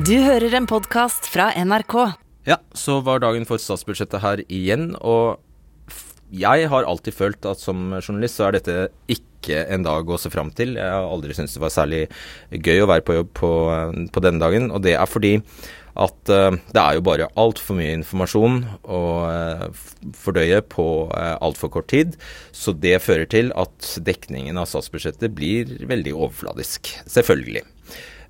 [0.00, 1.94] Du hører en podkast fra NRK.
[2.48, 5.42] Ja, så var dagen for statsbudsjettet her igjen, og
[6.32, 8.76] jeg har alltid følt at som journalist så er dette
[9.12, 10.78] ikke en dag å se fram til.
[10.78, 12.06] Jeg har aldri syntes det var særlig
[12.48, 13.50] gøy å være på jobb på,
[14.14, 15.34] på denne dagen, og det er fordi
[16.00, 19.82] at uh, det er jo bare altfor mye informasjon å uh,
[20.16, 22.16] fordøye på uh, altfor kort tid.
[22.56, 26.94] Så det fører til at dekningen av statsbudsjettet blir veldig overfladisk.
[27.10, 27.66] Selvfølgelig.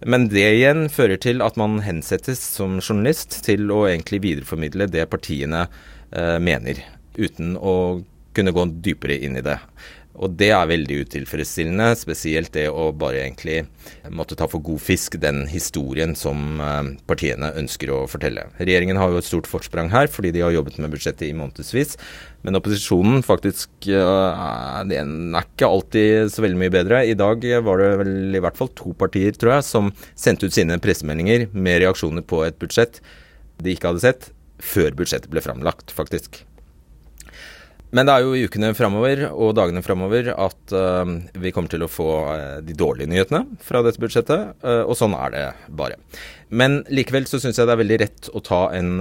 [0.07, 5.05] Men det igjen fører til at man hensettes som journalist til å egentlig videreformidle det
[5.13, 6.81] partiene eh, mener,
[7.21, 7.75] uten å
[8.37, 9.59] kunne gå dypere inn i det.
[10.21, 13.63] Og det er veldig utilfredsstillende, spesielt det å bare egentlig
[14.13, 18.45] måtte ta for god fisk den historien som eh, partiene ønsker å fortelle.
[18.61, 21.97] Regjeringen har jo et stort forsprang her, fordi de har jobbet med budsjettet i månedsvis.
[22.45, 24.45] Men opposisjonen faktisk eh,
[24.93, 27.01] er ikke alltid så veldig mye bedre.
[27.09, 30.57] I dag var det vel i hvert fall to partier, tror jeg, som sendte ut
[30.57, 33.01] sine pressemeldinger med reaksjoner på et budsjett
[33.61, 34.31] de ikke hadde sett,
[34.61, 36.43] før budsjettet ble framlagt, faktisk.
[37.91, 41.11] Men det er jo i ukene framover og dagene framover at uh,
[41.43, 45.17] vi kommer til å få uh, de dårlige nyhetene fra dette budsjettet, uh, og sånn
[45.19, 45.45] er det
[45.81, 45.99] bare.
[46.55, 48.93] Men likevel så syns jeg det er veldig rett å ta en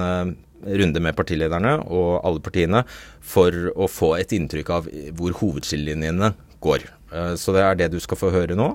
[0.59, 2.81] runde med partilederne og alle partiene
[3.23, 6.83] for å få et inntrykk av hvor hovedskillelinjene går.
[7.39, 8.73] Så det er det du skal få høre nå.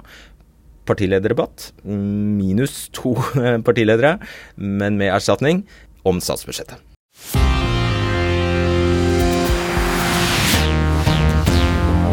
[0.89, 3.15] Partilederdebatt minus to
[3.69, 4.17] partiledere,
[4.57, 5.63] men med erstatning
[6.09, 6.94] om statsbudsjettet.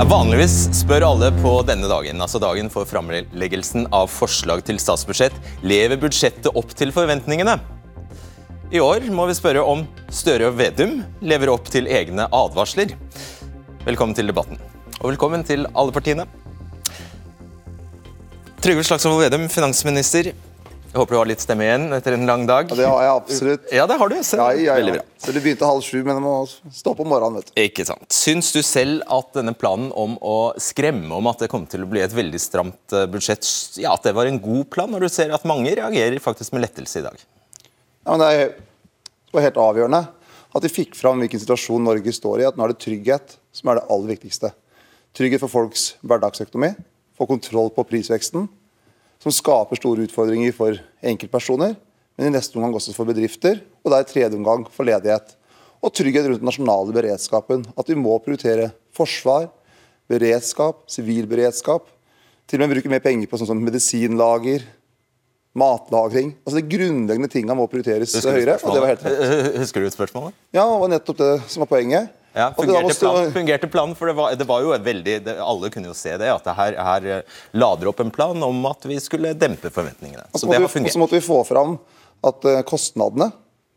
[0.10, 6.00] Vanligvis spør alle på denne dagen, altså dagen for framleggelsen av forslag til statsbudsjett, lever
[6.02, 7.58] budsjettet opp til forventningene?
[8.74, 12.96] I år må vi spørre om Støre og Vedum lever opp til egne advarsler.
[13.86, 14.58] Velkommen til debatten.
[15.04, 16.26] Og velkommen til alle partiene.
[18.64, 20.32] Trygve Slagsvold Vedum, finansminister.
[20.92, 22.68] Jeg håper du har litt stemme igjen etter en lang dag.
[22.68, 23.68] Ja, det har jeg absolutt.
[23.72, 24.16] Ja, det har du.
[24.20, 25.04] Ja, ja, Veldig bra.
[25.24, 27.38] Så det begynte halv sju, men jeg må stå opp om morgenen.
[27.40, 27.62] vet du.
[27.64, 28.04] Ikke sant.
[28.12, 31.90] Syns du selv at denne planen om å skremme om at det kom til å
[31.94, 33.48] bli et veldig stramt eh, budsjett,
[33.80, 36.66] ja, at det var en god plan, når du ser at mange reagerer faktisk med
[36.68, 37.24] lettelse i dag?
[37.64, 38.46] Ja, men det,
[39.32, 40.06] var helt avgjørende
[40.52, 42.50] at vi fikk fram hvilken situasjon Norge står i.
[42.52, 44.52] At nå er det trygghet som er det aller viktigste.
[45.16, 46.76] Trygghet for folks hverdagsøkonomi,
[47.16, 48.52] få kontroll på prisveksten,
[49.22, 51.76] som skaper store utfordringer for enkeltpersoner,
[52.18, 55.36] men i neste omgang også for bedrifter, og da i tredje omgang for ledighet.
[55.82, 57.64] Og trygghet rundt den nasjonale beredskapen.
[57.74, 59.48] At vi må prioritere forsvar,
[60.12, 61.88] beredskap, sivil beredskap.
[62.50, 64.66] Til og med bruke mer penger på sånn som medisinlager,
[65.58, 66.36] matlagring.
[66.46, 68.60] Altså De grunnleggende tingene må prioriteres høyere.
[68.62, 69.58] og det var helt rett.
[69.64, 70.38] Husker du spørsmålet?
[70.56, 72.14] Ja, og nettopp det som var poenget.
[72.34, 75.70] Ja, fungerte plan, fungerte planen, for det var, det var jo et veldig det, Alle
[75.74, 78.86] kunne jo se det, at det her, her eh, lader opp en plan om at
[78.88, 80.24] vi skulle dempe forventningene.
[80.32, 81.76] Så det har vi- og så måtte vi få fram
[82.24, 83.32] at eh, kostnadene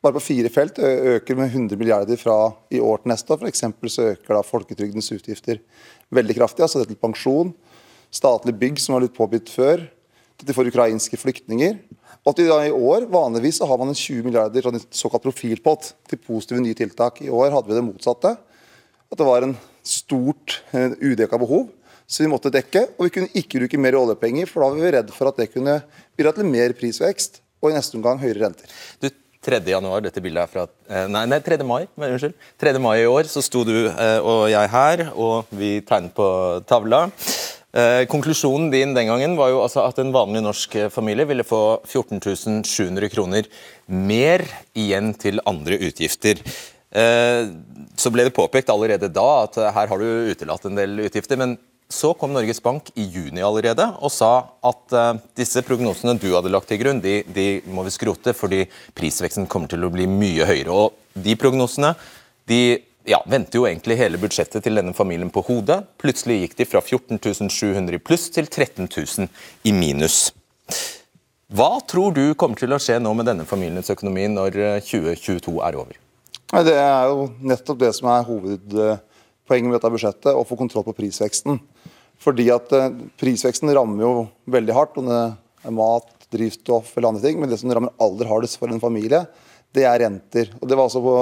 [0.04, 3.46] bare på fire felt øker med 100 milliarder fra i år til neste år.
[3.48, 5.58] Eksempel så øker da folketrygdens utgifter
[6.12, 6.62] veldig kraftig.
[6.62, 7.54] altså det til pensjon,
[8.12, 9.86] statlig bygg som var litt påbudt før,
[10.38, 11.78] dette for ukrainske flyktninger.
[12.24, 15.90] Og at i i år, Vanligvis så har man en 20 milliarder sånn såkalt profilpott
[16.08, 17.20] til positive nye tiltak.
[17.20, 18.32] I år hadde vi det motsatte.
[19.12, 21.68] At det var en stort eh, udekka behov
[22.06, 22.86] som vi måtte dekke.
[22.96, 25.50] Og vi kunne ikke bruke mer oljepenger, for da var vi redd for at det
[25.52, 25.82] kunne
[26.16, 28.72] bidra til mer prisvekst og i neste omgang høyere renter.
[29.00, 29.10] Du,
[29.44, 29.60] 3.
[29.68, 31.58] januar, dette bildet er fra eh, Nei, nei 3.
[31.68, 31.84] mai.
[32.00, 32.36] men Unnskyld.
[32.60, 32.78] 3.
[32.80, 36.28] mai i år så sto du eh, og jeg her, og vi tegnet på
[36.68, 37.04] tavla.
[37.74, 41.42] Eh, konklusjonen din den gangen var jo altså at en vanlig norsk eh, familie ville
[41.42, 43.48] få 14 700 kroner
[43.90, 44.44] mer
[44.78, 46.38] igjen til andre utgifter.
[46.94, 47.50] Eh,
[47.98, 51.36] så ble det påpekt allerede da at her har du utelatt en del utgifter.
[51.36, 51.58] men
[51.90, 54.94] så kom Norges Bank i juni allerede og sa at
[55.36, 58.64] disse prognosene du hadde lagt til grunn, de, de må vi skrote fordi
[58.96, 60.72] prisveksten kommer til å bli mye høyere.
[60.72, 61.92] Og de prognosene
[62.48, 65.82] de ja, vendte jo egentlig hele budsjettet til denne familien på hodet.
[66.00, 69.28] Plutselig gikk de fra 14.700 i pluss til 13.000
[69.68, 70.30] i minus.
[71.54, 75.58] Hva tror du kommer til å skje nå med denne familiens økonomi når eh, 2022
[75.66, 76.00] er over?
[76.64, 80.96] Det er jo nettopp det som er hovedpoenget med dette budsjettet, å få kontroll på
[80.96, 81.60] prisveksten.
[82.24, 84.12] Fordi at eh, Prisveksten rammer jo
[84.50, 85.20] veldig hardt, om det
[85.64, 87.40] er mat, drivstoff eller andre ting.
[87.42, 89.26] Men det som rammer aller hardest for en familie,
[89.76, 90.54] det er renter.
[90.60, 91.18] Og Det var altså på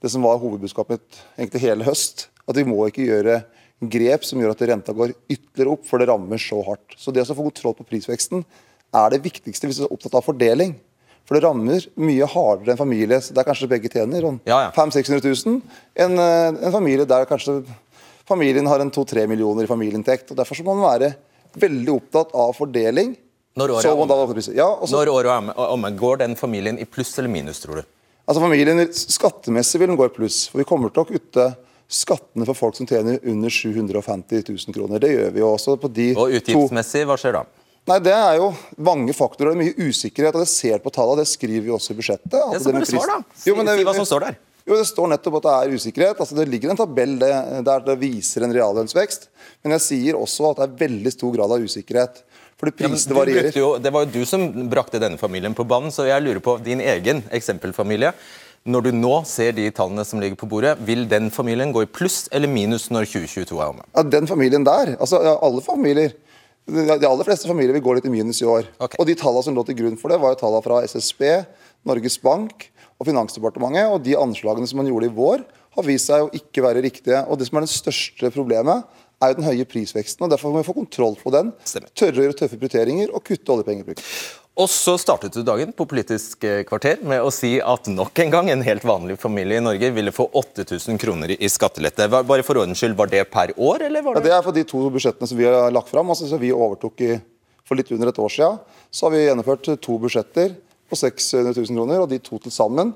[0.00, 2.28] det som var hovedbudskapet mitt egentlig hele høst.
[2.48, 3.42] At vi må ikke gjøre
[3.80, 6.96] grep som gjør at renta går ytterligere opp, for det rammer så hardt.
[7.00, 8.44] Så det å få kontroll på prisveksten
[8.96, 10.74] er det viktigste hvis du er opptatt av fordeling.
[11.28, 14.70] For det rammer mye hardere en familie der kanskje begge tjener sånn Ja, ja.
[14.74, 15.60] 500 000-600 000,
[16.02, 17.60] enn eh, en familie der kanskje
[18.26, 20.32] familien har en 2-3 millioner i familieinntekt.
[20.32, 21.12] og Derfor så må man være
[21.60, 23.14] veldig opptatt av fordeling
[23.58, 24.42] Når året Så er da omme.
[24.54, 27.82] Ja, og så- Når året er omme, går den familien i pluss eller minus, tror
[27.82, 27.82] du?
[28.30, 30.44] Altså familien, Skattemessig vil den gå i pluss.
[30.50, 31.46] for Vi kommer til å kutte
[31.90, 35.02] skattene for folk som tjener under 750 000 kroner.
[35.02, 37.42] Det gjør vi jo også på de Og utgiftsmessig, hva skjer da?
[37.90, 39.50] Nei, Det er jo mange faktorer.
[39.50, 40.36] Det er mye usikkerhet.
[40.36, 42.38] og Det ser på tallene, det skriver vi også i budsjettet.
[42.38, 43.18] Ja, er så bare svar, da.
[43.46, 44.38] Jo, men det- si hva som står der.
[44.68, 46.20] Jo, Det står nettopp at det er usikkerhet.
[46.20, 49.26] Altså, Det ligger en tabell der det viser en reallønnsvekst.
[49.64, 52.22] Men jeg sier også at det er veldig stor grad av usikkerhet.
[52.60, 53.56] Fordi prisene ja, varierer.
[53.56, 56.58] jo, det var jo du som brakte denne familien på banen, så jeg lurer på
[56.64, 58.12] din egen eksempelfamilie.
[58.68, 61.88] Når du nå ser de tallene som ligger på bordet, vil den familien gå i
[61.88, 63.86] pluss eller minus når 2022 er omme?
[63.96, 66.12] Ja, Den familien der, altså alle familier
[66.68, 68.68] De de aller fleste familier vil gå litt i minus i år.
[68.78, 69.00] Okay.
[69.00, 71.24] Og De tallene som lå til grunn for det, var jo tallene fra SSB,
[71.88, 72.68] Norges Bank
[73.00, 73.88] og Finansdepartementet.
[73.88, 75.42] Og de anslagene som man gjorde i vår,
[75.74, 77.24] har vist seg å ikke være riktige.
[77.26, 78.84] Og Det som er det største problemet,
[79.20, 80.24] er jo den høye prisveksten.
[80.24, 81.52] og Derfor må vi få kontroll på den.
[81.68, 81.92] Stemmer.
[81.96, 84.00] Tørre å gjøre tøffe prioriteringer og kutte oljepengebruk.
[84.60, 88.32] Og så startet du dagen på Politisk eh, kvarter med å si at nok en
[88.34, 92.08] gang en helt vanlig familie i Norge ville få 8000 kroner i skattelette.
[92.12, 94.56] Bare for ordens skyld, var det per år, eller var Ja, det det er for
[94.56, 96.10] de to budsjettene som vi har lagt fram.
[96.12, 97.14] Altså, vi overtok i,
[97.64, 98.58] for litt under et år siden.
[98.90, 100.58] Så har vi gjennomført to budsjetter
[100.90, 102.92] på 600 000 kroner, og de to til sammen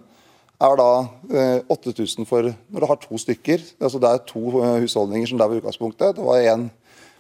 [0.63, 0.91] er da
[1.35, 3.63] eh, 8000 for når du har to stykker.
[3.81, 6.17] Altså det er to eh, husholdninger som der var utgangspunktet.
[6.17, 6.71] Det var en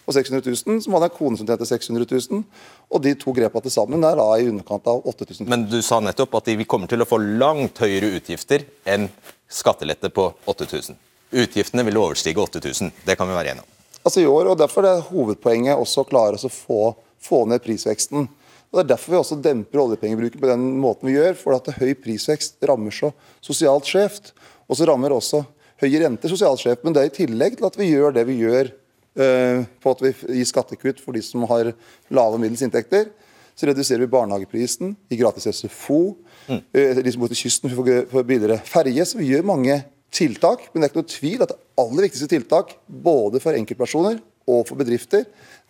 [0.05, 2.45] på 600 000 som hadde en kone som tjente 600 000.
[2.93, 6.01] Og de to grepa til sammen er da i underkant av 8000 Men du sa
[6.05, 9.09] nettopp at vi kommer til å få langt høyere utgifter enn
[9.49, 10.99] skattelette på 8000.
[11.35, 12.93] Utgiftene vil overstige 8000.
[13.07, 13.71] Det kan vi være enige om.
[14.05, 18.29] altså i år, og Derfor er hovedpoenget også å klare å få, få ned prisveksten.
[18.75, 21.37] Og Det er derfor vi også demper oljepengebruken på den måten vi gjør.
[21.39, 23.13] For at høy prisvekst rammer så
[23.45, 24.33] sosialt skjevt.
[24.67, 25.45] Og så rammer også
[25.79, 26.83] høye renter sosialt skjevt.
[26.83, 30.03] Men det er i tillegg til at vi gjør det vi gjør eh, på at
[30.03, 31.71] vi gir skattekutt for de som har
[32.11, 33.13] lave og middels inntekter.
[33.55, 36.17] Så reduserer vi barnehageprisen, gir gratis SFO.
[36.51, 39.07] eh, De som bor til kysten får billigere ferje.
[39.07, 40.67] Så vi gjør mange tiltak.
[40.73, 44.19] Men det er ikke noe tvil at det aller viktigste tiltak, både for enkeltpersoner
[44.51, 45.25] og for bedrifter,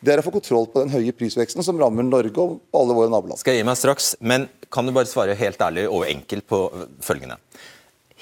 [0.05, 3.13] det er å få kontroll på den høye prisveksten som rammer Norge og alle våre
[3.13, 3.41] naboland.
[3.41, 6.61] Skal jeg gi meg straks, men kan du bare svare helt ærlig og enkelt på
[7.05, 7.39] følgende?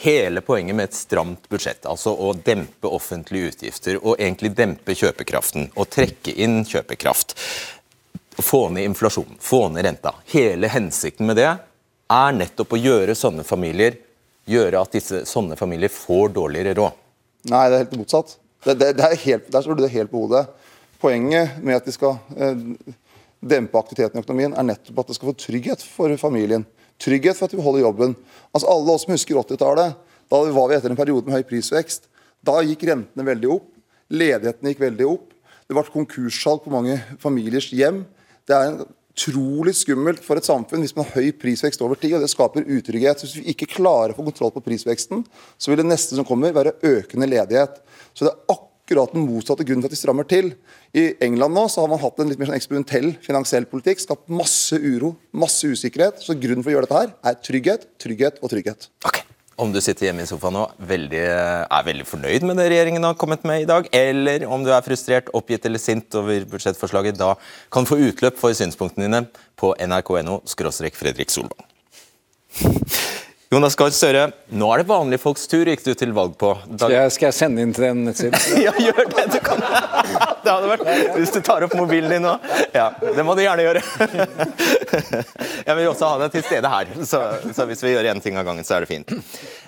[0.02, 5.68] Hele poenget med et stramt budsjett, altså å dempe offentlige utgifter og egentlig dempe kjøpekraften
[5.74, 7.36] og trekke inn kjøpekraft,
[8.38, 10.14] få ned inflasjonen, få ned renta.
[10.32, 13.98] Hele hensikten med det er nettopp å gjøre sånne familier
[14.48, 16.98] gjøre at disse sånne familier får dårligere råd.
[17.50, 18.36] Nei, det er helt motsatt.
[18.62, 20.46] Det, det, det er helt, der står du det helt på hodet.
[21.02, 22.60] Poenget med at de skal eh,
[23.42, 26.62] dempe aktiviteten i økonomien, er nettopp at det skal få trygghet for familien.
[27.02, 28.14] Trygghet for at de beholder jobben.
[28.54, 29.98] Altså Alle oss som husker 80-tallet,
[30.30, 32.06] da var vi etter en periode med høy prisvekst.
[32.46, 33.68] Da gikk rentene veldig opp.
[34.14, 35.28] Ledigheten gikk veldig opp.
[35.66, 38.04] Det ble konkurssalg på mange familiers hjem.
[38.46, 38.82] Det er
[39.12, 42.64] utrolig skummelt for et samfunn hvis man har høy prisvekst over tid, og det skaper
[42.64, 43.26] utrygghet.
[43.26, 45.26] Hvis vi ikke klarer å få kontroll på prisveksten,
[45.58, 47.82] så vil det neste som kommer, være økende ledighet.
[48.14, 50.52] Så det er akkurat den motsatte grunnen til at de strammer til.
[50.94, 54.28] I England nå så har man hatt en litt mer sånn eksperimentell finansiell politikk, skapt
[54.28, 56.20] masse uro, masse usikkerhet.
[56.20, 58.88] Så grunnen for å gjøre dette her er trygghet, trygghet og trygghet.
[59.06, 59.22] Ok.
[59.62, 60.56] Om du sitter hjemme i sofaen
[60.88, 64.72] veldig, er veldig fornøyd med det regjeringen har kommet med i dag, eller om du
[64.72, 67.34] er frustrert, oppgitt eller sint over budsjettforslaget, da
[67.70, 69.22] kan du få utløp for synspunktene dine
[69.60, 70.40] på nrk.no
[70.96, 71.68] Fredrik Solvang.
[73.52, 76.54] Jonas Gahr Støre, nå er det vanlige folks tur, gikk du til valg på.
[76.70, 76.86] Da...
[76.86, 78.38] Skal jeg, skal jeg sende inn til den nettsiden?
[78.64, 79.26] Ja, gjør det!
[79.34, 79.60] Du kan.
[80.42, 82.32] Det hadde vært Hvis du tar opp mobilen din nå.
[82.72, 83.82] Ja, det må du gjerne gjøre.
[85.68, 87.20] Jeg vil også ha deg til stede her, så,
[87.52, 89.12] så hvis vi gjør én ting av gangen, så er det fint.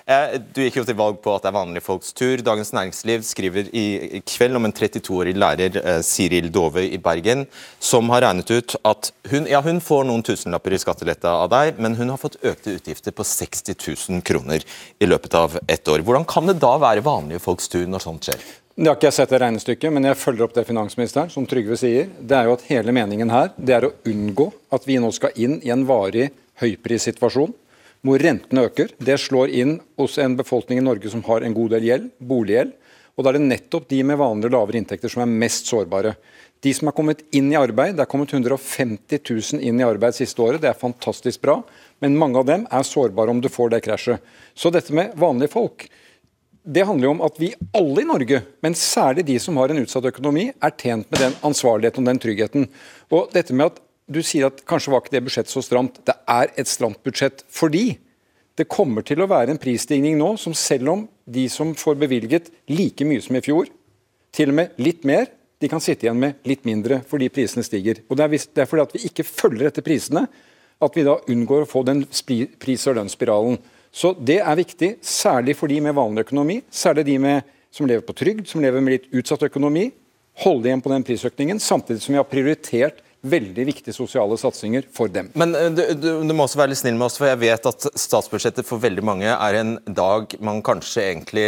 [0.05, 2.37] Eh, Du gikk jo til valg på at det er vanlige folks tur.
[2.45, 7.47] Dagens Næringsliv skriver i kveld om en 32-årig lærer, eh, Siril Dove i Bergen,
[7.79, 11.79] som har regnet ut at hun, ja, hun får noen tusenlapper i skattelette av deg,
[11.81, 14.61] men hun har fått økte utgifter på 60 000 kroner
[15.01, 16.05] i løpet av ett år.
[16.05, 18.45] Hvordan kan det da være vanlige folks tur når sånt skjer?
[18.75, 21.77] Det har ikke jeg sett det regnestykket, men jeg følger opp det finansministeren, som Trygve
[21.79, 22.09] sier.
[22.19, 25.33] Det er jo at hele meningen her det er å unngå at vi nå skal
[25.33, 26.29] inn i en varig
[26.61, 27.55] høyprissituasjon
[28.05, 28.93] hvor rentene øker.
[29.01, 32.75] Det slår inn hos en befolkning i Norge som har en god del gjeld, boliggjeld.
[33.15, 36.15] Og da er det nettopp de med vanlige lavere inntekter som er mest sårbare.
[36.63, 40.17] De som har kommet inn i arbeid, det er kommet 150 000 inn i arbeid
[40.17, 41.59] siste året, det er fantastisk bra.
[42.03, 44.33] Men mange av dem er sårbare om du får det krasjet.
[44.53, 45.87] Så dette med vanlige folk
[46.65, 49.83] det handler jo om at vi alle i Norge, men særlig de som har en
[49.83, 52.65] utsatt økonomi, er tjent med den ansvarligheten og den tryggheten.
[53.13, 55.97] Og dette med at Du sier at kanskje var ikke det budsjettet så stramt.
[56.05, 57.97] Det er et stramt budsjett fordi
[58.55, 62.51] det kommer til å være en prisstigning nå som selv om de som får bevilget
[62.71, 63.67] like mye som i fjor,
[64.35, 65.27] til og med litt mer,
[65.59, 68.03] de kan sitte igjen med litt mindre fordi prisene stiger.
[68.09, 70.27] Og Det er, fordi at vi ikke følger etter prisene
[70.83, 73.57] at vi da unngår å få den pris- og lønnsspiralen.
[73.91, 78.03] Så Det er viktig, særlig for de med vanlig økonomi, særlig de med, som lever
[78.03, 79.91] på trygd, som lever med litt utsatt økonomi.
[80.43, 82.99] Holde igjen på den prisøkningen, samtidig som vi har prioritert
[83.31, 85.31] veldig viktige sosiale satsinger for dem.
[85.37, 87.89] Men du, du, du, må også være litt snill med oss, for jeg vet at
[87.99, 91.47] statsbudsjettet for veldig mange er en dag man kanskje egentlig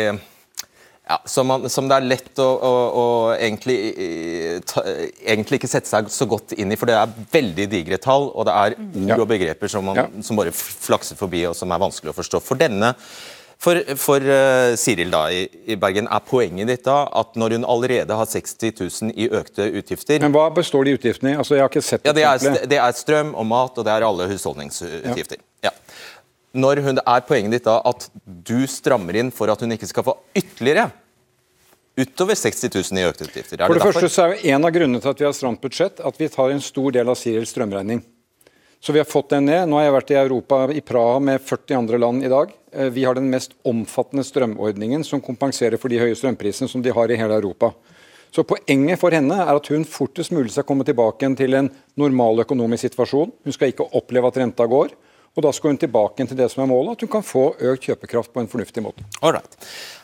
[1.08, 3.06] ja, som, man, som, det er lett å, å, å
[3.38, 3.78] egentlig,
[4.68, 4.84] ta,
[5.24, 8.48] egentlig, ikke sette seg så godt inn i, for det er veldig digre tall, og
[8.50, 12.12] det er ord og begreper som, man, som, bare flakser forbi, og som er vanskelig
[12.12, 12.44] å forstå.
[12.44, 12.92] For denne,
[13.58, 17.66] for, for uh, Siril da, i, i, Bergen, er poenget ditt da at når hun
[17.66, 21.40] allerede har 60 000 i økte utgifter Men hva består de utgiftene i?
[21.42, 23.96] Altså, jeg har ikke sett ja, det er, det er strøm og mat, og det
[23.96, 25.42] er alle husholdningsutgifter.
[25.66, 25.74] Ja.
[26.58, 30.06] Når hun, er poenget ditt da at du strammer inn for at hun ikke skal
[30.06, 30.92] få ytterligere
[31.98, 33.58] utover 60 000 i økte utgifter.
[33.58, 35.64] For det, det første så er jo En av grunnene til at vi har stramt
[35.66, 38.04] budsjett, at vi tar en stor del av Sirils strømregning.
[38.80, 39.66] Så vi har fått den ned.
[39.66, 42.54] Nå har jeg vært i Europa, i Praha med 40 andre land i dag.
[42.78, 46.94] Eh, vi har den mest omfattende strømordningen som kompenserer for de høye strømprisene som de
[46.94, 47.72] har i hele Europa.
[48.30, 52.44] Så Poenget for henne er at hun fortest mulig skal komme tilbake til en normal
[52.44, 53.32] økonomisk situasjon.
[53.44, 54.94] Hun skal ikke oppleve at renta går.
[55.38, 57.84] Og Da skal hun tilbake til det som er målet, at hun kan få økt
[57.86, 59.04] kjøpekraft på en fornuftig måte.
[59.22, 59.54] Alright.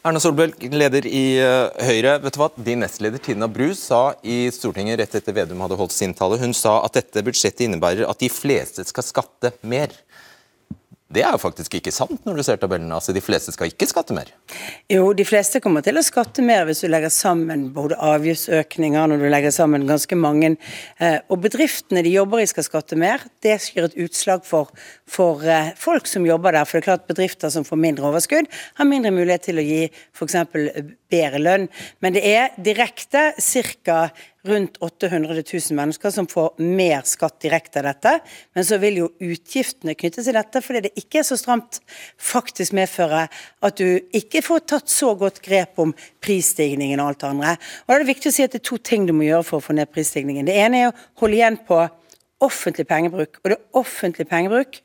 [0.05, 2.19] Erna Solberg, leder i uh, Høyre.
[2.21, 2.51] vet du hva?
[2.53, 6.53] Din nestleder Tina Bru sa i Stortinget rett etter Vedum hadde holdt sin tale, hun
[6.53, 9.89] sa at dette budsjettet innebærer at de fleste skal skatte mer.
[11.13, 12.95] Det er jo faktisk ikke sant når du ser tabellene.
[12.95, 14.31] altså De fleste skal ikke skatte mer.
[14.91, 19.21] Jo, de fleste kommer til å skatte mer hvis du legger sammen både avgiftsøkninger, når
[19.21, 20.55] du legger sammen ganske mange.
[20.97, 23.25] Eh, og bedriftene de jobber i skal skatte mer.
[23.45, 24.73] Det gir et utslag for,
[25.05, 26.65] for eh, folk som jobber der.
[26.65, 29.83] For det er klart bedrifter som får mindre overskudd, har mindre mulighet til å gi
[29.91, 30.39] f.eks.
[31.13, 31.69] bedre lønn.
[32.01, 34.07] Men det er direkte ca
[34.43, 38.13] rundt 800 000 mennesker som får mer skatt direkte av dette.
[38.55, 41.79] Men så vil jo utgiftene knyttes til dette, fordi det ikke er så stramt,
[42.19, 43.25] faktisk medføre
[43.63, 47.55] at du ikke får tatt så godt grep om prisstigningen og alt det andre.
[47.85, 49.47] Og Da er det viktig å si at det er to ting du må gjøre
[49.47, 50.49] for å få ned prisstigningen.
[50.49, 51.79] Det ene er å holde igjen på
[52.43, 53.39] offentlig pengebruk.
[53.41, 54.81] Og det er offentlig pengebruk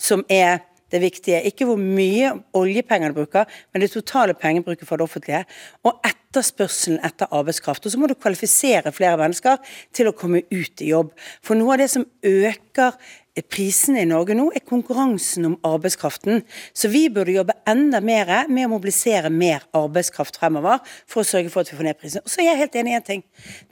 [0.00, 0.62] som er
[0.92, 1.42] det viktige.
[1.48, 5.42] Ikke hvor mye oljepenger du bruker, men det totale pengebruket for det offentlige.
[5.88, 7.86] Og etterspørselen etter arbeidskraft.
[7.86, 9.60] Og så må du kvalifisere flere mennesker
[9.96, 11.12] til å komme ut i jobb.
[11.44, 12.96] For noe av det som øker
[13.40, 16.42] prisene i Norge nå, er konkurransen om arbeidskraften.
[16.76, 21.48] Så vi burde jobbe enda mer med å mobilisere mer arbeidskraft fremover for å sørge
[21.52, 22.24] for at vi får ned prisene.
[22.26, 23.22] Og så er jeg helt enig i en ting.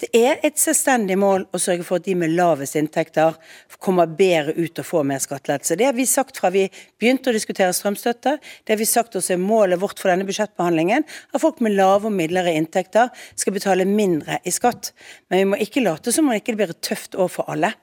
[0.00, 3.36] Det er et selvstendig mål å sørge for at de med lavest inntekter
[3.84, 5.76] kommer bedre ut og får mer skattelettelse.
[5.76, 6.64] Det har vi sagt fra vi
[7.00, 8.38] begynte å diskutere strømstøtte.
[8.64, 11.04] Det har vi sagt også er målet vårt for denne budsjettbehandlingen.
[11.34, 14.94] At folk med lave og midlere inntekter skal betale mindre i skatt.
[15.28, 17.74] Men vi må ikke late som om det ikke blir tøft år for alle.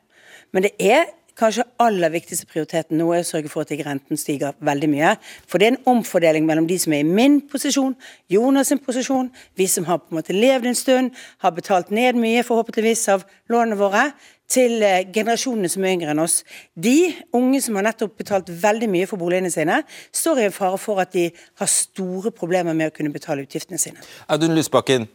[0.55, 4.20] Men det er kanskje aller viktigste prioriteten nå er å sørge for at ikke renten
[4.20, 5.15] stiger veldig mye.
[5.50, 7.96] For det er en omfordeling mellom de som er i min posisjon,
[8.34, 11.12] Jonas' sin posisjon, vi som har på en måte levd en stund,
[11.44, 14.10] har betalt ned mye forhåpentligvis av lånene våre,
[14.48, 16.38] til eh, generasjonene som er yngre enn oss.
[16.74, 19.82] De unge som har nettopp betalt veldig mye for boligene sine,
[20.15, 21.27] står i en fare for at de
[21.60, 24.00] har store problemer med å kunne betale utgiftene sine.
[24.32, 25.10] Audun Lysbakken,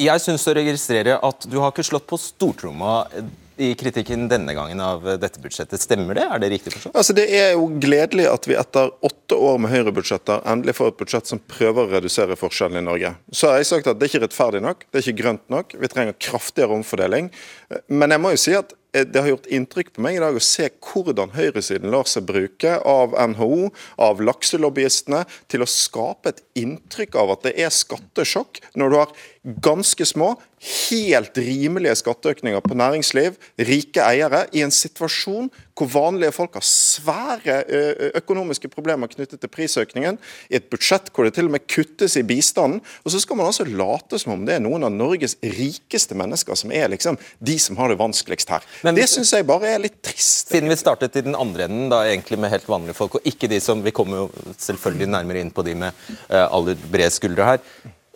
[0.00, 3.02] jeg syns å registrere at du har ikke slått på stortromma
[3.60, 5.82] i kritikken denne gangen av dette budsjettet.
[5.82, 6.24] Stemmer det?
[6.24, 6.96] Er det riktig forstått?
[6.96, 11.00] Altså, det er jo gledelig at vi etter åtte år med høyrebudsjetter endelig får et
[11.02, 13.14] budsjett som prøver å redusere forskjellene i Norge.
[13.32, 15.76] Så har jeg sagt at det er ikke rettferdig nok, det er ikke grønt nok.
[15.80, 17.30] Vi trenger kraftigere omfordeling.
[17.92, 20.42] Men jeg må jo si at det har gjort inntrykk på meg i dag å
[20.42, 23.70] se hvordan høyresiden lar seg bruke av NHO,
[24.02, 29.14] av lakselobbyistene, til å skape et inntrykk av at det er skattesjokk når du har
[29.64, 35.48] ganske små, helt rimelige skatteøkninger på næringsliv, rike eiere, i en situasjon
[35.80, 37.54] hvor vanlige folk har svære
[38.18, 40.18] økonomiske problemer knyttet til prisøkningen,
[40.52, 42.82] i et budsjett hvor det til og med kuttes i bistanden.
[43.06, 46.58] Og så skal man altså late som om det er noen av Norges rikeste mennesker
[46.58, 48.66] som er liksom de som har det vanskeligst her.
[48.86, 50.50] Men, det syns jeg bare er litt trist.
[50.50, 53.50] Siden vi startet i den andre enden, da egentlig med helt vanlige folk, og ikke
[53.50, 57.48] de som Vi kommer jo selvfølgelig nærmere inn på de med uh, aller brede skuldre
[57.52, 57.60] her.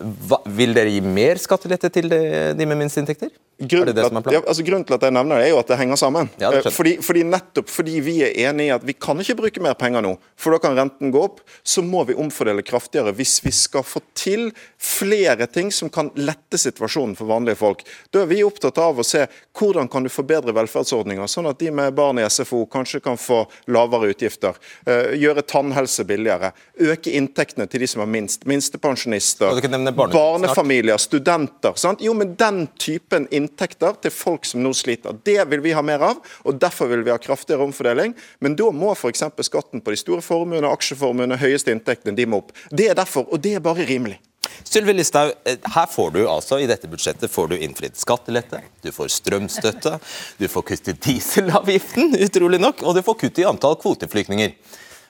[0.01, 2.21] Hva, vil dere gi mer skattelette til de,
[2.59, 3.31] de med minst inntekter?
[3.55, 5.69] Grunnen, det det at, ja, altså grunnen til at jeg nevner det, er jo at
[5.71, 6.27] det henger sammen.
[6.43, 6.65] Ja, det.
[6.67, 9.77] Eh, fordi, fordi Nettopp fordi vi er enig i at vi kan ikke bruke mer
[9.79, 13.53] penger nå, for da kan renten gå opp, så må vi omfordele kraftigere hvis vi
[13.55, 14.49] skal få til
[14.83, 17.85] flere ting som kan lette situasjonen for vanlige folk.
[18.11, 19.23] Da er vi opptatt av å se
[19.55, 23.45] hvordan kan du forbedre velferdsordninger, sånn at de med barn i SFO kanskje kan få
[23.71, 24.59] lavere utgifter.
[24.87, 26.51] eh, gjøre tannhelse billigere.
[26.83, 28.43] Øke inntektene til de som har minst.
[28.51, 29.55] Minstepensjonister,
[29.93, 31.73] Barnefamilier, studenter.
[31.77, 32.03] Sant?
[32.03, 36.05] Jo, men den typen inntekter til folk som nå sliter, det vil vi ha mer
[36.11, 36.21] av.
[36.45, 38.15] og Derfor vil vi ha kraftigere omfordeling.
[38.41, 39.25] Men da må f.eks.
[39.49, 42.55] skatten på de store formuene, aksjeformuene, høyeste inntektene, de må opp.
[42.71, 44.21] Det er derfor, og det er bare rimelig.
[44.65, 48.91] Sylvi Listhaug, eh, her får du altså, i dette budsjettet får du innfridd skattelette, du
[48.95, 49.99] får strømstøtte,
[50.39, 54.55] du får kutt i dieselavgiften, utrolig nok, og du får kutt i antall kvoteflyktninger.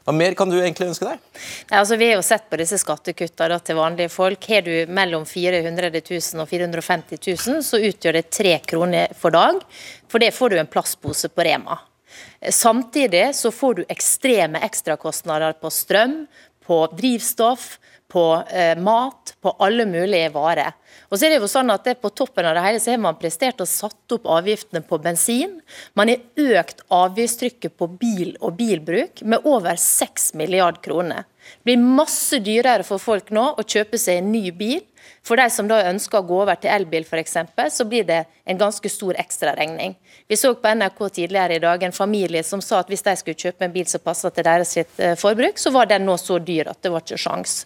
[0.05, 1.21] Hva mer kan du egentlig ønske deg?
[1.71, 4.49] Nei, altså, vi har jo sett på disse skattekuttene til vanlige folk.
[4.53, 9.63] Har du mellom 400 000 og 450 000, så utgjør det tre kroner for dag.
[10.13, 11.79] For det får du en plastpose på Rema.
[12.53, 16.27] Samtidig så får du ekstreme ekstrakostnader på strøm,
[16.65, 17.79] på drivstoff,
[18.15, 20.77] på eh, mat, på alle mulige varer.
[21.11, 23.03] Og så er det jo sånn at det På toppen av det hele så har
[23.03, 25.59] man prestert å satt opp avgiftene på bensin.
[25.99, 26.23] Man har
[26.61, 31.27] økt avgiftstrykket på bil og bilbruk med over 6 milliard kroner.
[31.45, 34.83] Det blir masse dyrere for folk nå å kjøpe seg en ny bil.
[35.25, 37.37] For de som da ønsker å gå over til elbil f.eks.,
[37.73, 39.95] så blir det en ganske stor ekstraregning.
[40.29, 43.41] Vi så på NRK tidligere i dag en familie som sa at hvis de skulle
[43.41, 46.73] kjøpe en bil som passet til deres eh, forbruk, så var den nå så dyr
[46.73, 47.63] at det var ikke sjans.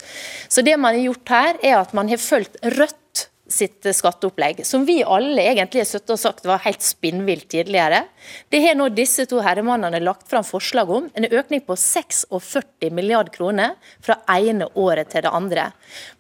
[0.50, 2.98] Så det man har gjort her, er at man har fulgt Rødt
[3.48, 8.02] sitt skatteopplegg, som vi alle egentlig har og sagt var helt spinnvilt tidligere.
[8.52, 13.30] Det har nå disse to herremannene lagt fram forslag om, en økning på 46 milliard
[13.32, 15.70] kroner fra ene året til det andre.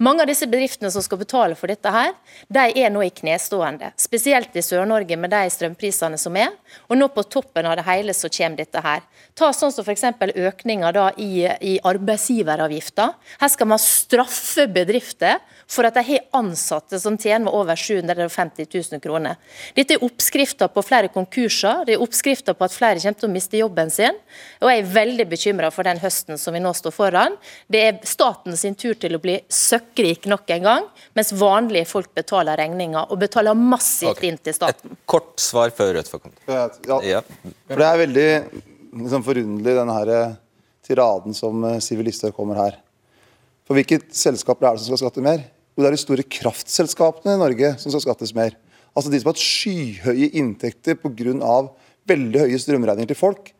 [0.00, 2.14] Mange av disse bedriftene som skal betale for dette her,
[2.48, 3.92] de er nå i knestående.
[4.00, 6.54] Spesielt i Sør-Norge med de strømprisene som er.
[6.88, 9.04] Og nå på toppen av det hele så kommer dette her.
[9.36, 10.06] Ta sånn som f.eks.
[10.48, 13.12] økninga i, i arbeidsgiveravgifta.
[13.42, 19.02] Her skal man straffe bedrifter for at de har ansatte som tjener over 750 000
[19.04, 19.36] kroner.
[19.76, 23.32] Dette er oppskrifter på flere konkurser, det er oppskrifter på at flere kommer til å
[23.34, 24.16] miste jobben sin.
[24.62, 27.36] Og jeg er veldig bekymra for den høsten som vi nå står foran.
[27.68, 32.14] Det er staten sin tur til å bli søkkrik nok en gang, mens vanlige folk
[32.16, 34.32] betaler regninga, og betaler massivt okay.
[34.32, 34.96] inn til staten.
[34.96, 36.36] Et kort svar før Rødt får komme.
[36.48, 36.66] Ja,
[37.04, 37.22] Ja.
[37.68, 38.28] for det er veldig
[39.02, 40.34] liksom, forunderlig, denne her eh,
[40.88, 42.80] tiraden som eh, kommer her.
[43.68, 45.44] For hvilket selskap er det som skal skatte mer?
[45.78, 48.56] Jo, det er de store kraftselskapene i Norge som skal skattes mer.
[48.98, 51.68] Altså de som har hatt skyhøye inntekter pga.
[52.08, 53.52] veldig høye strømregninger til folk.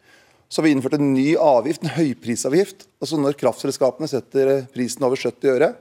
[0.51, 2.89] Så har vi innført en ny avgift, en høyprisavgift.
[2.99, 5.75] Altså Når kraftselskapene setter eh, prisen over 70 øre,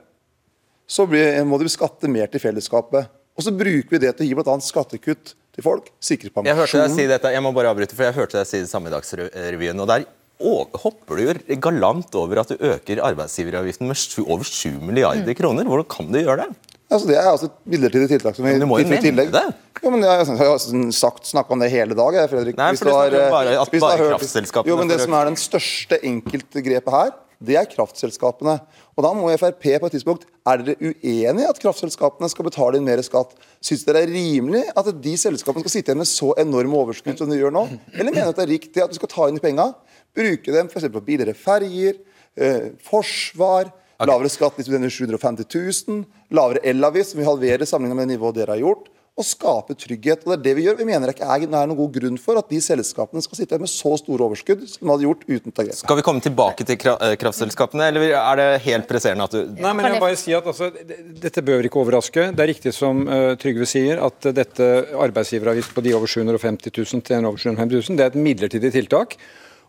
[0.86, 3.08] så blir, må de skatte mer til fellesskapet.
[3.34, 4.54] Og så bruker vi det til å gi bl.a.
[4.62, 5.90] skattekutt til folk.
[5.98, 8.62] Sikre Jeg hørte deg si dette, jeg må bare avbryte, for jeg hørte deg si
[8.62, 9.80] det samme i Dagsrevyen.
[9.82, 10.06] og der
[10.40, 15.64] å- hopper du jo galant over at du øker arbeidsgiveravgiften med over 7 milliarder kroner.
[15.64, 16.56] Hvordan kan du gjøre det?
[16.88, 18.36] Altså, det er altså et midlertidig tiltak.
[18.36, 19.44] som vi Men du må jo mene det.
[19.82, 20.58] Jo, men jeg, jeg har
[20.96, 22.56] sagt, snakka om det hele dag, jeg, Fredrik.
[22.56, 25.36] Nei, Hvis du har, bare eh, at bare kraftselskapene Jo, men Det som er den
[25.36, 27.12] største enkeltgrepet her,
[27.44, 28.56] det er kraftselskapene.
[28.98, 32.80] Og Da må Frp på et tidspunkt Er dere uenig i at kraftselskapene skal betale
[32.80, 33.36] inn mer skatt?
[33.62, 37.20] Syns dere det er rimelig at de selskapene skal sitte igjen med så enorme overskudd
[37.20, 37.64] som de gjør nå?
[37.94, 39.70] Eller mener dere at det er riktig at du skal ta inn de penga,
[40.18, 40.88] bruke dem f.eks.
[40.90, 42.00] på billigere ferger,
[42.34, 43.70] eh, forsvar,
[44.02, 45.46] lavere skatt hvis du tjener 750
[45.86, 46.02] 000,
[46.34, 50.22] lavere elavgift, som vi halverer sammenlignet med det nivået dere har gjort, og skape trygghet.
[50.24, 50.78] Og det er det Vi gjør.
[50.78, 53.58] Vi mener ikke er, det er noen god grunn for at de selskapene skal sitte
[53.60, 55.66] med så store overskudd som de hadde gjort uten å ta.
[55.80, 59.74] Skal vi komme tilbake til eh, kraftselskapene, eller er det helt presserende at du Nei,
[59.74, 60.70] men jeg bare si at altså,
[61.18, 62.28] Dette bør ikke overraske.
[62.36, 64.68] Det er riktig som uh, Trygve sier, at uh, dette
[65.08, 68.72] arbeidsgiveravgift på de over 750 000 til en over 750 000, det er et midlertidig
[68.74, 69.18] tiltak.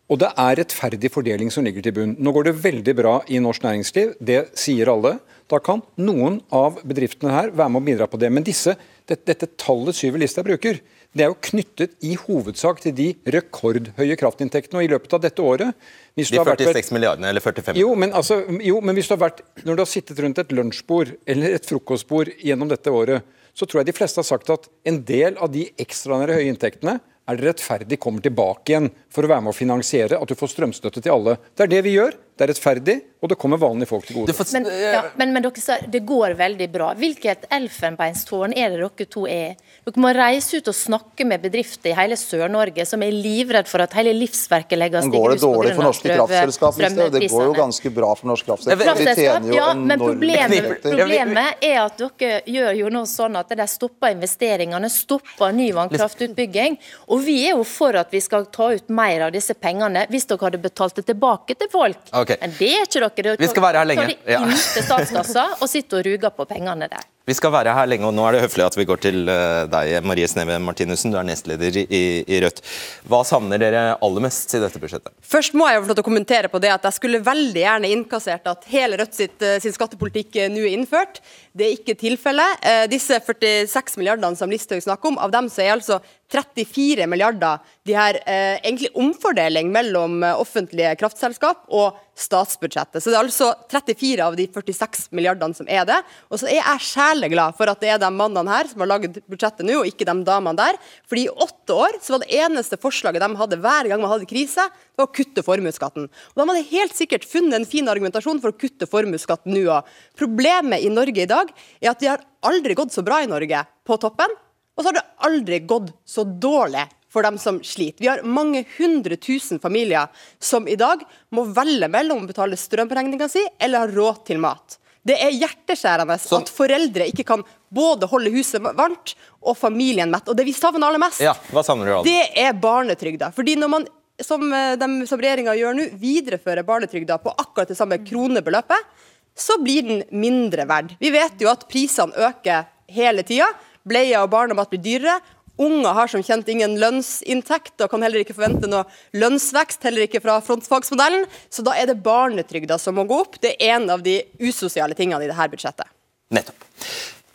[0.10, 2.16] Og det er rettferdig fordeling som ligger til bunn.
[2.18, 5.20] Nå går det veldig bra i norsk næringsliv, det sier alle.
[5.50, 8.30] Da kan noen av bedriftene her være med å bidra på det.
[8.30, 8.76] Men disse,
[9.10, 10.78] dette, dette tallet Syver Listhaug bruker,
[11.18, 14.78] det er jo knyttet i hovedsak til de rekordhøye kraftinntektene.
[14.78, 17.82] Og i løpet av dette året hvis De du har vært 46 milliardene, eller 45
[17.82, 20.54] jo men, altså, jo, men hvis du har vært, når du har sittet rundt et
[20.54, 23.26] lunsjbord eller et frokostbord gjennom dette året,
[23.58, 27.00] så tror jeg de fleste har sagt at en del av de ekstraordinære høye inntektene
[27.30, 30.54] er det rettferdig kommer tilbake igjen for å være med å finansiere at du får
[30.54, 31.38] strømstøtte til alle.
[31.54, 32.18] Det er det vi gjør.
[32.40, 34.34] Det er rettferdig, og det kommer vanlige folk til gode.
[34.56, 36.94] Men, ja, men, men dere sa det går veldig bra.
[36.96, 39.58] Hvilket elfenbeinstårn er det dere to er?
[39.84, 43.84] Dere må reise ut og snakke med bedrifter i hele Sør-Norge som er livredd for
[43.84, 45.20] at hele livsverket legges i grus.
[45.20, 46.80] Går det dårlig for norske kraftselskap?
[47.18, 49.02] Det går jo ganske bra for norske kraftselskap.
[49.02, 53.52] De tjener jo ja, men problemet, problemet, er at dere gjør jo nå sånn at
[53.52, 56.80] de stopper investeringene, stopper ny vannkraftutbygging.
[57.12, 60.32] Og vi er jo for at vi skal ta ut mer av disse pengene hvis
[60.32, 62.00] dere hadde betalt det tilbake til folk.
[62.14, 62.29] Okay.
[62.42, 63.24] Men det er ikke dere.
[63.24, 64.08] dere vi skal være her lenge.
[64.20, 67.08] tar det inn til statskassa og sitter og ruger på pengene der.
[67.30, 69.68] Vi skal være her lenge, og nå er det høflig at vi går til eh,
[69.70, 71.12] deg, Marie Sneve Martinussen.
[71.14, 72.64] Du er nestleder i, i Rødt.
[73.06, 75.14] Hva savner dere aller mest i dette budsjettet?
[75.22, 77.92] Først må jeg få lov til å kommentere på det at jeg skulle veldig gjerne
[77.94, 81.22] innkassert at hele Rødt sitt, eh, sin skattepolitikk eh, nå er innført.
[81.54, 82.66] Det er ikke tilfellet.
[82.90, 85.98] Disse 46 milliardene som Listhaug snakker om, av dem så er altså
[86.32, 87.58] 34 milliarder
[87.90, 93.02] de her eh, egentlig omfordeling mellom offentlige kraftselskap og statsbudsjettet.
[93.02, 96.00] Så det er altså 34 av de 46 milliardene som er det.
[96.30, 96.86] Og så er jeg
[97.20, 100.08] sjeleglad for at det er de mannene her som har laget budsjettet nå, og ikke
[100.08, 100.80] de damene der.
[101.10, 104.30] Fordi i åtte år så var det eneste forslaget de hadde hver gang man hadde
[104.30, 106.10] krise, det var å kutte formuesskatten.
[106.10, 109.90] Og de hadde helt sikkert funnet en fin argumentasjon for å kutte formuesskatten nå òg.
[110.20, 111.52] Problemet i Norge i dag
[111.82, 114.32] er at de har aldri gått så bra i Norge på toppen,
[114.78, 118.04] og så har det aldri gått så dårlig for dem som sliter.
[118.04, 120.08] Vi har mange hundre tusen familier
[120.40, 121.02] som i dag
[121.36, 124.78] må velge mellom å betale strømregninga si eller ha råd til mat.
[125.08, 126.42] Det er hjerteskjærende så.
[126.42, 130.28] at foreldre ikke kan både holde huset varmt og familien mett.
[130.28, 133.32] Og det vi savner aller mest, ja, hva savner du det er barnetrygda.
[133.36, 133.88] Fordi når man,
[134.22, 139.08] som, eh, de, som regjeringa gjør nå, viderefører barnetrygda på akkurat det samme kronebeløpet,
[139.40, 140.96] så blir den mindre verd.
[141.00, 143.48] Vi vet jo at prisene øker hele tida.
[143.88, 145.20] Bleier og barnemat blir dyrere.
[145.60, 148.86] Unger har som kjent ingen lønnsinntekt og kan heller ikke forvente noe
[149.20, 151.26] lønnsvekst, heller ikke fra frontfagsmodellen.
[151.52, 153.36] Så da er det barnetrygda som må gå opp.
[153.44, 155.92] Det er en av de usosiale tingene i dette budsjettet.
[156.32, 156.64] Nettopp.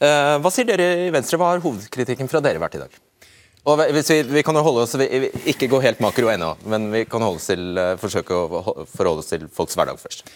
[0.00, 1.38] Uh, hva sier dere i Venstre?
[1.40, 2.96] Hva har hovedkritikken fra dere vært i dag?
[3.64, 7.04] Og hvis vi, vi kan holde oss, vi, Ikke gå helt makro ennå, men vi
[7.08, 10.26] kan holde oss til, uh, forsøke å forholde oss til folks hverdag først.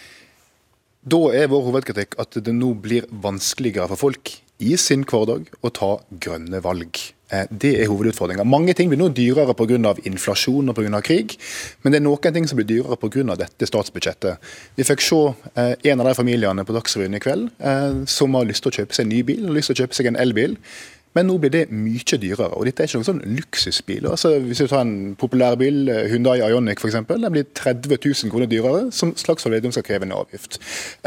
[1.09, 5.71] Da er vår hovedkritikk at det nå blir vanskeligere for folk i sin hverdag å
[5.73, 6.99] ta grønne valg.
[7.29, 8.43] Eh, det er hovedutfordringa.
[8.43, 9.95] Mange ting blir nå dyrere pga.
[10.09, 11.37] inflasjon og på grunn av krig,
[11.83, 13.35] men det er noen ting som blir dyrere pga.
[13.37, 14.37] dette statsbudsjettet.
[14.75, 18.45] Vi fikk se eh, en av de familiene på Dagsrevyen i kveld eh, som har
[18.45, 20.17] lyst til å kjøpe seg en ny bil og lyst til å kjøpe seg en
[20.17, 20.57] elbil.
[21.17, 22.53] Men nå blir det mye dyrere.
[22.53, 24.05] og Dette er ikke noen sånn luksusbil.
[24.07, 28.45] Altså, hvis du tar en populær bil, Hyundai Ioniq f.eks., den blir 30 000 kroner
[28.45, 30.59] dyrere, som Slagsvold Vedum skal kreve en avgift.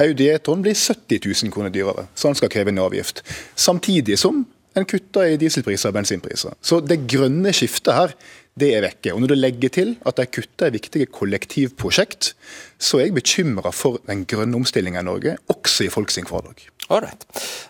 [0.02, 3.22] Audi E-tron blir 70 000 kroner dyrere, så han skal kreve en avgift.
[3.54, 4.42] Samtidig som
[4.78, 6.54] en kutter i dieselpriser og bensinpriser.
[6.64, 8.14] Så det grønne skiftet her,
[8.58, 9.14] det er vekke.
[9.14, 12.34] Og Når du legger til at de kutter i viktige kollektivprosjekt,
[12.78, 16.66] så er jeg bekymra for den grønne omstillinga i Norge, også i folks hverdag.
[16.92, 17.24] Ålreit.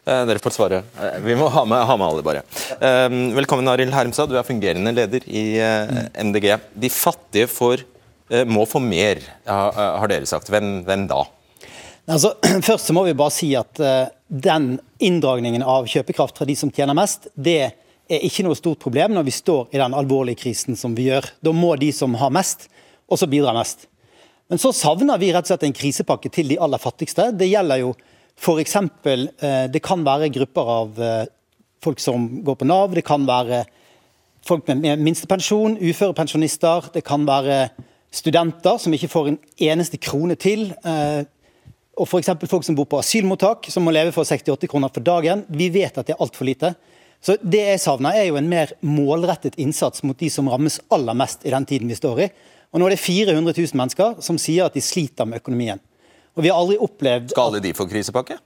[0.08, 0.82] Eh, dere får svare.
[0.98, 2.42] Eh, vi må ha med, ha med alle, bare.
[2.74, 4.32] Eh, velkommen, Arild Hermstad.
[4.32, 5.44] Du er fungerende leder i
[6.24, 6.56] MDG.
[6.74, 7.84] De fattige får,
[8.48, 10.48] må få mer, har dere sagt.
[10.48, 11.26] Hvem, hvem da?
[12.10, 12.34] Altså,
[12.66, 16.72] først så må vi bare si at uh, den inndragningen av kjøpekraft fra de som
[16.74, 17.58] tjener mest, det
[18.12, 21.28] er ikke noe stort problem når vi står i den alvorlige krisen som vi gjør.
[21.44, 22.66] Da må de som har mest,
[23.12, 23.86] også bidra mest.
[24.50, 27.30] Men så savner vi rett og slett en krisepakke til de aller fattigste.
[27.38, 27.92] Det gjelder jo
[28.36, 28.74] f.eks.
[28.82, 31.22] Uh, eh, det kan være grupper av uh,
[31.82, 33.62] folk som går på Nav, det kan være
[34.46, 37.68] folk med minstepensjon, uførepensjonister, det kan være
[38.12, 39.38] studenter som ikke får en
[39.70, 40.72] eneste krone til.
[42.00, 42.30] Og f.eks.
[42.48, 45.44] folk som bor på asylmottak, som må leve for 68 kroner for dagen.
[45.52, 46.72] Vi vet at det er altfor lite.
[47.22, 51.14] Så Det jeg savner, er jo en mer målrettet innsats mot de som rammes aller
[51.14, 52.30] mest i den tiden vi står i.
[52.72, 55.80] Og Nå er det 400 000 mennesker som sier at de sliter med økonomien.
[56.32, 57.34] Og vi har aldri opplevd...
[57.34, 58.38] Skal alle de få krisepakke?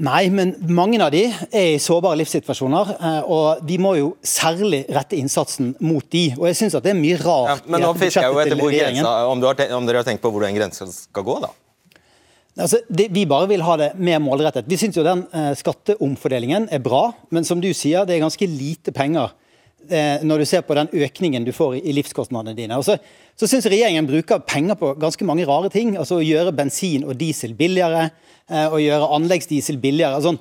[0.00, 2.92] Nei, men mange av de er i sårbare livssituasjoner.
[2.94, 6.28] Eh, og vi må jo særlig rette innsatsen mot de.
[6.38, 8.72] Og jeg syns det er mye rart ja, Men nå fisker jeg jo etter hvor
[8.72, 11.50] grensa, om, har, om dere har tenkt på hvor den grensa skal gå, da?
[12.60, 14.68] Altså, det, vi bare vil ha det mer målrettet.
[14.70, 18.48] Vi syns jo den eh, skatteomfordelingen er bra, men som du sier, det er ganske
[18.50, 19.32] lite penger
[19.88, 22.78] eh, når du ser på den økningen du får i, i livskostnadene dine.
[22.78, 22.98] Og så
[23.40, 25.94] så syns regjeringen bruker penger på ganske mange rare ting.
[25.96, 28.10] altså Å gjøre bensin og diesel billigere,
[28.52, 30.18] eh, å gjøre anleggsdiesel billigere.
[30.18, 30.34] Altså,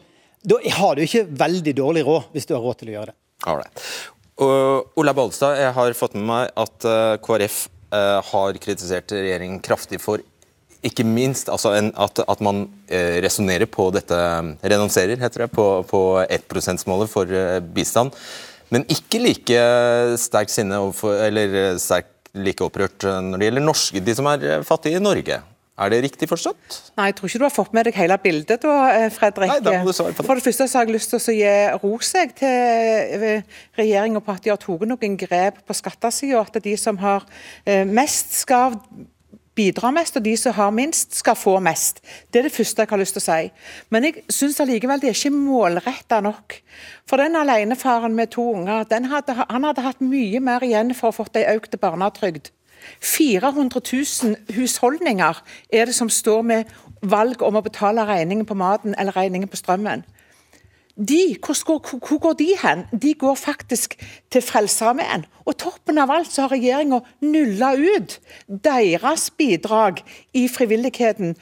[0.44, 3.16] da har du ikke veldig dårlig råd hvis du har råd til å gjøre det.
[3.48, 3.86] Right.
[5.00, 7.62] Ola Bollestad, jeg har fått med meg at uh, KrF
[7.96, 10.24] uh, har kritisert regjeringen kraftig for
[10.86, 14.16] ikke minst altså en, at, at, man eh, resonnerer på dette
[14.64, 18.16] Renonserer, heter det, på, på 1 %-målet for eh, bistand.
[18.74, 19.62] Men ikke like
[20.22, 24.30] sterkt sinne overfor, eller eh, sterkt like opprørt eh, når det gjelder norske, de som
[24.30, 25.40] er eh, fattige i Norge.
[25.80, 26.78] Er det riktig forstått?
[27.00, 28.74] Nei, jeg tror ikke du har fått med deg hele bildet da,
[29.16, 29.48] Fredrik.
[29.48, 30.28] Nei, da må du svare på det.
[30.28, 31.54] For det første så har jeg lyst til å gi
[31.86, 32.10] ros
[32.42, 33.24] til
[33.80, 36.42] regjeringa på at de har tatt noen grep på skattesida.
[36.44, 37.24] At de som har
[37.88, 38.76] mest, skal
[39.60, 42.00] bidra mest, og de som har minst, skal få mest.
[42.32, 43.50] Det er det første jeg har lyst til å si.
[43.94, 46.60] Men jeg syns allikevel det er ikke målretta nok.
[47.10, 51.20] For den alenefaren med to unger, hadde, han hadde hatt mye mer igjen for å
[51.20, 52.54] få ei økt barnetrygd.
[53.04, 53.82] 400
[54.24, 55.42] 000 husholdninger
[55.74, 59.60] er det som står med valg om å betale regningen på maten eller regningen på
[59.60, 60.06] strømmen.
[61.00, 62.84] De, hvor, hvor, går de hen?
[63.02, 63.96] De går faktisk
[64.32, 65.24] til Frelsesarmeen.
[65.48, 68.18] Og toppen av alt så har regjeringa nulla ut
[68.66, 70.02] deres bidrag
[70.36, 71.38] i frivilligheten.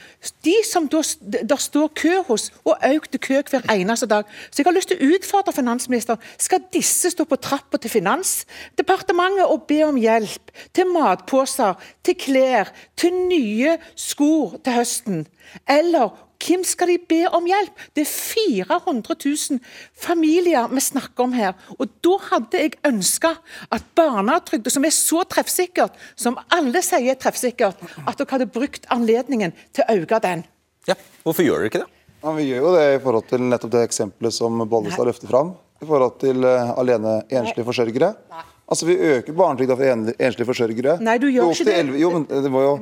[0.46, 4.30] De som der står kø hos, og økte kø hver eneste dag.
[4.52, 6.22] Så jeg har lyst til å utfordre finansministeren.
[6.38, 10.54] Skal disse stå på trappa til Finansdepartementet og be om hjelp?
[10.78, 11.74] Til matposer,
[12.06, 15.26] til klær, til nye sko til høsten?
[15.66, 17.84] Eller hvem skal de be om hjelp?
[17.98, 19.60] Det er 400 000
[19.98, 21.56] familier vi snakker om her.
[21.78, 23.34] Og Da hadde jeg ønska
[23.74, 28.88] at barnetrygda, som er så treffsikkert, som alle sier er treffsikkert, at dere hadde brukt
[28.94, 30.46] anledningen til å øke den.
[30.88, 31.94] Ja, Hvorfor gjør dere ikke det?
[32.24, 35.56] Ja, vi gjør jo det i forhold til nettopp det eksempelet som Bollestad løfter fram.
[35.82, 38.14] I forhold til uh, alene enslige forsørgere.
[38.34, 38.46] Nei.
[38.68, 40.98] Altså, Vi øker barnetrygda for enslige forsørgere.
[41.00, 41.76] Nei, du gjør ikke det.
[41.86, 42.74] 11, jo, men det, jo,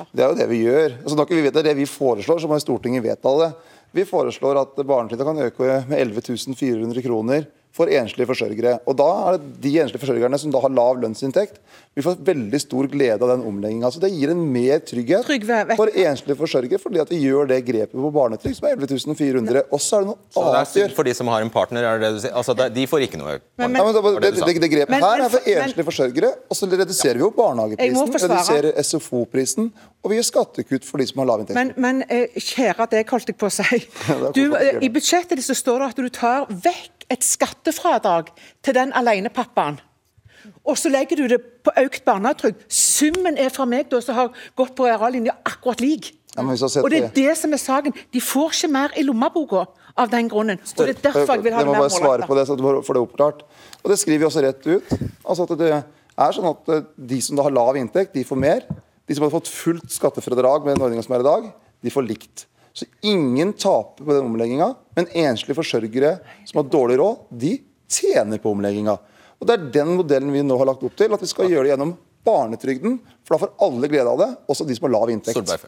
[0.00, 0.94] det, er jo det vi gjør.
[1.02, 3.50] Altså, når vi vet det er det vi foreslår, så må Stortinget vedta det.
[3.94, 8.78] Vi foreslår at barnetrygda kan øke med 11 400 kroner for enslige forsørgere.
[8.88, 11.60] Og da er det De enslige forsørgerne som da har lav lønnsinntekt,
[11.94, 13.86] vi får veldig stor glede av den omlegginga.
[13.86, 17.60] Altså det gir en mer trygghet Trygve, for enslige forsørgere, fordi at vi gjør det
[17.68, 19.62] grepet på barnetrygd som er 11 400.
[19.70, 21.86] Og så er det noe så annet det er for de som har en partner,
[21.86, 22.34] er det det du sier?
[22.34, 25.30] Altså, de får ikke noe men, men, ja, men, det, det, det, grepet her er
[25.36, 29.70] for enslige forsørgere, og så reduserer vi jo barnehageprisen, reduserer SFO-prisen,
[30.02, 31.58] og vi gjør skattekutt for de som har lav inntekt.
[31.60, 33.82] Men, men eh, kjære deg, holdt jeg på å si.
[34.34, 38.74] Du, eh, I budsjettet ditt så står det at du tar vekk et skattefradrag til
[38.76, 39.78] den alenepappaen.
[40.64, 42.62] Og så legger du det på økt barnetrygd.
[42.72, 46.14] Summen er fra meg da, som har gått på reallinja, akkurat lik.
[46.34, 47.94] Ja, og det er det som er saken.
[48.10, 50.58] De får ikke mer i lommeboka av den grunnen.
[50.58, 52.00] Og det er derfor jeg vil ha det, mer målrettet.
[52.00, 53.44] svare på det, så du får det oppklart.
[53.84, 54.96] Og det skriver vi også rett ut.
[55.22, 58.40] Altså at det er sånn at eh, De som da har lav inntekt, de får
[58.40, 58.66] mer.
[59.06, 61.46] De som har fått fullt skattefradrag med den ordninga som er i dag,
[61.84, 62.46] de får likt.
[62.74, 66.16] Så ingen taper på den omlegginga, men enslige forsørgere
[66.48, 67.52] som har dårlig råd, de
[67.86, 68.96] tjener på omlegginga.
[69.40, 71.66] Og Det er den modellen vi nå har lagt opp til, at vi skal gjøre
[71.66, 71.94] det gjennom
[72.24, 72.98] barnetrygden.
[73.24, 75.66] For da får alle glede av det, også de som har lav inntekt.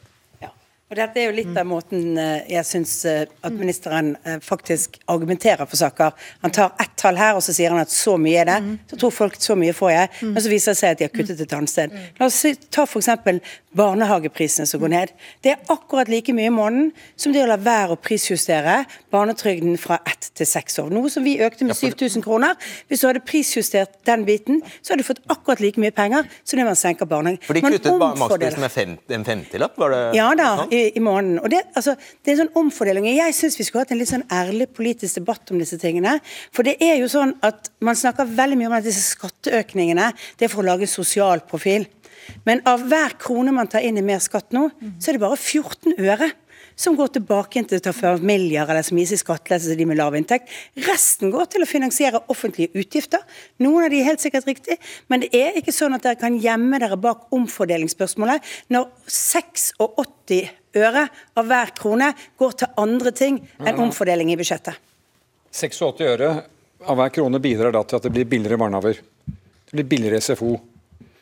[0.86, 5.00] Og Dette er jo litt av måten eh, jeg syns eh, at ministeren eh, faktisk
[5.10, 6.12] argumenterer for saker.
[6.44, 8.58] Han tar ett tall her, og så sier han at så mye er det.
[8.62, 8.76] Mm.
[8.92, 10.30] Så tror folk så mye får jeg, mm.
[10.36, 11.90] men så viser det seg at de har kuttet et annet sted.
[11.90, 12.04] Mm.
[12.20, 12.38] La oss
[12.70, 13.10] ta f.eks.
[13.76, 15.14] barnehageprisene som går ned.
[15.42, 18.76] Det er akkurat like mye i måneden som det å la være å prisjustere
[19.10, 20.94] barnetrygden fra ett til seks år.
[20.94, 22.54] Noe som vi økte med 7000 kroner.
[22.86, 26.62] Hvis du hadde prisjustert den biten, så hadde du fått akkurat like mye penger som
[26.62, 27.42] det man senker barnehagen.
[27.42, 29.74] For de kuttet maksprisen med en femtilapp?
[29.82, 31.40] Var det ja da i, i måneden.
[31.42, 33.08] Og det, altså, det er en sånn omfordeling.
[33.16, 36.18] Jeg syns vi skulle hatt en litt sånn ærlig politisk debatt om disse tingene.
[36.54, 40.48] For det er jo sånn at man snakker veldig mye om at disse skatteøkningene det
[40.48, 41.88] er for å lage sosial profil.
[42.46, 45.38] Men av hver krone man tar inn i mer skatt nå, så er det bare
[45.38, 46.32] 14 øre
[46.76, 49.98] som går tilbake til å ta familier eller som gis i skattelettelse til de med
[49.98, 50.52] lav inntekt.
[50.86, 53.24] Resten går til å finansiere offentlige utgifter.
[53.64, 54.76] Noen av de er helt sikkert riktig,
[55.08, 58.44] men det er ikke sånn at dere kan gjemme dere bak omfordelingsspørsmålet
[58.76, 59.70] når 86
[60.76, 64.76] øre av hver krone går til andre ting enn omfordeling i budsjettet.
[65.56, 66.30] 86 øre
[66.86, 69.00] av hver krone bidrar da til at det blir billigere barnehager.
[69.66, 70.54] Det blir billigere SFO.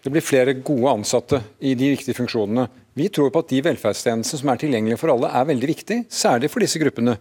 [0.05, 2.67] Det blir flere gode ansatte i de viktige funksjonene.
[2.95, 6.51] Vi tror på at de velferdstjenestene som er tilgjengelige for alle, er veldig viktig, særlig
[6.53, 7.17] for disse gruppene.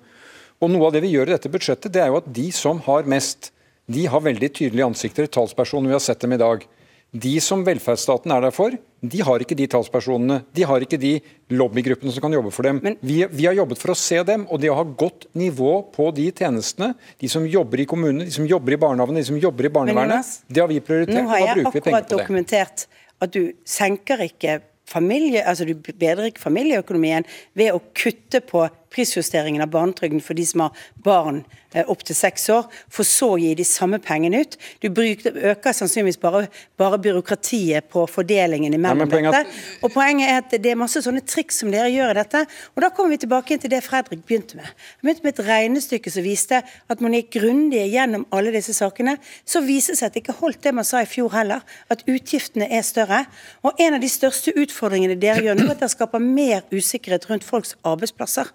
[0.59, 2.81] Og Noe av det vi gjør i dette budsjettet, det er jo at de som
[2.85, 3.51] har mest,
[3.87, 5.29] de har veldig tydelige ansikter.
[5.31, 6.67] Talspersoner, vi har sett dem i dag.
[7.13, 8.73] De som velferdsstaten er der for,
[9.03, 10.39] de har ikke de talspersonene.
[10.55, 11.11] De har ikke de
[11.53, 12.79] lobbygruppene som kan jobbe for dem.
[12.81, 15.75] Men, vi, vi, har jobbet for å se dem, og det å ha godt nivå
[15.93, 19.37] på de tjenestene, de som jobber i kommunene, de som jobber i barnehagene, de som
[19.37, 21.19] jobber i barnevernet, det har vi prioritert.
[21.19, 22.87] Nå har jeg akkurat dokumentert
[23.21, 29.63] at du senker ikke familie, altså du bedrer ikke familieøkonomien ved å kutte på prisjusteringen
[29.63, 31.41] av barnetrygden for de som har barn
[31.73, 34.57] eh, opp til seks år, for så å gi de samme pengene ut.
[34.83, 36.45] Du øker sannsynligvis bare,
[36.79, 39.61] bare byråkratiet på fordelingen imellom Nei, poenget dette.
[39.83, 42.43] Og poenget er at det er masse sånne triks som dere gjør i dette.
[42.75, 44.69] Og da kommer vi tilbake inn til det Fredrik begynte med.
[44.69, 49.17] Han begynte med et regnestykke som viste at man gikk grundig gjennom alle disse sakene.
[49.45, 52.05] Så viser det seg at det ikke holdt det man sa i fjor heller, at
[52.09, 53.23] utgiftene er større.
[53.65, 57.29] Og en av de største utfordringene dere gjør nå, er at dere skaper mer usikkerhet
[57.29, 58.51] rundt folks arbeidsplasser.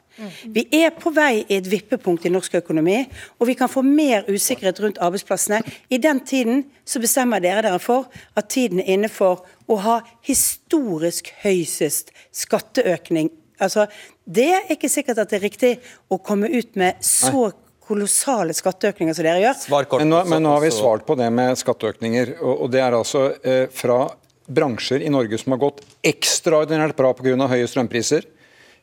[0.54, 2.98] Vi er på vei i et vippepunkt i norsk økonomi,
[3.38, 5.60] og vi kan få mer usikkerhet rundt arbeidsplassene.
[5.90, 10.00] I den tiden så bestemmer dere dere for at tiden er inne for å ha
[10.26, 13.30] historisk høysest skatteøkning.
[13.62, 13.86] Altså,
[14.24, 15.72] det er ikke sikkert at det er riktig
[16.10, 17.50] å komme ut med så
[17.88, 19.60] kolossale skatteøkninger som dere gjør.
[19.88, 20.02] Kort.
[20.02, 22.36] Men nå, men nå har vi svart på det med skatteøkninger.
[22.42, 24.02] Og, og det er altså eh, fra
[24.48, 27.48] bransjer i Norge som har gått ekstraordinært bra pga.
[27.50, 28.28] høye strømpriser.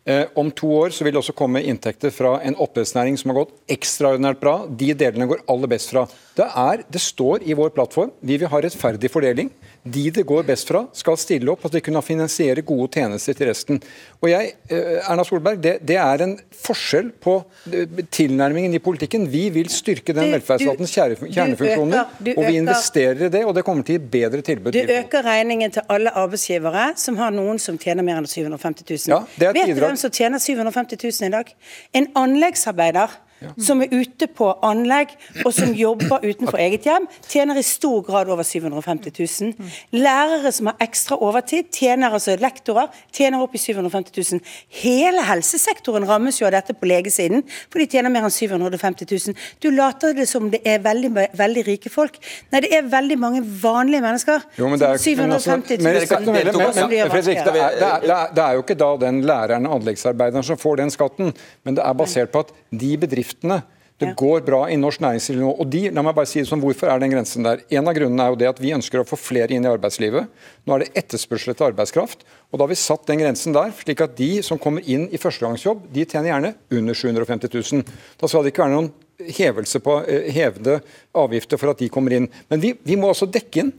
[0.06, 3.40] Eh, om to år så vil det også komme inntekter fra en oppdrettsnæring som har
[3.40, 4.54] gått ekstraordinært bra.
[4.70, 6.04] De delene går aller best fra.
[6.38, 9.50] Det, er, det står i vår plattform vi vil ha rettferdig fordeling.
[9.86, 13.52] De det går best fra, skal stille opp, at de kunne finansiere gode tjenester til
[13.52, 13.78] resten.
[14.18, 17.36] Og jeg, eh, Erna Solberg, det, det er en forskjell på
[17.70, 19.28] eh, tilnærmingen i politikken.
[19.30, 24.00] Vi vil styrke den velferdsstatens kjernefunksjoner, og vi investerer i det, og det kommer til
[24.00, 24.74] å gi bedre tilbud.
[24.74, 29.14] Du øker regningen til alle arbeidsgivere som har noen som tjener mer enn 750 000.
[29.14, 31.54] Ja, er Vet du hvem som tjener 750 000 i dag?
[32.02, 33.20] En anleggsarbeider.
[33.68, 38.30] Som er ute på anlegg og som jobber utenfor eget hjem, tjener i stor grad
[38.32, 39.72] over 750 000.
[39.96, 44.42] Lærere som har ekstra overtid, tjener altså lektorer, tjener opp i 750 000.
[44.82, 49.38] Hele helsesektoren rammes jo av dette på legesiden, for de tjener mer enn 750 000.
[49.64, 52.20] Du later det som det er veldig, veldig rike folk.
[52.54, 54.46] Nei, det er veldig mange vanlige mennesker.
[54.60, 57.56] Jo, men det er, som men altså, 750 000 men, men, men, men, Fredrik, det,
[57.56, 60.60] er, det, er, det, er, det er jo ikke da den læreren og anleggsarbeideren som
[60.60, 64.14] får den skatten, men det er basert på at de bedriftene det Ja.
[64.14, 65.56] går bra i norsk næringsliv nå.
[65.60, 67.62] og de, la meg bare si det sånn, Hvorfor er den grensen der?
[67.72, 70.28] En av grunnene er jo det at vi ønsker å få flere inn i arbeidslivet.
[70.68, 72.26] Nå er det etterspørsel etter arbeidskraft.
[72.52, 75.18] og Da har vi satt den grensen der, slik at de som kommer inn i
[75.18, 77.84] førstegangsjobb, de tjener gjerne under 750 000.
[78.20, 78.92] Da skal det ikke være noen
[79.32, 80.82] hevelse på eh, hevede
[81.16, 82.28] avgifter for at de kommer inn.
[82.50, 83.72] Men vi, vi må også dekke inn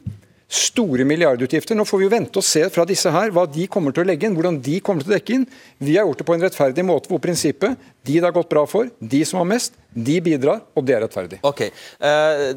[0.48, 1.74] store milliardutgifter.
[1.74, 4.08] Nå får vi jo vente og se fra disse her hva de kommer til å
[4.10, 5.48] legge inn, hvordan de kommer til å dekke inn.
[5.82, 7.74] Vi har gjort det på en rettferdig måte hvor prinsippet
[8.06, 11.00] de det har gått bra for, de som har mest, de bidrar, og det er
[11.02, 11.40] rettferdig.
[11.42, 11.64] Ok.
[11.98, 12.54] Uh,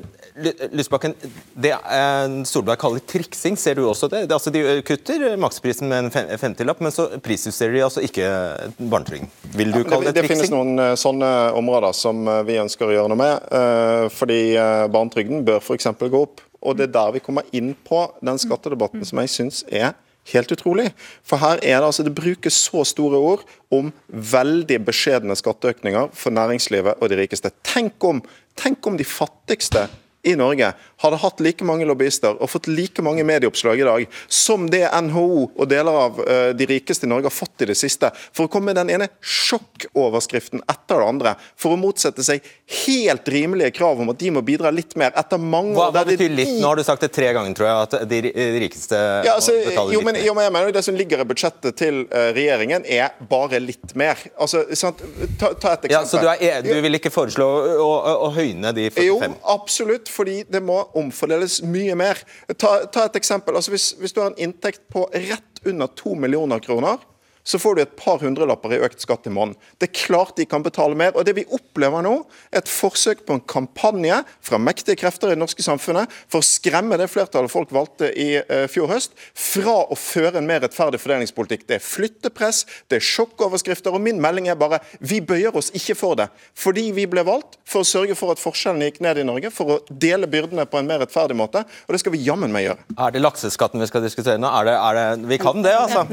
[0.75, 1.15] Lysbakken,
[1.58, 4.28] det uh, Solberg kaller triksing, ser du også det?
[4.30, 8.30] det altså, de kutter maksprisen med en femtilapp, men så prisjusterer de altså ikke
[8.78, 9.32] barnetrygden.
[9.58, 12.60] Vil du Ja, kalle det, det det finnes noen eh, sånne områder som eh, vi
[12.62, 13.49] ønsker å gjøre noe med.
[13.49, 15.89] Uh, fordi eh, barnetrygden bør f.eks.
[15.99, 16.43] gå opp.
[16.62, 19.93] Og det er der vi kommer inn på den skattedebatten som jeg syns er
[20.34, 20.89] helt utrolig.
[21.26, 26.36] For her er det altså, det brukes så store ord om veldig beskjedne skatteøkninger for
[26.36, 27.52] næringslivet og de rikeste.
[27.65, 28.22] Tenk om,
[28.60, 29.88] tenk om de fattigste
[30.28, 34.67] i Norge hadde hatt like mange lobbyister og fått like mange medieoppslag i dag som
[34.71, 38.12] det NHO og deler av eh, de rikeste i Norge har fått i det siste,
[38.35, 42.45] for å komme med den ene sjokkoverskriften etter det andre, for å motsette seg
[42.85, 46.33] helt rimelige krav om at de må bidra litt mer etter mange år hva betyr
[46.33, 46.55] litt?
[46.59, 48.21] Nå har du sagt det tre ganger, tror jeg, at de,
[48.59, 50.27] rikeste ja, altså, betaler jo, men, litt mer.
[50.27, 53.62] jo, men jeg mener jo Det som ligger i budsjettet til eh, regjeringen, er bare
[53.63, 54.19] litt mer.
[54.39, 55.01] Altså, sant?
[55.39, 55.95] Ta, ta et eksempel.
[55.95, 59.07] Ja, så du, er, e- du vil ikke foreslå å, å, å høyne de 45?
[59.07, 59.19] Jo,
[59.55, 62.21] absolutt, fordi det må omfordeles mye mer.
[62.56, 63.56] Ta, ta et eksempel.
[63.56, 67.04] Altså, hvis, hvis du har en inntekt på rett under to millioner kroner,
[67.49, 69.57] så får du et par hundrelapper i økt skatt i måneden.
[69.81, 71.15] Det er klart de kan betale mer.
[71.15, 72.13] og Det vi opplever nå,
[72.51, 76.45] er et forsøk på en kampanje fra mektige krefter i det norske samfunnet for å
[76.45, 81.01] skremme det flertallet folk valgte i eh, fjor høst, fra å føre en mer rettferdig
[81.01, 81.65] fordelingspolitikk.
[81.69, 85.97] Det er flyttepress, det er sjokkoverskrifter, og min melding er bare vi bøyer oss ikke
[85.97, 86.29] for det.
[86.57, 89.77] Fordi vi ble valgt for å sørge for at forskjellene gikk ned i Norge, for
[89.77, 92.85] å dele byrdene på en mer rettferdig måte, og det skal vi jammen meg gjøre.
[92.99, 94.53] Er det lakseskatten vi skal diskutere nå?
[94.62, 96.05] Er det, er det, vi kan det, altså?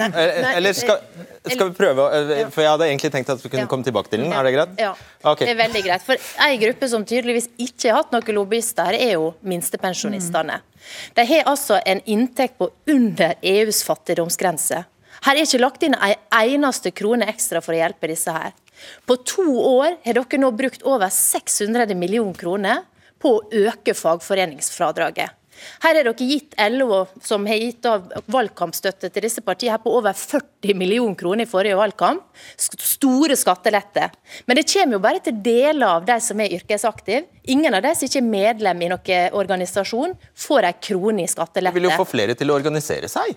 [0.57, 1.03] Eller skal,
[1.47, 3.71] skal vi prøve eh, For jeg hadde egentlig tenkt at vi kunne Ja.
[3.71, 4.33] komme tilbake til den.
[4.33, 4.75] Er det greit?
[4.81, 5.47] Ja, okay.
[5.47, 6.03] det er veldig greit.
[6.07, 10.61] For en gruppe som tydeligvis ikke har hatt noen lobbyister, her, er jo minstepensjonistene.
[11.15, 14.85] De har altså en inntekt på under EUs fattigdomsgrense.
[15.27, 18.53] Her er ikke lagt inn en eneste krone ekstra for å hjelpe disse her.
[19.07, 22.85] På to år har dere nå brukt over 600 millioner kroner
[23.23, 25.31] på å øke fagforeningsfradraget.
[25.83, 29.93] Her har dere gitt LO, som har gitt av valgkampstøtte til disse partiene, her på
[29.99, 32.23] over 40 millioner kroner i forrige valgkamp.
[32.57, 34.15] Store skatteletter.
[34.47, 37.25] Men det kommer jo bare til deler av de som er yrkesaktive.
[37.53, 40.17] Ingen av de som ikke er medlem i noen organisasjon,
[40.47, 41.75] får en krone i skattelette.
[41.75, 43.37] Det vil jo få flere til å organisere seg.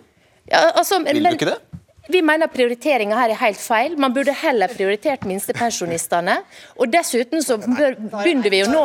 [0.50, 1.79] Ja, altså, Vil men- du ikke det?
[2.10, 3.94] Vi mener prioriteringa her er helt feil.
[4.02, 6.40] Man burde heller prioritert minstepensjonistene.
[6.82, 8.82] Og dessuten så bør, begynner vi jo nå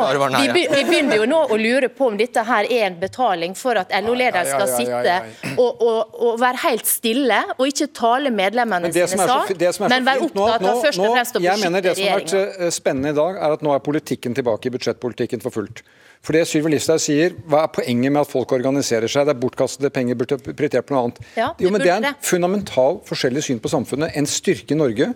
[0.53, 3.91] vi, begynner jo nå å lure på om dette her er en betaling for at
[4.05, 5.15] LO-lederen skal sitte
[5.57, 9.49] og, og, og være helt stille og ikke tale medlemmene Men det som sine sak,
[9.49, 11.95] fi- det som så men være opptatt av først og fremst å jeg mener Det
[11.97, 15.41] som har vært eh, spennende i dag, er at nå er politikken tilbake i budsjettpolitikken
[15.43, 15.81] for fullt.
[16.23, 19.27] For det Sylvi Listhaug sier, hva er poenget med at folk organiserer seg?
[19.27, 21.21] Det er bortkastede penger, burde prioritert på noe annet.
[21.37, 24.15] Ja, jo, men Det er en fundamental forskjellig syn på samfunnet.
[24.17, 25.11] En styrke i Norge.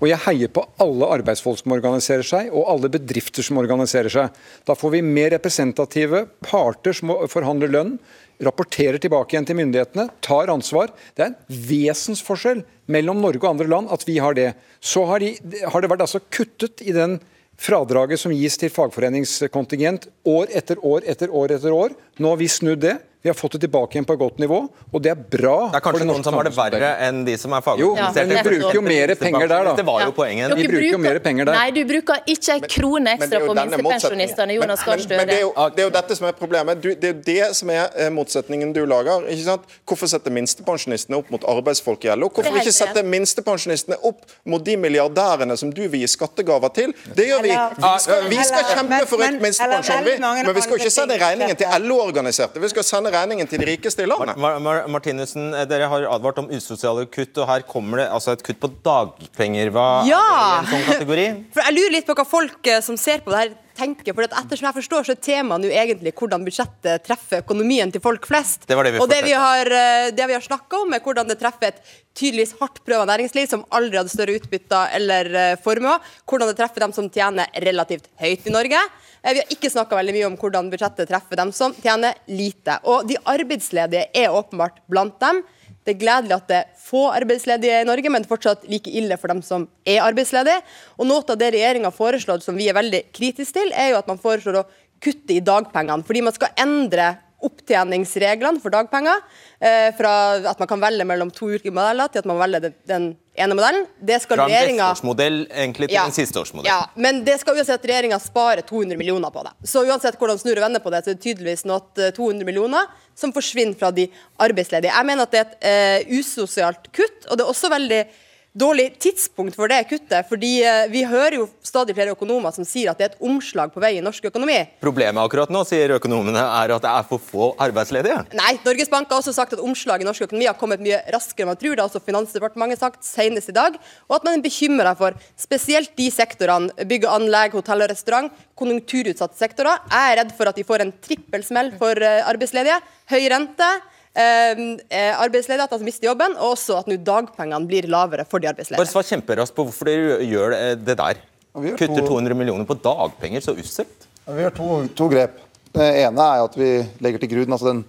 [0.00, 4.44] Og jeg heier på alle arbeidsfolk som organiserer seg, og alle bedrifter som organiserer seg.
[4.68, 7.96] Da får vi mer representative parter som forhandler lønn,
[8.44, 10.90] rapporterer tilbake igjen til myndighetene, tar ansvar.
[11.14, 14.52] Det er en vesensforskjell mellom Norge og andre land at vi har det.
[14.82, 17.20] Så har, de, har det vært altså kuttet i den
[17.60, 21.94] fradraget som gis til fagforeningskontingent år etter år etter år etter år.
[22.18, 22.98] Nå har vi snudd det.
[23.24, 24.56] Vi har fått det tilbake igjen på et godt nivå,
[24.92, 25.70] og det er bra.
[25.72, 28.26] Det er kanskje noen som har det verre enn de som er Jo, fagorganiserte.
[28.28, 29.72] men vi bruker jo mer penger der, da.
[29.78, 30.12] Det var jo Ja.
[30.18, 30.54] poenget.
[30.58, 31.54] Vi bruker jo mer penger der.
[31.56, 34.52] Nei, du bruker ikke en krone ekstra på minstepensjonistene.
[34.58, 35.40] Jonas Gahr men- Men det er, Støre.
[35.40, 36.80] jo, det er jo dette som er problemet.
[36.82, 39.24] Du, det er jo det som er eh, motsetningen du lager.
[39.26, 39.62] ikke sant?
[39.88, 42.28] Hvorfor sette minstepensjonistene opp mot arbeidsfolk i LO?
[42.28, 46.92] Hvorfor ikke sette minstepensjonistene opp mot de milliardærene som du vil gi skattegaver til?
[47.16, 47.48] Det gjør vi.
[47.48, 50.18] Vi skal, vi skal kjempe for men- økt minstepensjon, vi.
[50.20, 52.60] Men vi skal ikke sende regningen til LO-organiserte.
[52.60, 54.36] Vi skal sende regningen til de rikeste i landet.
[54.40, 58.34] Mar Mar Martinussen, eh, dere har advart om usosiale kutt, og her kommer det altså
[58.36, 59.70] et kutt på dagpenger.
[59.74, 60.20] Hva Ja!
[60.20, 61.26] er det i en sånn kategori?
[61.54, 64.14] For Jeg lurer litt på hva folk eh, som ser på det her tenker.
[64.14, 68.26] for Ettersom jeg forstår, så er temaet nå egentlig hvordan budsjettet treffer økonomien til folk
[68.26, 68.66] flest.
[68.68, 71.00] Det var det vi Og det vi har, eh, det vi har snakka om, er
[71.04, 71.80] hvordan det treffer et
[72.14, 75.98] tydeligvis hardt prøva næringsliv som aldri hadde større utbytter eller eh, formuer.
[76.26, 78.80] Hvordan det treffer dem som tjener relativt høyt i Norge.
[79.22, 82.78] Eh, Vi har ikke snakka veldig mye om hvordan budsjettet treffer dem som tjener lite.
[82.84, 85.42] Og de arbeidsledige er åpenbart blant dem.
[85.84, 88.88] Det er gledelig at det er få arbeidsledige i Norge, men det er fortsatt like
[88.88, 90.62] ille for dem som er arbeidsledige.
[90.96, 94.00] Og Noe av det regjeringa har foreslått som vi er veldig kritiske til, er jo
[94.00, 94.66] at man foreslår å
[95.04, 96.06] kutte i dagpengene.
[96.08, 97.10] Fordi man skal endre
[97.44, 99.20] opptjeningsreglene for dagpenger.
[99.60, 100.12] Eh, fra
[100.50, 103.86] at man kan velge mellom to ulike modeller, til at man velger den, ene modellen.
[103.98, 106.04] Det skal Fra en regjeringa besteårsmodell egentlig til Ja.
[106.06, 106.68] en sisteårsmodell.
[106.68, 109.50] ja, men det skal uansett regjeringa spare 200 millioner på det.
[109.66, 112.10] Så uansett hvordan snur og vender på det, så er det tydeligvis noe at, eh,
[112.12, 114.06] 200 millioner som forsvinner fra de
[114.38, 114.92] arbeidsledige.
[114.94, 118.06] Jeg mener at det er et eh, usosialt kutt, og det er også veldig
[118.54, 120.28] dårlig tidspunkt for det kuttet.
[120.28, 123.72] fordi eh, vi hører jo stadig flere økonomer som sier at det er et omslag
[123.74, 124.60] på vei i norsk økonomi.
[124.82, 128.20] Problemet akkurat nå, sier økonomene, er at det er for få arbeidsledige.
[128.38, 131.44] Nei, Norges Bank har også sagt at omslaget i norsk økonomi har kommet mye raskere
[131.44, 131.74] enn man tror.
[131.74, 133.78] Det har også Finansdepartementet sagt senest i dag.
[134.08, 138.30] Og at man er bekymra for spesielt de sektorene, bygg og anlegg, hotell og restaurant,
[138.54, 139.82] konjunkturutsatte sektorer.
[139.90, 142.78] Jeg er redd for at de får en trippelsmell for eh, arbeidsledige.
[143.10, 143.72] Høy rente.
[144.14, 144.60] Eh,
[144.94, 148.52] eh, arbeidsledige, at de mister jobben, og også at nå dagpengene blir lavere for de
[148.54, 151.18] Bare svar kjemperaskt på hvorfor dere gjør det, det der.
[151.54, 154.06] Kutter to- 200 millioner på dagpenger, så usselt.
[154.26, 155.40] Ja, Vi gjør to, to grep.
[155.74, 156.70] Det ene er at vi
[157.02, 157.84] legger til grunn altså den,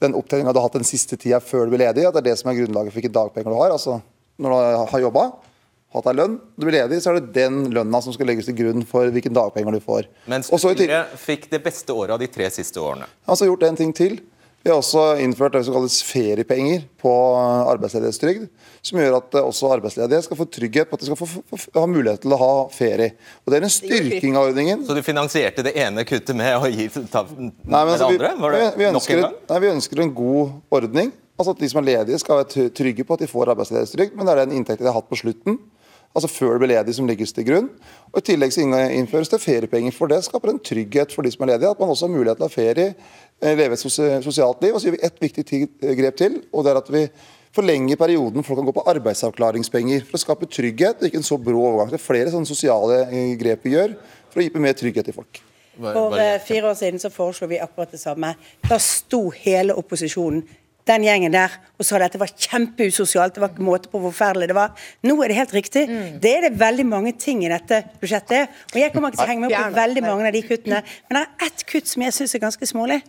[0.00, 2.06] den opptellinga du har hatt den siste tida før du blir ledig.
[2.06, 3.74] At det er det som er grunnlaget for hvilke dagpenger du har.
[3.74, 3.98] Altså,
[4.38, 5.24] når du har jobba,
[5.94, 8.54] hatt deg lønn, du blir ledig, så er det den lønna som skal legges til
[8.58, 10.06] grunn for hvilke dagpenger du får.
[10.30, 13.10] Mens dere fikk det beste året av de tre siste årene.
[13.26, 14.20] altså gjort en ting til.
[14.62, 17.12] Vi har også innført det som kalles feriepenger på
[17.70, 18.48] arbeidsledighetstrygd.
[18.84, 21.70] Som gjør at også arbeidsledige skal få trygghet på at de skal få, få, få,
[21.76, 23.14] ha mulighet til å ha ferie.
[23.44, 24.82] Og Det er en styrking av ordningen.
[24.86, 28.34] Så du finansierte det ene kuttet med å gi ta, Nei, men altså, det andre?
[28.42, 29.40] Var det vi, vi, nok en gang?
[29.52, 31.14] nei, vi ønsker en god ordning.
[31.38, 34.18] Altså at De som er ledige, skal være trygge på at de får arbeidsledighetstrygd.
[34.18, 35.60] Men det er den inntekten de har hatt på slutten,
[36.16, 37.70] altså før det blir ledige, som legges til grunn.
[38.12, 39.94] Og I tillegg så innføres det feriepenger.
[39.94, 41.72] For det skaper en trygghet for de som er ledige.
[41.72, 42.94] At man også har mulighet til å ha ferie,
[43.42, 43.84] eh, leve et
[44.24, 44.74] sosialt liv.
[44.74, 45.44] Og så gjør vi ett viktig
[46.00, 47.08] grep til, og det er at vi
[47.54, 50.06] forlenger perioden folk kan gå på arbeidsavklaringspenger.
[50.06, 51.92] For å skape trygghet, og ikke en så brå overgang.
[51.92, 53.94] Det er flere sånne sosiale eh, grep vi gjør
[54.28, 55.42] for å gi mer trygghet til folk.
[55.78, 58.32] For eh, fire år siden så foreslo vi akkurat det samme.
[58.66, 60.42] Da sto hele opposisjonen,
[60.88, 63.36] den gjengen der, og sa at dette var kjempeusosialt.
[63.36, 64.74] Det var ikke måte på hvor forferdelig det var.
[65.06, 65.84] Nå er det helt riktig.
[66.22, 68.54] Det er det veldig mange ting i dette budsjettet.
[68.72, 70.82] Og jeg kommer ikke til å henge meg opp i veldig mange av de kuttene.
[71.08, 73.02] Men det er ett kutt som jeg syns er ganske smålig.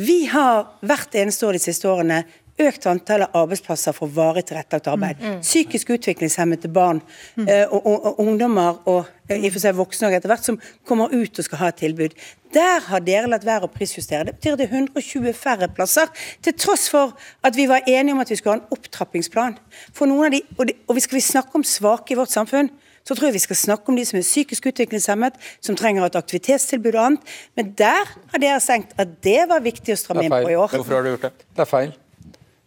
[0.00, 2.22] Vi har hvert eneste år de siste årene
[2.60, 5.22] økt antall arbeidsplasser for varig tilrettelagt arbeid.
[5.44, 7.00] Psykisk utviklingshemmede barn
[7.36, 7.48] mm.
[7.70, 11.12] og, og, og ungdommer og eh, i og for seg voksne etter hvert som kommer
[11.14, 12.16] ut og skal ha et tilbud.
[12.54, 14.26] Der har dere latt være å prisjustere.
[14.26, 16.10] Det betyr at det er 120 færre plasser,
[16.42, 17.14] til tross for
[17.46, 19.58] at vi var enige om at vi skulle ha en opptrappingsplan.
[19.94, 22.34] For noen av de, og, de, og vi skal vi snakke om svake i vårt
[22.34, 22.72] samfunn,
[23.06, 26.18] så tror jeg vi skal snakke om de som er psykisk utviklingshemmet, som trenger et
[26.20, 27.34] aktivitetstilbud og annet.
[27.58, 30.76] Men der har dere tenkt at det var viktig å stramme inn på i år.
[30.76, 31.32] Hvorfor har du gjort det?
[31.56, 31.96] Det er feil.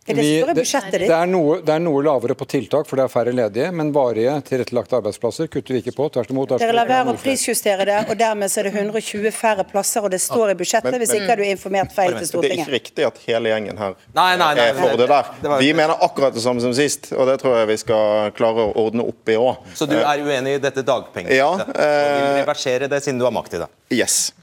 [0.05, 3.05] Er det Vi- det, det, er noe, det er noe lavere på tiltak, for det
[3.05, 3.69] er færre ledige.
[3.71, 6.09] Men varige, tilrettelagte arbeidsplasser kutter vi ikke på.
[6.11, 6.49] Tvert imot.
[6.59, 10.11] Dere lar være å prisjustere det, og dermed så er det 120 færre plasser, og
[10.11, 12.43] det står i budsjettet, Men- hvis ikke har du informert feil til Stortinget.
[12.43, 15.57] Det er ikke riktig at hele gjengen her Nei, nei, nei, er for det der.
[15.59, 18.75] Vi mener akkurat det samme som sist, og det tror jeg vi skal klare å
[18.75, 19.57] ordne opp i òg.
[19.73, 21.37] Så du er uenig i dette dagpengesettet?
[21.37, 23.67] Ja, Og vil eh, reversere det siden du har makt i det?
[23.89, 24.33] Yes.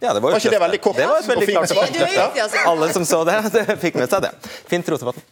[0.00, 1.90] Ja, det var, Var ikke det veldig kort Det var et veldig klart svar?
[2.42, 2.62] altså.
[2.70, 4.32] Alle som så det, det fikk med seg det.
[4.70, 5.24] Fint, Rotevatn.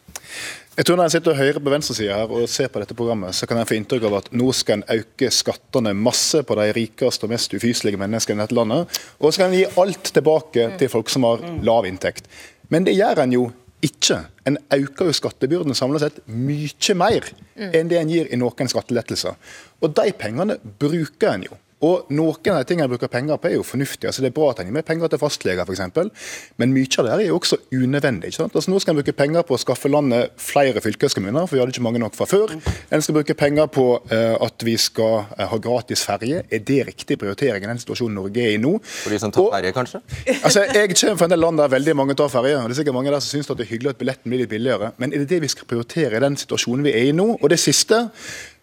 [0.79, 3.49] Jeg tror Når jeg sitter høyre på venstresida her og ser på dette programmet, så
[3.51, 7.27] kan jeg få inntrykk av at nå skal en øke skattene masse på de rikeste
[7.27, 10.93] og mest ufyselige menneskene i dette landet, og så skal en gi alt tilbake til
[10.93, 12.31] folk som har lav inntekt.
[12.71, 13.49] Men det gjør en jo
[13.83, 14.21] ikke.
[14.47, 19.35] En øker jo skattebyrden samlet sett mye mer enn det en gir i noen skattelettelser.
[19.83, 21.59] Og de pengene bruker en jo.
[21.85, 24.11] Og Noen av de tingene jeg bruker penger på, er jo fornuftige.
[24.11, 26.25] Altså, det er bra at en gir mer penger til fastleger, f.eks.
[26.59, 28.33] Men mye av det her er jo også unødvendig.
[28.33, 28.57] ikke sant?
[28.59, 31.75] Altså, nå skal en bruke penger på å skaffe landet flere fylkeskommuner, for vi hadde
[31.77, 32.57] ikke mange nok fra før.
[32.91, 36.43] En skal bruke penger på uh, at vi skal uh, ha gratis ferje.
[36.51, 38.75] Er det riktig prioritering i den situasjonen Norge er i nå?
[38.83, 40.03] For de som tar ferje, kanskje?
[40.49, 42.59] Altså, Jeg kommer fra en del land der veldig mange tar ferje.
[42.59, 44.93] Det er sikkert mange der som syns det er hyggelig at billetten blir litt billigere.
[44.99, 47.37] Men er det det vi skal prioritere i den situasjonen vi er i nå?
[47.39, 48.09] Og det siste.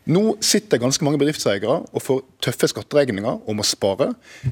[0.05, 4.11] Nå sitter ganske mange bedriftseiere og får tøffe skatteregninger og må spare.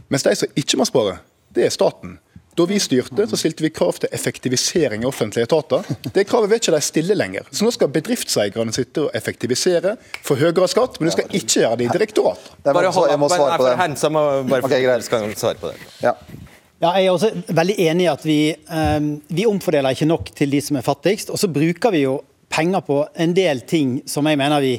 [0.10, 1.20] Mens de som ikke må spare,
[1.54, 2.18] det er staten.
[2.54, 5.88] Da vi styrte, så stilte vi krav til effektivisering i offentlige etater.
[6.14, 7.48] Det kravet vil ikke de stille lenger.
[7.50, 9.96] Så nå skal bedriftseierne sitte og effektivisere,
[10.26, 12.52] få høyere skatt, men du skal ikke gjøre det i direktorat.
[12.66, 13.76] Bare hold jeg må opp, svare på det.
[13.82, 15.06] Hansa bare Ok, greit.
[15.08, 15.88] skal svare på det.
[16.06, 16.14] Ja.
[16.84, 20.52] Ja, jeg er også veldig enig i at vi, eh, vi omfordeler ikke nok til
[20.52, 21.30] de som er fattigst.
[21.32, 22.18] Og så bruker vi jo
[22.54, 24.74] penger på en del ting som jeg mener vi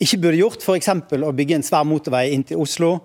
[0.00, 0.64] ikke burde gjort.
[0.64, 0.90] F.eks.
[0.90, 2.96] å bygge en svær motorvei inn til Oslo.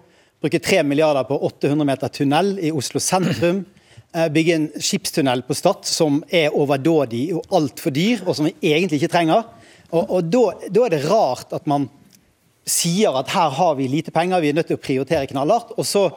[0.41, 3.65] Bruke 3 milliarder på 800 meter tunnel i Oslo sentrum.
[4.13, 8.55] eh, Bygge en skipstunnel på Stad som er overdådig og altfor dyr, og som vi
[8.61, 9.43] egentlig ikke trenger.
[9.91, 11.89] Og, og da, da er det rart at man
[12.65, 15.75] sier at her har vi lite penger, vi er nødt til å prioritere knallhardt.
[15.77, 16.07] Og så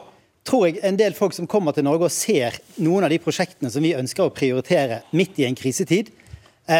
[0.47, 3.69] tror jeg en del folk som kommer til Norge og ser noen av de prosjektene
[3.69, 6.09] som vi ønsker å prioritere midt i en krisetid,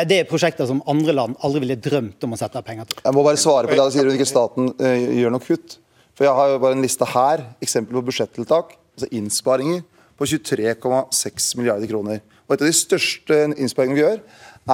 [0.10, 3.00] det er prosjekter som andre land aldri ville drømt om å sette av penger til.
[3.02, 3.88] Jeg må bare svare på det.
[3.96, 5.80] Sier du ikke staten eh, gjør noe kutt.
[6.18, 9.82] For jeg har jo bare en liste her, eksempel på budsjettiltak, altså innsparinger
[10.20, 12.22] på 23,6 milliarder kroner.
[12.46, 14.24] Og et av de største innsparingene vi gjør,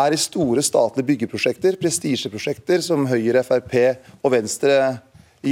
[0.01, 3.76] er i store statlige byggeprosjekter, prestisjeprosjekter som Høyre, Frp
[4.26, 4.80] og Venstre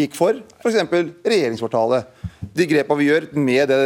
[0.02, 0.40] gikk for.
[0.64, 0.78] F.eks.
[1.24, 2.10] regjeringskvartalet.
[2.54, 3.78] De grepene vi gjør med det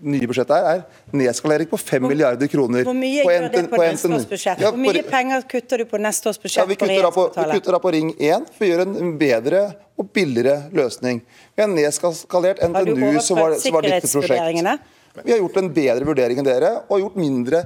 [0.00, 2.86] nye budsjettet, her, er nedskalering på 5 milliarder kroner.
[2.86, 4.62] Hvor mye på gjør det på neste års budsjett?
[4.64, 7.76] Ja, Hvor mye penger kutter du på neste års ja, vi kutter på, vi kutter
[7.76, 9.64] da på Ring 1 for å gjøre en bedre
[9.98, 11.20] og billigere løsning.
[11.54, 14.88] Vi har nedskalert NTNU, som var, som var ditt prosjekt.
[15.24, 17.64] Vi har gjort en bedre vurdering enn dere, og gjort mindre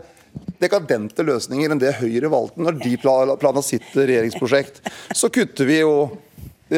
[0.62, 4.80] dekadente løsninger enn det Høyre valgte når de pla- planla sitt regjeringsprosjekt.
[5.16, 5.92] Så kutter vi jo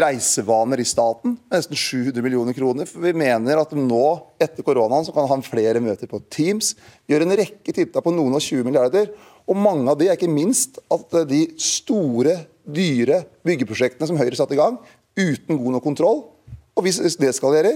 [0.03, 2.89] reisevaner i staten med nesten 700 millioner kroner.
[2.91, 4.05] For vi mener at nå,
[4.43, 6.73] etter koronaen, så kan han flere møter på Teams.
[7.05, 9.13] Vi gjør en rekke tiltak på noen og 20 milliarder.
[9.45, 14.39] Og mange av de er ikke minst at eh, de store, dyre byggeprosjektene som Høyre
[14.39, 14.79] satte i gang,
[15.21, 16.23] uten god nok kontroll,
[16.75, 17.75] og vi gjøre,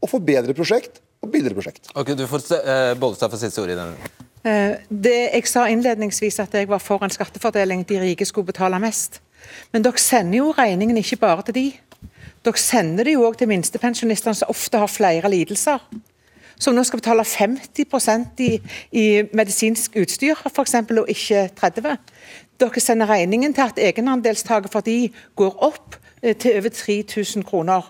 [0.00, 1.90] og får bedre prosjekt og billigere prosjekt.
[1.94, 4.12] Ok, du får uh, Bollestad få siste ord i denne.
[4.40, 8.80] Uh, Det, jeg sa innledningsvis at jeg var for en skattefordeling de rike skulle betale
[8.80, 9.20] mest.
[9.72, 11.66] Men dere sender jo regningen ikke bare til de.
[12.44, 15.82] Dere sender det jo òg til minstepensjonistene som ofte har flere lidelser.
[16.60, 18.50] Som nå skal betale 50 i,
[18.92, 21.96] i medisinsk utstyr f.eks., og ikke 30
[22.60, 27.86] Dere sender regningen til at egenandelstaket for de går opp eh, til over 3000 kroner.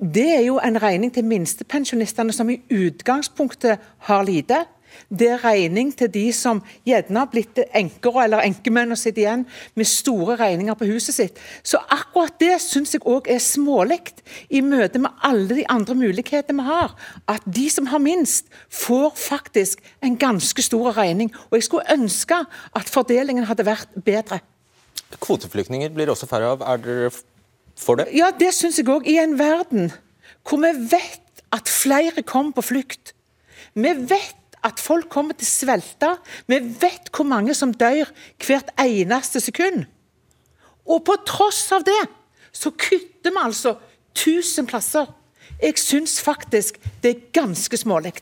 [0.00, 3.78] Det er jo en regning til minstepensjonistene som i utgangspunktet
[4.08, 4.64] har lite.
[5.08, 9.44] Det er regning til de som gjerne har blitt enker eller enkemenn og sitter igjen
[9.78, 11.42] med store regninger på huset sitt.
[11.62, 14.00] Så akkurat det syns jeg òg er smålig
[14.48, 16.96] i møte med alle de andre mulighetene vi har.
[17.30, 21.30] At de som har minst, får faktisk en ganske stor regning.
[21.50, 22.40] Og jeg skulle ønske
[22.74, 24.40] at fordelingen hadde vært bedre.
[25.20, 26.64] Kvoteflyktninger blir også færre av.
[26.66, 27.12] Er dere
[27.78, 28.08] for det?
[28.16, 29.06] Ja, det syns jeg òg.
[29.06, 29.92] I en verden
[30.44, 33.14] hvor vi vet at flere kommer på flukt.
[33.74, 36.12] Vi vet at folk kommer til å svelte.
[36.50, 38.08] Vi vet hvor mange som dør
[38.42, 39.84] hvert eneste sekund.
[40.84, 42.02] Og på tross av det,
[42.54, 43.76] så kutter vi altså
[44.14, 45.08] 1000 plasser.
[45.60, 48.14] Jeg syns faktisk det er ganske smålig.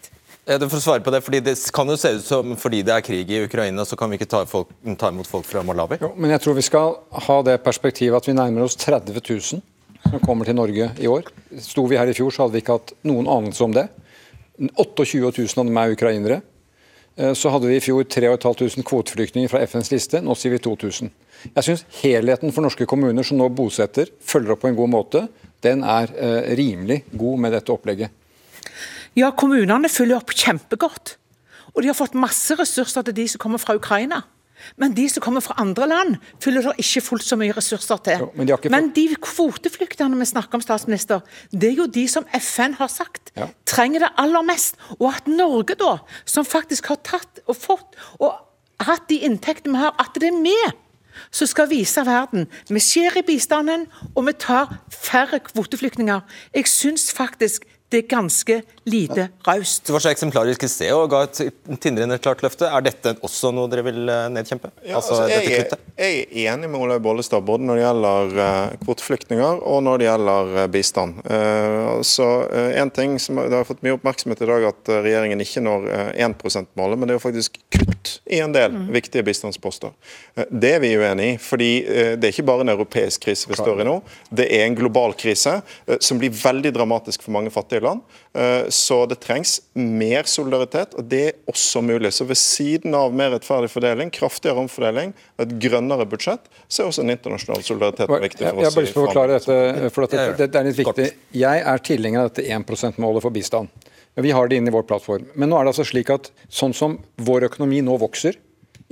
[0.42, 3.00] Du får svare på det, fordi Det kan jo se ut som fordi det er
[3.00, 4.68] krig i Ukraina, så kan vi ikke ta, folk,
[4.98, 6.00] ta imot folk fra Malawi?
[6.02, 6.96] Jo, men jeg tror vi skal
[7.28, 9.62] ha det perspektivet at vi nærmer oss 30 000
[10.02, 11.30] som kommer til Norge i år.
[11.62, 13.86] Sto vi her i fjor, så hadde vi ikke hatt noen anelse om det.
[14.58, 16.40] 28 000 av dem er ukrainere.
[17.16, 21.12] Eh, så hadde vi i fjor 3500 kvoteflyktninger fra FNs liste, nå sier vi 2000.
[21.52, 25.24] Jeg syns helheten for norske kommuner som nå bosetter, følger opp på en god måte,
[25.62, 28.12] den er eh, rimelig god med dette opplegget.
[29.18, 31.16] Ja, kommunene følger opp kjempegodt.
[31.72, 34.22] Og de har fått masse ressurser til de som kommer fra Ukraina.
[34.76, 38.24] Men de som kommer fra andre land, fyller det ikke fullt så mye ressurser til.
[38.26, 41.20] Jo, men de ikke Men de kvoteflyktningene vi snakker om, statsminister,
[41.52, 43.48] det er jo de som FN har sagt Ja.
[43.66, 44.76] trenger det aller mest.
[45.00, 48.32] Og at Norge, da, som faktisk har tatt og fått og
[48.80, 50.56] hatt de inntektene vi har, at det er vi
[51.30, 52.46] som skal vise verden.
[52.68, 56.20] Vi skjer i bistanden, og vi tar færre kvoteflyktninger.
[56.54, 59.84] Jeg syns faktisk det er ganske lite raust.
[59.86, 61.40] Det var så eksemplarisk i sted og ga et
[61.82, 62.66] tindrende klart løfte.
[62.66, 64.70] Er dette også noe dere vil eh, nedkjempe?
[64.86, 68.40] Ja, altså, altså, jeg, er- jeg er enig med Olaug Bollestad både når det gjelder
[68.46, 71.20] eh, kvoteflyktninger og når det gjelder eh, bistand.
[71.30, 75.40] Eh, så eh, en ting som Det har fått mye oppmerksomhet i dag at regjeringen
[75.46, 79.22] ikke når eh, 1 %-målet, men det er jo faktisk kutt i en del viktige
[79.26, 79.92] bistandsposter.
[80.50, 81.68] Det er vi uenig i, fordi
[82.18, 83.94] det er ikke bare en europeisk krise vi står i nå.
[84.34, 85.58] Det er en global krise
[86.02, 88.02] som blir veldig dramatisk for mange fattige land.
[88.34, 92.12] Eh, Så det trengs mer solidaritet, og det er også mulig.
[92.16, 96.92] Så ved siden av mer rettferdig fordeling, kraftigere omfordeling og et grønnere budsjett, så er
[96.92, 99.38] også en internasjonal solidaritet Jeg, viktig jeg for har Jeg bare lyst til å forklare
[99.38, 101.08] dette, for at dette, dette er litt viktig.
[101.42, 103.88] Jeg er tilhenger av dette 1 %-målet for bistand.
[104.20, 105.28] Vi har det inne i vår plattform.
[105.34, 108.36] Men nå er det altså slik at sånn som vår økonomi nå vokser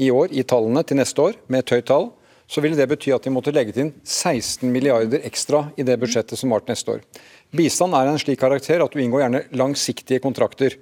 [0.01, 2.11] i år, i tallene til neste år, med et høyt tall,
[2.51, 6.41] så ville det bety at vi måtte legge til 16 milliarder ekstra i det budsjettet
[6.41, 7.05] som var til neste år.
[7.51, 10.77] Bistand er en slik karakter at du inngår gjerne langsiktige kontrakter.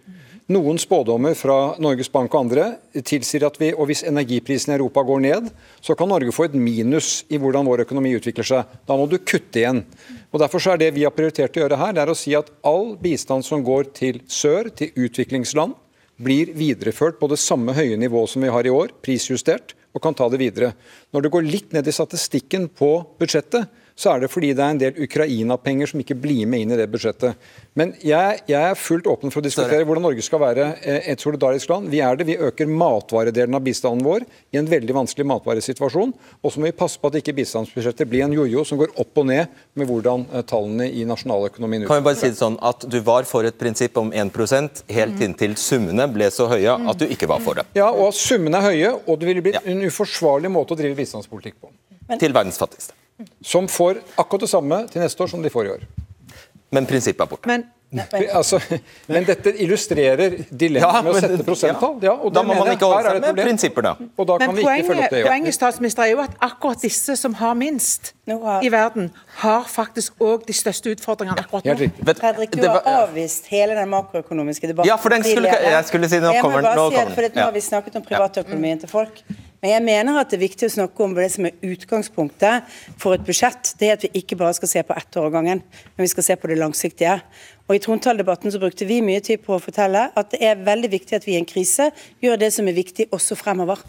[0.49, 2.67] Noen spådommer fra Norges Bank og andre
[3.05, 5.51] tilsier at vi, og hvis energiprisen i Europa går ned,
[5.85, 8.79] så kan Norge få et minus i hvordan vår økonomi utvikler seg.
[8.89, 9.83] Da må du kutte igjen.
[10.33, 12.49] Og Derfor er det vi har prioritert å gjøre her, det er å si at
[12.69, 15.77] all bistand som går til sør, til utviklingsland,
[16.17, 20.17] blir videreført på det samme høye nivået som vi har i år, prisjustert, og kan
[20.17, 20.73] ta det videre.
[21.13, 23.69] Når det går litt ned i statistikken på budsjettet,
[23.99, 26.79] så er det fordi det er en del Ukraina-penger som ikke blir med inn i
[26.79, 27.49] det budsjettet.
[27.79, 31.23] Men jeg, jeg er fullt åpen for å diskutere hvordan Norge skal være eh, et
[31.23, 31.91] solidarisk land.
[31.91, 32.29] Vi er det.
[32.29, 36.13] Vi øker matvaredelen av bistanden vår i en veldig vanskelig matvaresituasjon.
[36.43, 39.19] Og så må vi passe på at ikke bistandsbudsjettet blir en jojo som går opp
[39.19, 42.87] og ned med hvordan eh, tallene i nasjonaløkonomien Kan vi bare si det sånn at
[42.87, 47.09] Du var for et prinsipp om 1% helt inntil summene ble så høye at du
[47.11, 47.67] ikke var for det.
[47.79, 51.59] Ja, og summene er høye, og det ville blitt en uforsvarlig måte å drive bistandspolitikk
[51.59, 51.75] på.
[52.19, 52.95] Til verdens fattigste.
[53.43, 55.89] Som får akkurat det samme til neste år som de får i år.
[56.71, 57.47] Men prinsippet er borte.
[57.49, 57.65] Men
[58.37, 58.59] Altså,
[59.09, 61.95] men dette illustrerer dilemmaet med å sette prosenttall.
[62.05, 63.93] Ja, og da må man ikke holde seg med prinsipper, da.
[64.13, 65.23] Og da kan Men vi ikke følge opp poenget, det.
[65.23, 65.31] Ja.
[65.31, 69.09] poenget statsminister, er jo at akkurat disse som har minst i verden,
[69.41, 71.89] har faktisk òg de største utfordringene akkurat nå.
[72.13, 74.93] Fredrik, du har var- avvist hele den makroøkonomiske debatten.
[74.93, 77.41] Ja, for den skulle- jeg skulle si nå kommer- nå si at kommer for.
[77.41, 79.23] Nå har vi snakket om privatøkonomien til folk.
[79.63, 83.17] Men jeg mener at det er viktig å snakke om det som er utgangspunktet for
[83.17, 83.73] et budsjett.
[83.81, 85.63] Det er at vi ikke bare skal se på ett år av gangen,
[85.97, 87.17] men vi skal se på det langsiktige.
[87.69, 90.89] Og I trontaledebatten så brukte vi mye tid på å fortelle at det er veldig
[90.95, 91.91] viktig at vi i en krise
[92.25, 93.83] gjør det som er viktig også fremover.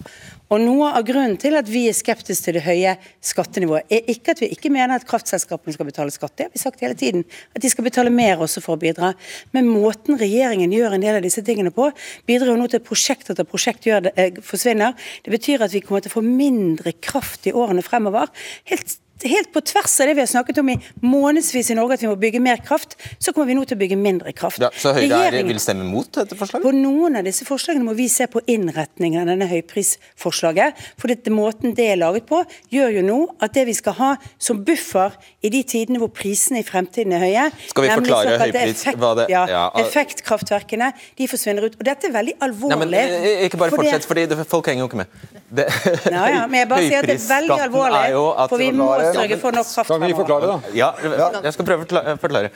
[0.49, 4.33] Og Noe av grunnen til at vi er skeptiske til det høye skattenivået, er ikke
[4.33, 6.35] at vi ikke mener at kraftselskapene skal betale skatt.
[6.35, 7.23] Det har vi sagt hele tiden.
[7.55, 9.13] At de skal betale mer også for å bidra.
[9.55, 11.91] Men måten regjeringen gjør en del av disse tingene på,
[12.27, 14.97] bidrar jo nå til at prosjekt etter prosjekt det, eh, forsvinner.
[15.23, 18.27] Det betyr at vi kommer til å få mindre kraft i årene fremover.
[18.65, 22.03] Helt Helt på tvers av det vi har snakket om i månedsvis i Norge, at
[22.03, 24.59] vi må bygge mer kraft, så kommer vi nå til å bygge mindre kraft.
[24.63, 26.63] Ja, så Høyre er, Regjeringen- vil stemme mot dette forslaget?
[26.63, 30.73] på noen av disse forslagene må vi se på innretningen av denne høyprisforslaget.
[30.97, 34.15] For dette, måten det er laget på, gjør jo nå at det vi skal ha
[34.37, 35.11] som buffer
[35.43, 39.15] i de tidene hvor prisene i fremtiden er høye Skal vi forklare høypris- effekt, hva
[39.19, 41.75] det- ja, ja, effektkraftverkene, de forsvinner ut.
[41.79, 42.79] Og dette er veldig Nei, alvorlig.
[42.79, 45.07] men eh, Ikke bare fortsett, fordi folk henger jo ikke med.
[45.51, 45.65] Det,
[46.11, 49.37] Nei, ja, men jeg bare sier at det er veldig alvorlig, for vi må sørge
[49.41, 50.73] for nok kraft Kan vi forklare forklare, da?
[50.77, 50.89] Ja,
[51.43, 52.51] jeg skal prøve å forklare.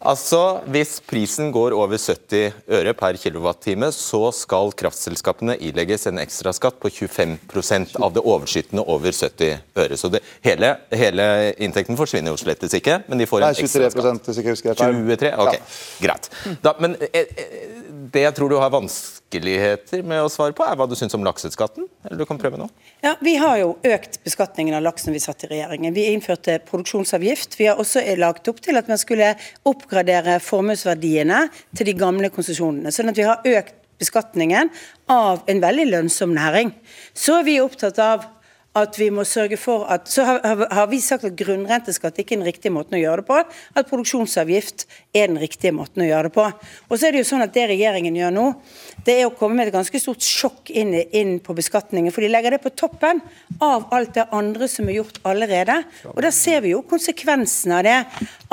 [0.00, 6.78] Altså, Hvis prisen går over 70 øre per kilowattime, så skal kraftselskapene ilegges en ekstraskatt
[6.82, 9.96] på 25% av det overskytende over 70 øre.
[9.98, 11.28] Så det, hele, hele
[11.58, 14.28] inntekten forsvinner jo slettes ikke, men de får Nei, en 23 ekstraskatt.
[14.28, 15.32] hvis jeg husker helt 23?
[15.38, 16.06] Ok, Ja.
[16.06, 16.30] greit.
[16.62, 20.76] Da, men eh, eh, det jeg tror du har vanskeligheter med å svare på, er
[20.78, 21.88] hva du syns om lakseskatten?
[22.06, 22.68] Eller du kan prøve nå?
[23.04, 25.96] Ja, Vi har jo økt beskatningen av laks når vi satt i regjeringen.
[25.96, 27.58] Vi innførte produksjonsavgift.
[27.58, 29.34] Vi har også lagt opp til at man skulle
[29.68, 31.44] oppgradere formuesverdiene
[31.76, 32.94] til de gamle konsesjonene.
[32.94, 34.70] Sånn at vi har økt beskatningen
[35.10, 36.72] av en veldig lønnsom næring.
[37.14, 38.26] Så er vi opptatt av
[38.84, 42.40] at vi må sørge for at Så har, har, vi sagt at grunnrenteskatt ikke er
[42.40, 43.38] den riktige måten å gjøre det på.
[43.74, 46.46] At produksjonsavgift er den riktige måten å gjøre det på.
[46.88, 48.46] Og så er det jo sånn at det regjeringen gjør nå,
[49.06, 52.12] det er å komme med et ganske stort sjokk inn, inn på beskatningen.
[52.14, 53.22] For de legger det på toppen
[53.64, 55.80] av alt det andre som er gjort allerede.
[56.14, 57.98] Og da ser vi jo konsekvensen av det.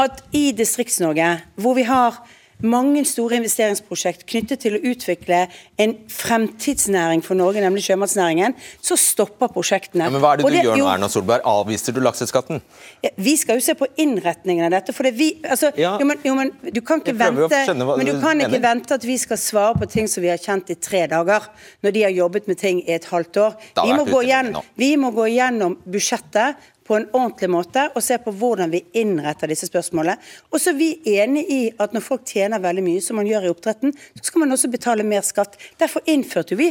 [0.01, 2.19] At i Distrikts-Norge, hvor vi har
[2.64, 5.41] mange store investeringsprosjekt knyttet til å utvikle
[5.82, 10.08] en fremtidsnæring for Norge, nemlig sjømatsnæringen, så stopper prosjektene.
[10.08, 11.43] Ja, men hva er det du du gjør nå, Erna Solberg?
[11.45, 12.62] Avviser du lakseskatten?
[13.03, 14.93] ja, Vi skal jo se på innretningen av dette.
[14.93, 15.97] for det vi, altså, Ja.
[15.99, 19.03] jo, men, jo, men Du kan ikke vente hva men du kan ikke vente at
[19.03, 21.41] vi skal svare på ting som vi har kjent i tre dager,
[21.84, 23.56] når de har jobbet med ting i et halvt år.
[23.84, 28.29] Vi må, igjen, vi må gå gjennom budsjettet på en ordentlig måte og se på
[28.38, 30.19] hvordan vi innretter disse spørsmålene.
[30.53, 33.47] Og så er vi enig i at når folk tjener veldig mye, som man gjør
[33.47, 35.57] i oppdretten, så skal man også betale mer skatt.
[35.81, 36.67] Derfor innførte vi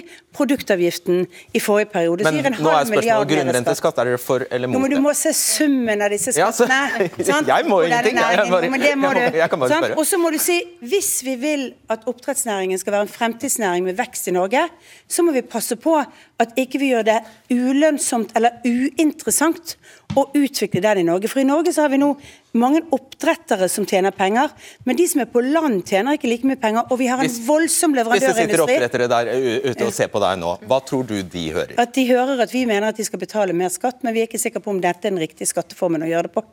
[0.54, 2.24] produktavgiften i forrige periode.
[2.24, 3.98] så Men nå er spørsmålet grunnrenteskatt.
[3.98, 7.24] Er dere for eller mot men Du må se summen av disse Ja, så- skattene.
[7.32, 7.48] sant?
[7.48, 9.98] Jeg må ingenting, jeg bare- det jeg må- jeg kan bare spørre.
[9.98, 13.96] Og så må du si hvis vi vil at oppdrettsnæringen skal være en fremtidsnæring med
[13.96, 14.68] vekst i Norge,
[15.08, 15.98] så må vi passe på
[16.42, 17.18] at ikke vi gjør det
[17.54, 19.76] ulønnsomt eller uinteressant
[20.18, 21.30] å utvikle den i Norge.
[21.30, 22.10] For i Norge så har vi nå
[22.58, 24.50] mange oppdrettere som tjener penger,
[24.86, 26.90] men de som er på land tjener ikke like mye penger.
[26.90, 29.30] Og vi har en Hvis- voldsom Hvis det sitter oppdrettere der
[29.70, 31.74] ute og ser på deg nå, hva tror du de hører?
[31.78, 34.26] At de hører at vi mener at de skal betale mer skatt, men vi er
[34.26, 36.44] ikke sikre på om dette er den riktige skatteformen å gjøre det på.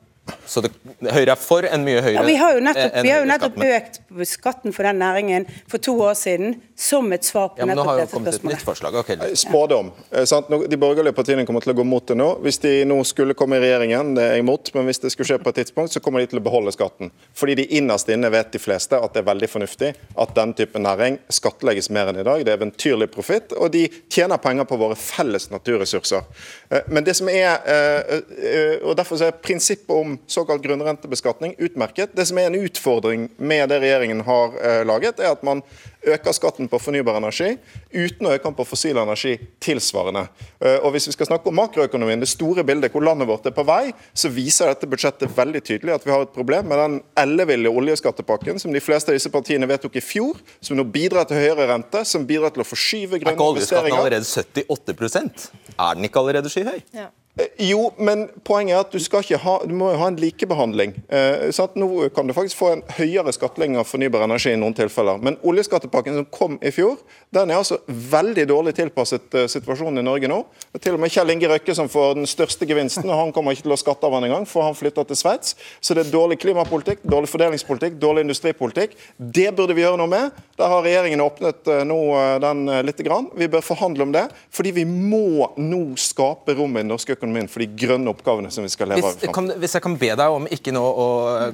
[0.45, 0.69] Så det,
[1.11, 3.27] Høyre er for en mye høyere Ja, vi har jo nettopp, en vi har jo
[3.29, 3.97] nettopp økt
[4.29, 7.97] skatten for den næringen for to år siden som et svar på Ja, nettopp har
[8.03, 8.57] dette spørsmålet.
[8.57, 8.95] nytt forslag.
[9.01, 9.17] okay.
[9.35, 9.89] Spådom.
[10.11, 10.51] Eh, sant?
[10.69, 12.27] De borgerlige partiene kommer til å gå mot det nå.
[12.45, 15.31] Hvis de nå skulle komme i regjeringen, det er jeg imot, men hvis det skulle
[15.31, 17.11] skje på et tidspunkt, så kommer de til å beholde skatten.
[17.33, 20.79] Fordi de innerst inne vet de fleste at det er veldig fornuftig at den type
[20.79, 22.45] næring skattlegges mer enn i dag.
[22.45, 26.23] Det er eventyrlig profitt, og de tjener penger på våre felles naturressurser.
[26.69, 31.55] Eh, Men det som er, eh, eh, og Derfor så er prinsippet om såkalt grunnrentebeskatning
[31.57, 32.15] utmerket.
[32.15, 35.61] Det som er en utfordring med det regjeringen har eh, laget, er at man
[36.01, 37.51] øker skatten på fornybar energi
[37.93, 40.25] uten å øke den på fossil energi tilsvarende.
[40.59, 43.55] Eh, Og Hvis vi skal snakke om makroøkonomien, det store bildet hvor landet vårt er
[43.55, 46.99] på vei, så viser dette budsjettet veldig tydelig at vi har et problem med den
[47.21, 51.37] elleville oljeskattepakken som de fleste av disse partiene vedtok i fjor, som nå bidrar til
[51.37, 56.19] høyere rente, som bidrar til å forskyve Er ikke oljeskatten allerede 78% Er den ikke
[56.21, 56.81] allerede skyhøy?
[56.93, 57.09] Eh,
[57.61, 60.97] Jo, men poenget er at du, ha, du må ha en likebehandling.
[61.07, 61.47] Eh?
[61.79, 65.21] Nå kan du faktisk få en høyere skattlegging av fornybar energi i noen tilfeller.
[65.23, 66.99] Men oljeskattepakken som kom i fjor,
[67.31, 70.41] den er altså veldig dårlig tilpasset eh, situasjonen i Norge nå.
[70.67, 73.33] Det er til og med Kjell Inge Røkke som får den største gevinsten, og han
[73.35, 75.55] kommer ikke til å skatte av den engang, for han flytter til Sveits.
[75.79, 78.99] Så det er dårlig klimapolitikk, dårlig fordelingspolitikk, dårlig industripolitikk.
[79.17, 80.43] Det burde vi gjøre noe med.
[80.59, 83.31] Der har regjeringen åpnet eh, nå eh, den eh, lite grann.
[83.39, 87.30] Vi bør forhandle om det, fordi vi må nå skape rom i den norske økonomien
[87.51, 89.01] for de grønne oppgavene som vi skal leve.
[89.01, 89.33] Hvis, av.
[89.33, 91.07] kan, hvis jeg kan be deg om ikke nå å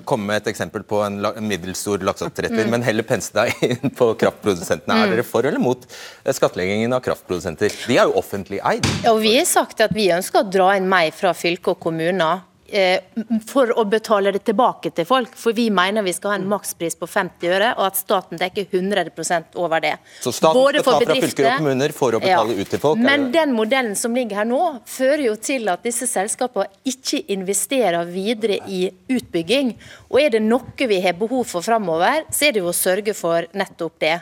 [0.06, 2.70] komme med et eksempel på en, la- en middelstor lakseoppdretter, Mm.
[2.72, 4.94] men heller pense deg inn på kraftprodusentene.
[4.98, 5.16] Er Mm.
[5.16, 5.86] dere for eller mot
[6.26, 7.70] eh, skattleggingen av kraftprodusenter?
[7.88, 8.86] De er jo offentlig eid.
[9.12, 12.42] Og vi har sagt at vi ønsker å dra inn mer fra fylke og kommuner.
[12.70, 13.00] Eh,
[13.48, 15.36] For å betale det tilbake til folk.
[15.38, 18.68] For vi mener vi skal ha en makspris på 50 øre, og at staten dekker
[18.72, 19.96] 100 over det.
[20.24, 23.02] Så staten Både skal ta fra fylker og kommuner for å betale ut til folk?
[23.04, 28.08] Men den modellen som ligger her nå, fører jo til at disse selskapene ikke investerer
[28.10, 29.76] videre i utbygging.
[30.08, 33.14] Og er det noe vi har behov for framover, så er det jo å sørge
[33.18, 34.16] for nettopp det.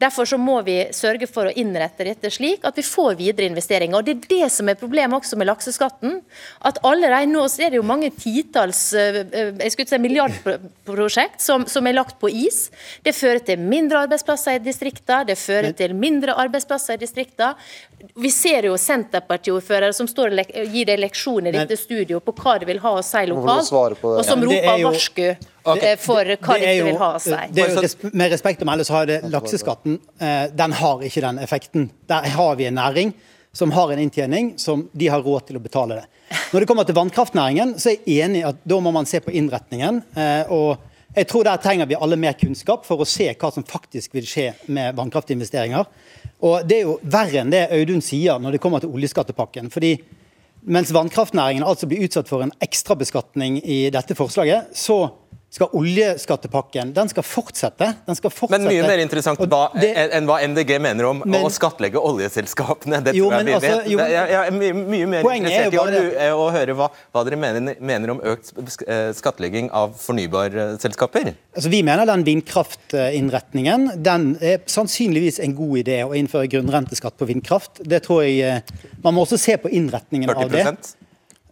[0.00, 3.96] Derfor så må vi sørge for å innrette dette slik at vi får videre investeringer.
[4.00, 6.20] Og Det er det som er problemet også med lakseskatten.
[6.64, 11.40] At allerede nå så er det jo mange titalls eh, eh, jeg skulle si milliardprosjekt
[11.44, 12.70] som, som er lagt på is.
[13.04, 17.54] Det fører til mindre arbeidsplasser i distriktene, det fører til mindre arbeidsplasser i distriktene.
[18.20, 22.56] Vi ser jo Senterparti-ordførere som står og gir deg leksjon i dette studioet på hva
[22.60, 24.92] det vil ha å si lokalt, og som er roper jo-
[25.64, 25.82] varsku Ok.
[25.82, 27.30] eh, for hva jo- vil ha å si.
[27.52, 31.20] Det er jo med respekt å melde så har det lakseskatten eh, den har ikke
[31.20, 31.90] den effekten.
[32.08, 33.12] Der har vi en næring
[33.52, 36.04] som har en inntjening som de har råd til å betale det.
[36.52, 39.32] Når det kommer til vannkraftnæringen, så er jeg enig at da må man se på
[39.34, 40.02] innretningen.
[40.16, 40.78] eh, og
[41.16, 44.22] jeg tror Der trenger vi alle mer kunnskap for å se hva som faktisk vil
[44.22, 45.84] skje med vannkraftinvesteringer.
[46.42, 49.68] Og Det er jo verre enn det Audun sier når det kommer til oljeskattepakken.
[49.70, 50.00] fordi
[50.66, 55.10] mens vannkraftnæringen altså blir utsatt for en ekstrabeskatning i dette forslaget, så
[55.50, 57.88] skal oljeskattepakken den skal fortsette.
[58.06, 58.60] Den skal fortsette.
[58.62, 61.98] Men mye mer interessant hva, det- enn enn hva MDG mener om Men- å skattlegge
[61.98, 63.02] oljeselskapene.
[63.02, 63.88] Det Jo, tror jeg vi altså, vet.
[63.90, 66.46] jo, jeg, jeg er mye, mye mer er interessert i å, bare det- eh, å
[66.54, 68.52] høre hva, hva dere mener, mener om økt
[68.86, 71.34] eh, skattlegging av fornybarselskaper.
[71.56, 77.26] Altså, vi mener den vindkraftinnretningen den er sannsynligvis en god idé å innføre grunnrenteskatt på
[77.26, 77.82] vindkraft.
[77.82, 78.60] Det tror jeg eh,
[79.02, 80.64] Man må også se på innretningen av det.
[80.64, 80.96] 40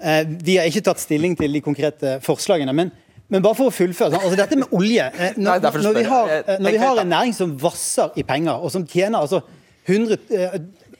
[0.00, 2.72] Eh, Vi har ikke tatt stilling til de konkrete forslagene.
[2.72, 2.92] men
[3.28, 6.04] men bare for å fullføre, sånn, altså Dette med olje eh, Nei, Når, når, vi,
[6.08, 9.42] har, eh, når vi har en næring som vasser i penger, og som tjener altså
[9.88, 10.56] 100, eh,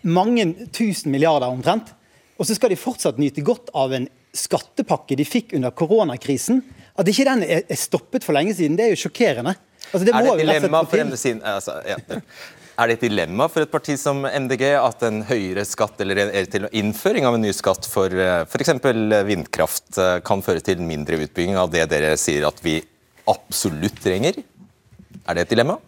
[0.09, 0.45] mange
[0.77, 1.95] tusen milliarder omtrent,
[2.39, 4.07] og så skal de fortsatt nyte godt av en
[4.37, 6.61] skattepakke de fikk under koronakrisen
[7.01, 9.55] At ikke den er stoppet for lenge siden, det er jo sjokkerende.
[9.89, 11.01] Altså, det Er det dilemma for.
[11.01, 11.97] MDG altså, ja.
[12.79, 16.69] Er det et dilemma for et parti som MDG at en høyere skatt eller en-
[16.71, 18.07] innføring av en ny skatt for
[18.47, 18.71] f.eks.
[19.27, 22.77] vindkraft eh, kan føre til mindre utbygging av det dere sier at vi
[23.27, 24.39] absolutt trenger?
[25.27, 25.79] Er det et dilemma?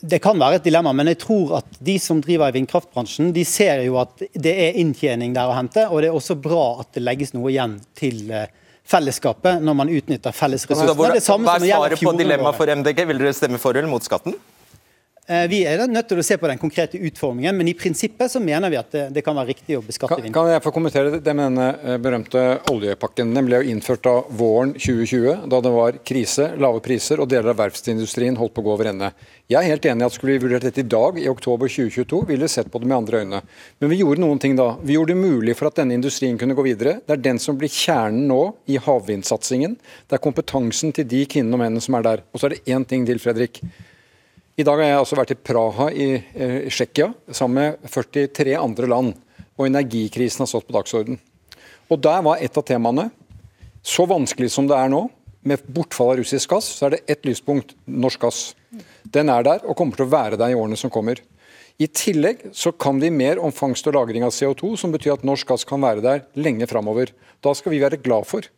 [0.00, 3.42] Det kan være et dilemma, men jeg tror at de som driver i vindkraftbransjen, de
[3.44, 6.92] ser jo at det er inntjening der å hente, og det er også bra at
[6.94, 8.46] det legges noe igjen til eh,
[8.88, 10.94] fellesskapet når man utnytter felles ressurser.
[10.94, 13.04] er hva er svaret på dilemmaet for MDG?
[13.10, 14.38] Vil dere stemme for eller mot skatten?
[15.28, 18.40] Eh, Vi er nødt til å se på den konkrete utformingen, men i prinsippet så
[18.40, 21.18] mener vi at det, det kan være riktig å beskatte Kan, kan jeg få kommentere
[21.20, 23.34] det, med denne eh, berømte oljepakken?
[23.36, 27.52] Den ble jo innført da våren 2020, da det var krise, lave priser og deler
[27.52, 29.10] av verftsindustrien holdt på å gå over ende.
[29.52, 32.22] Jeg er helt enig i at skulle vi vurdert dette i dag, i oktober 2022,
[32.32, 33.42] ville vi sett på det med andre øyne.
[33.84, 34.70] Men vi gjorde noen ting da.
[34.80, 37.02] Vi gjorde det mulig for at denne industrien kunne gå videre.
[37.04, 38.40] Det er den som blir kjernen nå
[38.72, 39.76] i havvindsatsingen.
[40.08, 42.26] Det er kompetansen til de kvinnene og mennene som er der.
[42.32, 43.60] Og så er det én ting til, Fredrik.
[44.58, 48.88] I dag har jeg altså vært i Praha i eh, Tsjekkia sammen med 43 andre
[48.90, 49.12] land,
[49.54, 51.20] og energikrisen har stått på dagsorden.
[51.86, 53.04] Og Der var et av temaene,
[53.86, 55.04] så vanskelig som det er nå,
[55.46, 58.40] med bortfall av russisk gass, så er det ett lyspunkt norsk gass.
[59.06, 61.22] Den er der og kommer til å være der i årene som kommer.
[61.78, 65.26] I tillegg så kan vi mer om fangst og lagring av CO2, som betyr at
[65.28, 67.14] norsk gass kan være der lenge framover.
[67.38, 68.50] Da skal vi være glad for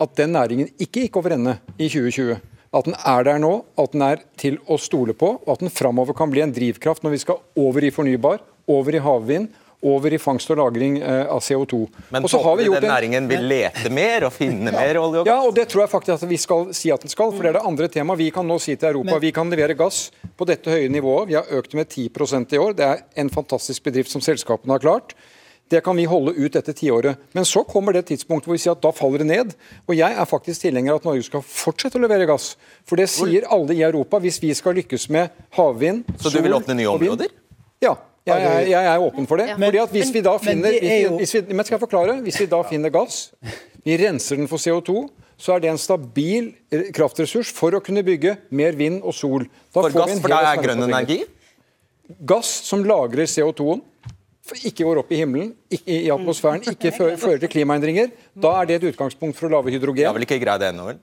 [0.00, 2.49] at den næringen ikke gikk over ende i 2020.
[2.70, 5.72] At den er der nå, at den er til å stole på, og at den
[5.74, 9.48] framover kan bli en drivkraft når vi skal over i fornybar, over i havvind,
[9.82, 11.80] over i fangst og lagring eh, av CO2.
[12.12, 14.74] Men Og så har håper vi du gjort den næringen vil lete mer og finne
[14.74, 15.32] mer olje og gass?
[15.32, 17.54] Ja, og det tror jeg faktisk at vi skal si at den skal, for det
[17.54, 18.20] er det andre temaet.
[18.20, 21.30] Vi kan nå si til Europa vi kan levere gass på dette høye nivået.
[21.32, 22.76] Vi har økt med 10% i år.
[22.76, 25.16] Det er en fantastisk bedrift som selskapene har klart.
[25.70, 27.16] Det kan vi holde ut dette tiåret.
[27.36, 29.52] Men så kommer det tidspunktet hvor vi sier at da faller det ned.
[29.86, 32.56] Og jeg er faktisk tilhenger av at Norge skal fortsette å levere gass.
[32.88, 34.18] For det sier alle i Europa.
[34.24, 37.30] Hvis vi skal lykkes med havvind, sol Så du vil åpne nye områder?
[37.84, 37.94] Ja.
[38.28, 39.46] Jeg, jeg, jeg er åpen for det.
[39.56, 42.18] Men- Fordi at hvis vi da finner er hvis vi, Men skal jeg forklare?
[42.26, 43.30] Hvis vi da finner gass,
[43.86, 45.06] vi renser den for CO2,
[45.40, 49.46] så er det en stabil eh, kraftressurs for å kunne bygge mer vind og sol.
[49.72, 51.22] Da For får vi gass, en for da er grønn energi?
[52.26, 53.80] Gass som lagrer CO2-en,
[54.64, 58.10] ikke går opp i himmelen, ikke i atmosfæren, ikke fører, til klimaendringer.
[58.34, 60.86] Da er det et utgangspunkt for å lage Jeg har vel ikke greid det ennå,
[60.90, 60.98] vel?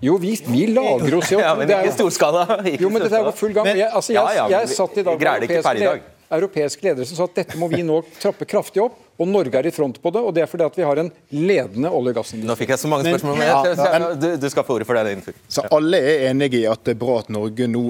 [0.00, 1.40] Jo, vi, vi lager jo CO2.
[1.42, 2.44] Ja, men ikke jo- storskala.
[2.78, 3.66] Jo, men dette er jo full gang.
[3.74, 7.26] Jeg, altså, jeg, Ja, ja, jeg satt i dag med europeiske, europeiske ledere som sa
[7.26, 10.22] at dette må vi nå trappe kraftig opp, og Norge er i front på det.
[10.22, 12.48] og Det er fordi at vi har en ledende olje- og gassindustri.
[12.52, 14.78] Nå fikk jeg så mange spørsmål, men Ja, jeg, jeg, men- du, du skal få
[14.78, 15.34] ordet for det.
[15.50, 17.84] Så alle er enige i at det er bra at Norge nå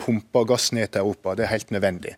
[0.00, 1.34] pumper gass ned til Europa.
[1.36, 2.14] Det er helt nødvendig.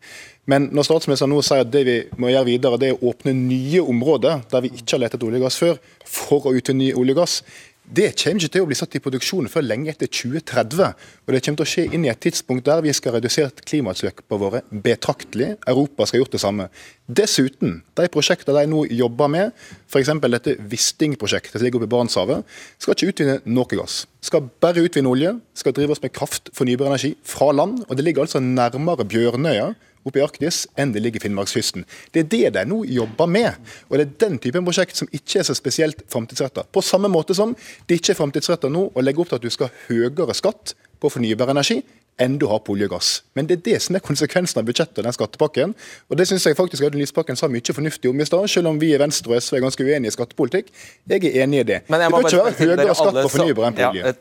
[0.46, 3.34] Men når statsministeren nå sier at det vi må gjøre videre, det er å åpne
[3.36, 6.84] nye områder der vi ikke har lett etter olje og gass før, for å utvinne
[6.84, 7.40] ny olje og gass,
[7.86, 11.04] det kommer ikke til å bli satt i produksjon før lenge etter 2030.
[11.26, 13.62] Og det kommer til å skje inn i et tidspunkt der vi skal ha redusert
[13.68, 15.52] klimautslippene våre betraktelig.
[15.70, 16.68] Europa skal ha gjort det samme.
[17.06, 20.10] Dessuten, de prosjektene de nå jobber med, f.eks.
[20.26, 24.02] dette Wisting-prosjektet som ligger oppe i Barentshavet, skal ikke utvinne noe gass.
[24.26, 27.84] Skal bare utvinne olje, skal drive oss med kraft, fornybar energi, fra land.
[27.86, 29.70] Og det ligger altså nærmere Bjørnøya
[30.06, 31.84] oppe i Arktis enn det ligger i Finnmarkskysten.
[32.14, 33.60] Det er det de nå jobber med.
[33.90, 36.66] Og det er den typen prosjekt som ikke er så spesielt framtidsretta.
[36.72, 37.54] På samme måte som
[37.86, 40.76] det ikke er framtidsretta nå å legge opp til at du skal ha høyere skatt
[41.02, 41.82] på fornybar energi
[42.18, 43.10] enn du har på olje og gass.
[43.36, 45.74] Men det er det som er konsekvensen av budsjettet og den skattepakken.
[46.08, 48.78] Og det syns jeg faktisk Audun Lysbakken sa mye fornuftig om i stad, selv om
[48.80, 50.70] vi i Venstre og SV er ganske uenige i skattepolitikk.
[51.12, 51.80] Jeg er enig i det.
[51.92, 54.14] Men jeg det bør ikke være høyere skatt på fornybar enn på olje.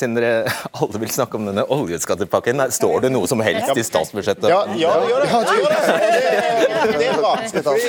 [0.00, 0.32] Siden dere
[0.80, 4.48] alle vil snakke om denne oljeskattepakken, står det noe som helst i statsbudsjettet?
[4.48, 5.30] Ja, ja, det gjør det.
[5.50, 5.82] det, gjør det.
[5.90, 7.34] det, det er bra.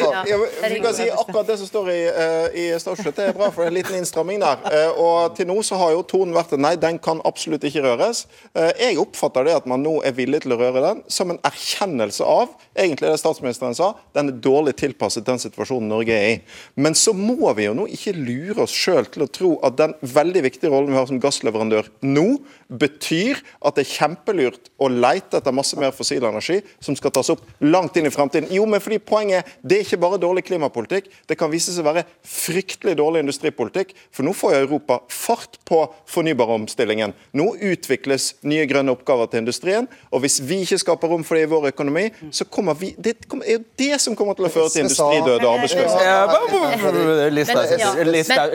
[0.02, 0.26] Ja.
[0.28, 3.64] Ja, vi kan si Akkurat det som står i, eh, i statsbudsjettet er bra, for
[3.64, 4.60] det er en liten innstramming der.
[4.68, 7.84] Eh, og Til nå så har jo tonen vært at nei, den kan absolutt ikke
[7.86, 8.26] røres.
[8.56, 11.40] Eh, jeg oppfatter det at man nå er villig til å røre den, som en
[11.46, 16.40] erkjennelse av egentlig det statsministeren sa, den er dårlig tilpasset den situasjonen Norge er i.
[16.82, 19.96] Men så må vi jo nå ikke lure oss sjøl til å tro at den
[20.02, 22.26] veldig viktige rollen vi har som gassleverandør nå,
[22.72, 27.30] betyr at det er kjempelurt å leite etter masse mer fossil energi som skal tas
[27.34, 28.50] opp langt inn i fremtiden.
[28.54, 31.84] Jo, men fordi poenget er det er ikke bare dårlig klimapolitikk, det kan vise seg
[31.84, 33.94] å være fryktelig dårlig industripolitikk.
[34.16, 35.80] For nå får jo Europa fart på
[36.12, 37.14] fornybaromstillingen.
[37.38, 41.44] Nå utvikles nye grønne oppgaver til industrien, og hvis vi ikke skaper rom for det
[41.48, 44.70] i vår økonomi, så kommer vi Det er jo det som kommer til å føre
[44.72, 46.02] til industridød og arbeidsløshet.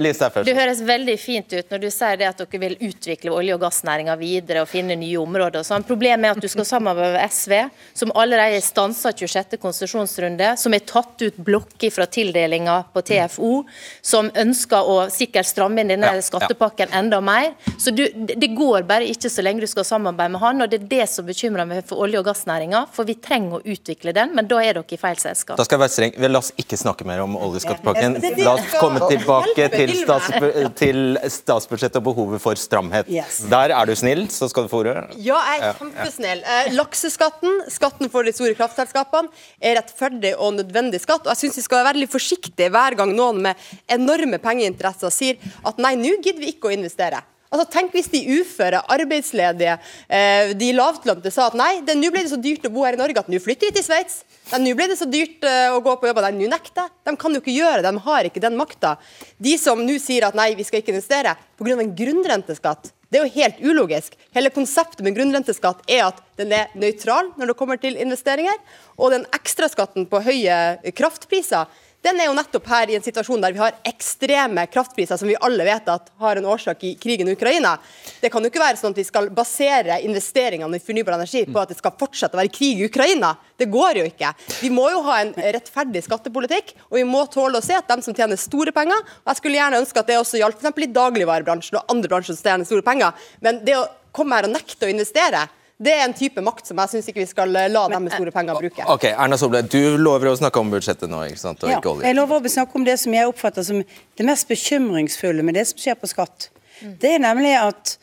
[0.07, 0.47] Listhaug først.
[0.47, 3.63] Det høres veldig fint ut når du sier det at dere vil utvikle olje- og
[4.07, 5.61] gassnæringa videre og finne nye områder.
[5.61, 5.85] og sånn.
[5.85, 9.59] Problemet er at du skal samarbeide med SV, som allerede er stansa 26.
[9.59, 13.65] konsesjonsrunde, som er tatt ut blokker fra tildelinga på TFO,
[14.03, 17.55] som ønsker å sikkert stramme inn denne skattepakken enda mer.
[17.79, 20.83] Så du, Det går bare ikke så lenge du skal samarbeide med han, og det
[20.83, 22.87] er det som bekymrer meg for olje- og gassnæringa.
[22.93, 25.57] For vi trenger å utvikle den, men da er dere i feil selskap.
[25.57, 26.31] Da skal jeg være streng.
[26.31, 28.21] La oss ikke snakke mer om oljeskattepakken.
[28.45, 30.31] La oss komme tilbake til, stats,
[30.77, 33.09] til statsbudsjettet og behovet for stramhet.
[33.09, 33.41] Yes.
[33.51, 34.97] Der er du snill, så skal du få ordet.
[35.23, 36.43] Ja, jeg er kjempesnill.
[36.43, 39.31] Eh, lakseskatten, skatten for de store kraftselskapene,
[39.61, 41.27] er rettferdig og nødvendig skatt.
[41.27, 45.57] Og jeg syns vi skal være veldig forsiktige hver gang noen med enorme pengeinteresser sier
[45.67, 47.25] at nei, nå gidder vi ikke å investere.
[47.47, 49.77] Altså, Tenk hvis de uføre, arbeidsledige,
[50.11, 53.01] eh, de lavtlønte sa at nei, nå ble det så dyrt å bo her i
[53.01, 54.25] Norge at nå flytter vi til Sveits.
[54.59, 56.91] Nå ble det så dyrt eh, å gå på jobb, nei, nå nekter.
[57.07, 58.97] De kan jo ikke gjøre det, de har ikke den makta.
[59.39, 61.79] De som nå sier at nei, vi skal ikke investere pga.
[61.79, 64.17] en grunnrenteskatt, det er jo helt ulogisk.
[64.35, 68.57] Hele konseptet med grunnrenteskatt er at den er nøytral når det kommer til investeringer.
[68.99, 71.71] Og den ekstraskatten på høye kraftpriser
[72.07, 75.37] den er jo nettopp her i en situasjon der vi har ekstreme kraftpriser, som vi
[75.49, 77.75] alle vet at har en årsak i krigen i Ukraina.
[78.21, 81.63] Det kan jo ikke være sånn at vi skal basere investeringene i fornybar energi på
[81.63, 83.35] at det skal fortsette å være krig i Ukraina.
[83.59, 84.33] Det går jo ikke.
[84.61, 87.99] Vi må jo ha en rettferdig skattepolitikk, og vi må tåle å se at de
[88.07, 90.83] som tjener store penger og Jeg skulle gjerne ønske at det også gjaldt f.eks.
[90.87, 93.87] i dagligvarebransjen og andre bransjer som tjener store penger, men det å
[94.17, 95.47] komme her og nekte å investere
[95.79, 98.33] det er en type makt som jeg syns ikke vi skal la dem med store
[98.33, 98.85] penger bruke.
[98.93, 101.65] Ok, Erna Solberg, du lover å snakke om budsjettet nå, ikke sant?
[101.65, 102.07] Og Ja, ikke olje.
[102.09, 105.67] jeg lover å snakke om det som jeg oppfatter som det mest bekymringsfulle med det
[105.69, 106.49] som skjer på skatt.
[106.81, 107.97] Det er nemlig at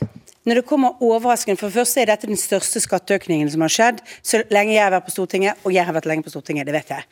[0.44, 4.02] når det kommer overraskende For det første er dette den største skatteøkningen som har skjedd
[4.24, 6.74] så lenge jeg har vært på Stortinget, og jeg har vært lenge på Stortinget, det
[6.74, 7.04] vet jeg.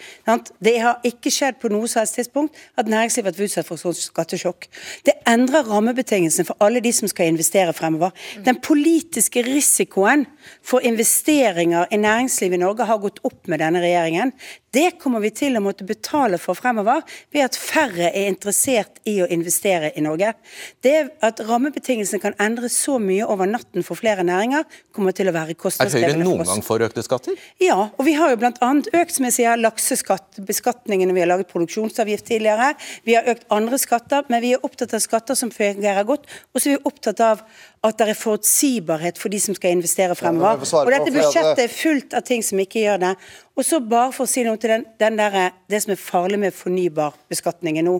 [0.64, 4.01] Det har ikke skjedd på noe som tidspunkt at næringslivet har vært utsatt for sånt
[4.01, 4.66] skattesjokk.
[5.07, 8.12] Det endrer rammebetingelsene for alle de som skal investere fremover.
[8.45, 10.26] Den politiske risikoen
[10.64, 14.35] for investeringer i næringslivet i Norge har gått opp med denne regjeringen.
[14.73, 17.03] Det kommer vi til å måtte betale for fremover
[17.35, 20.33] ved at færre er interessert i å investere i Norge.
[20.81, 24.64] Det At rammebetingelsene kan endres så mye over natten for flere næringer,
[24.95, 27.36] kommer til å være Er Høyre noen gang for økte skatter?
[27.62, 28.70] Ja, og vi har jo bl.a.
[29.01, 32.72] økt som jeg sier, lakseskatt, beskatningen, vi har laget produksjonsavgift tidligere.
[33.09, 36.28] Vi har økt andre skatter, men vi er opptatt av skatter som fungerer godt.
[36.53, 37.45] Og så er vi opptatt av
[37.82, 40.62] at det er forutsigbarhet for de som skal investere fremover.
[40.62, 43.14] jeg og dette budsjettet er fullt av ting som ikke gjør det.
[43.59, 46.38] Og så bare for å si noe til den, den der, det som er farlig
[46.45, 47.99] med fornybarbeskatningen nå,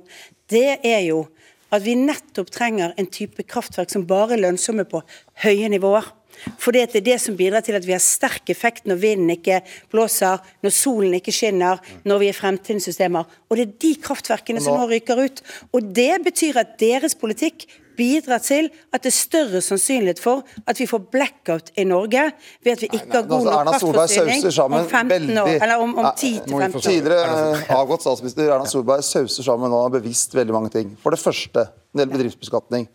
[0.53, 1.25] det er jo
[1.73, 5.01] at vi nettopp trenger en type kraftverk som bare er lønnsomme på
[5.45, 6.11] høye nivåer.
[6.59, 9.61] For det er det som bidrar til at vi har sterk effekt når vinden ikke
[9.93, 13.29] blåser, når solen ikke skinner, når vi er fremtidens systemer.
[13.51, 15.45] Og det er de kraftverkene som nå ryker ut.
[15.73, 17.67] Og det betyr at deres politikk
[17.97, 22.25] bidrar til at det er større sannsynlighet for at vi får blackout i Norge
[22.65, 25.95] ved at vi ikke har god altså, nok Erna kraftforsyning om 15 år, eller om,
[25.99, 26.81] om Ja, 10-15 år.
[26.87, 30.97] Tidligere eh, avgått statsminister Erna Solberg sauser sammen nå bevisst veldig mange ting.
[31.03, 32.89] For det første, når det gjelder bedriftsbeskatning.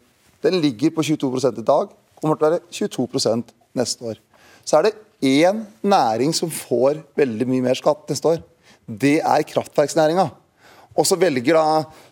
[0.46, 4.22] Den ligger på 22 i dag, kommer til å være 22% neste år.
[4.68, 8.44] Så er det én næring som får veldig mye mer skatt neste år.
[8.88, 10.30] Det er kraftverksnæringa.
[10.98, 11.66] Og så velger da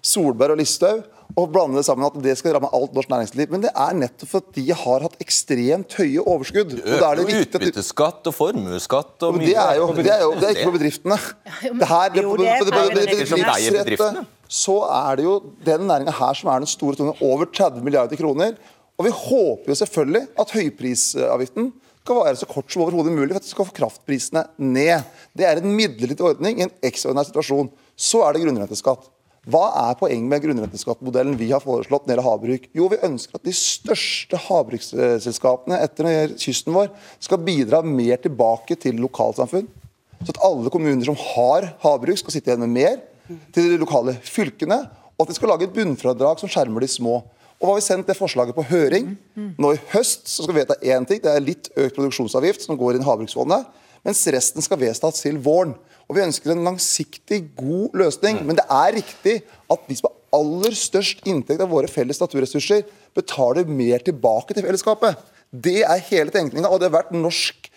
[0.05, 1.03] Solberg og Listhaug
[1.35, 3.49] å blande det sammen at det skal ramme alt norsk næringsliv.
[3.51, 6.75] Men det er nettopp fordi de har hatt ekstremt høye overskudd.
[6.77, 9.89] Og da er det jo viktig at utbytteskatt og formuesskatt og mye det er jo,
[9.97, 11.17] det er jo det er ikke på bedriftene.
[11.65, 14.25] Det her, det, er bedriftene.
[14.61, 15.35] så er det jo
[15.65, 17.17] den næringa her som er den store tunge.
[17.25, 18.55] Over 30 milliarder kroner.
[18.95, 21.73] Og vi håper jo selvfølgelig at høyprisavgiften
[22.05, 25.03] skal være så kort som overhodet mulig for at vi skal få kraftprisene ned.
[25.35, 27.71] Det er en midlertidig ordning i en ekstraordinær situasjon.
[27.97, 29.09] Så er det grunnrenteskatt.
[29.45, 32.63] Hva er poenget med grunnrenteskattmodellen vi har foreslått når det havbruk?
[32.77, 36.89] Jo, vi ønsker at de største havbruksselskapene etter kysten vår
[37.21, 39.67] skal bidra mer tilbake til lokalsamfunn.
[40.23, 42.97] Så at alle kommuner som har havbruk, skal sitte igjen med mer
[43.53, 44.79] til de lokale fylkene.
[45.15, 47.19] Og at de skal lage et bunnfradrag som skjermer de små.
[47.61, 49.15] Og har vi sendt det forslaget på høring.
[49.57, 52.77] Nå i høst så skal vi vedta én ting, det er litt økt produksjonsavgift som
[52.79, 53.65] går inn i Havbruksfondet.
[54.05, 55.73] Mens resten skal vedtas til våren.
[56.05, 58.43] Og Vi ønsker en langsiktig, god løsning.
[58.45, 59.39] Men det er riktig
[59.71, 62.83] at de som har aller størst inntekt av våre felles naturressurser,
[63.15, 65.17] betaler mer tilbake til fellesskapet.
[65.49, 67.71] Det er hele tenkninga, og det har vært norsk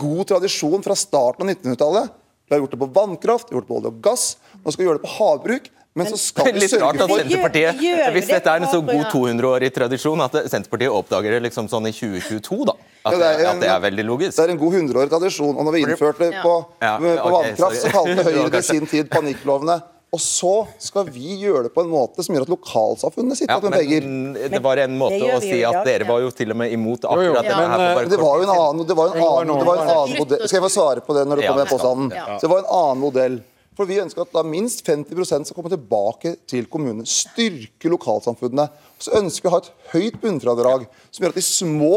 [0.00, 2.16] god tradisjon fra starten av 1900-tallet.
[2.50, 4.24] Vi har gjort det på vannkraft, vi har gjort det på olje og gass.
[4.60, 5.70] Nå skal vi gjøre det på havbruk.
[5.98, 8.78] Men så skal vi sørge rart for Senterpartiet, Gjør- gjør hvis dette er en så
[8.86, 12.74] god 200-årig tradisjon, at Senterpartiet oppdager det liksom sånn i 2022, da.
[13.04, 14.36] At, Ja, det er en- at det er veldig logisk.
[14.36, 15.56] Det er en god 100-årig tradisjon.
[15.58, 18.62] Og når vi innførte det på, Ja, på ok, vannkraft, så kalte Høyre det i
[18.62, 19.82] sin tid panikklovene.
[20.12, 23.60] Og så skal vi gjøre det på en måte som gjør at lokalsamfunnet sitter Ja,
[23.62, 24.48] med penger.
[24.50, 27.42] det var en måte å si at dere var jo til og med imot akkurat
[27.42, 28.04] dette her.
[28.10, 30.48] Det var jo en annen, det var en annen, det var en annen modell.
[30.48, 32.10] Skal jeg få svare på det når du kommer med påstanden?
[32.38, 33.40] Så det var en annen modell.
[33.78, 37.06] For Vi ønsker at da minst 50% skal komme tilbake til kommunene.
[37.06, 38.66] Styrke lokalsamfunnene.
[38.98, 41.94] Så ønsker vi å ha et høyt bunnfradrag som gjør at de små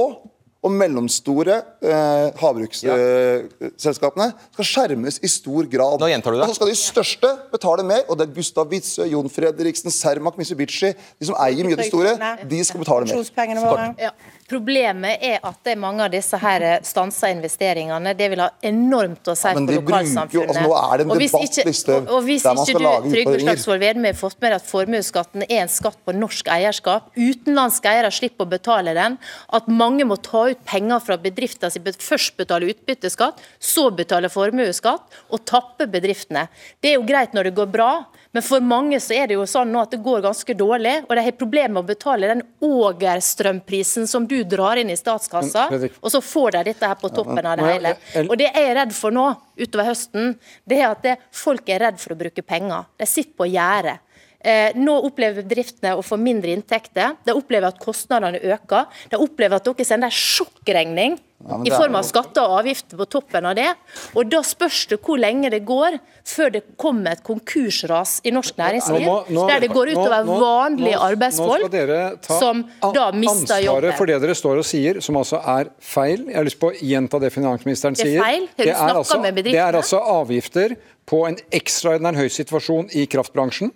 [0.64, 6.00] og mellomstore eh, havbruksselskapene skal skjermes i stor grad.
[6.02, 6.46] Nå gjentar du det.
[6.48, 10.38] Og så skal de største betale mer, og det er Gustav Witzøe, Jon Fredriksen, Cermaq,
[10.40, 12.16] Mitsubishi, de som eier mye av de store,
[12.54, 13.94] de skal betale mer.
[14.02, 14.14] Ja.
[14.50, 18.12] Problemet er at det er mange av disse her stansa investeringene.
[18.18, 20.48] Det vil ha enormt å si Ja, for jo- lokalsamfunnet.
[20.50, 23.12] altså, nå er det en debattliste og- og hvis der man ikke skal du, lage
[23.14, 23.40] Trygve.
[23.44, 27.04] Slagsvold Vedum, har fått med deg at formuesskatten er en skatt på norsk eierskap.
[27.18, 29.18] Utenlandske eiere slipper å betale den.
[29.52, 35.22] At mange må ta ut penger fra bedriften sin, først betale utbytteskatt, så betale formuesskatt,
[35.34, 36.48] og tappe bedriftene.
[36.82, 37.92] Det er jo greit når det går bra,
[38.34, 41.16] men for mange så er det jo sånn nå at det går ganske dårlig, og
[41.16, 45.68] de har problemer med å betale den ågerstrømprisen som du drar inn i statskassa,
[46.02, 47.96] og så får de dette her på toppen av det hele.
[48.26, 49.28] Og det jeg er redd for nå,
[49.60, 50.34] utover høsten,
[50.70, 52.90] det er at det, folk er redd for å bruke penger.
[53.00, 54.03] De sitter på gjerdet.
[54.44, 57.16] Eh, nå opplever bedriftene å få mindre inntekter.
[57.24, 58.90] De opplever at kostnadene øker.
[59.14, 63.08] De opplever at dere sender en sjokkregning Ja, i form av skatter og avgifter på
[63.12, 63.70] toppen av det.
[64.16, 68.56] Og Da spørs det hvor lenge det går før det kommer et konkursras i norsk
[68.60, 72.64] næringsliv, Nå nå- der det går utover nå- vanlige arbeidsfolk som
[72.94, 73.98] da mister ansvaret jobben.
[73.98, 76.26] for det dere står og sier, som altså er feil.
[76.28, 78.06] Jeg har lyst på å gjenta det finansministeren sier.
[78.06, 78.48] Det er feil.
[78.58, 83.06] Har du snakket altså, med det er altså avgifter på en ekstraordinær høy situasjon i
[83.06, 83.72] kraftbransjen.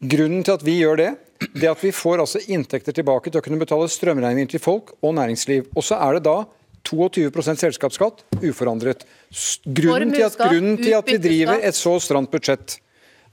[0.00, 1.10] Grunnen til at vi gjør det,
[1.52, 4.94] det er at vi får altså inntekter tilbake til å kunne betale strømregninger til folk
[5.04, 5.66] og næringsliv.
[5.76, 6.38] Og så er det da
[6.88, 9.04] 22% selskapsskatt uforandret.
[9.66, 12.78] Grunnen til, at, grunnen til at vi driver et så stramt budsjett,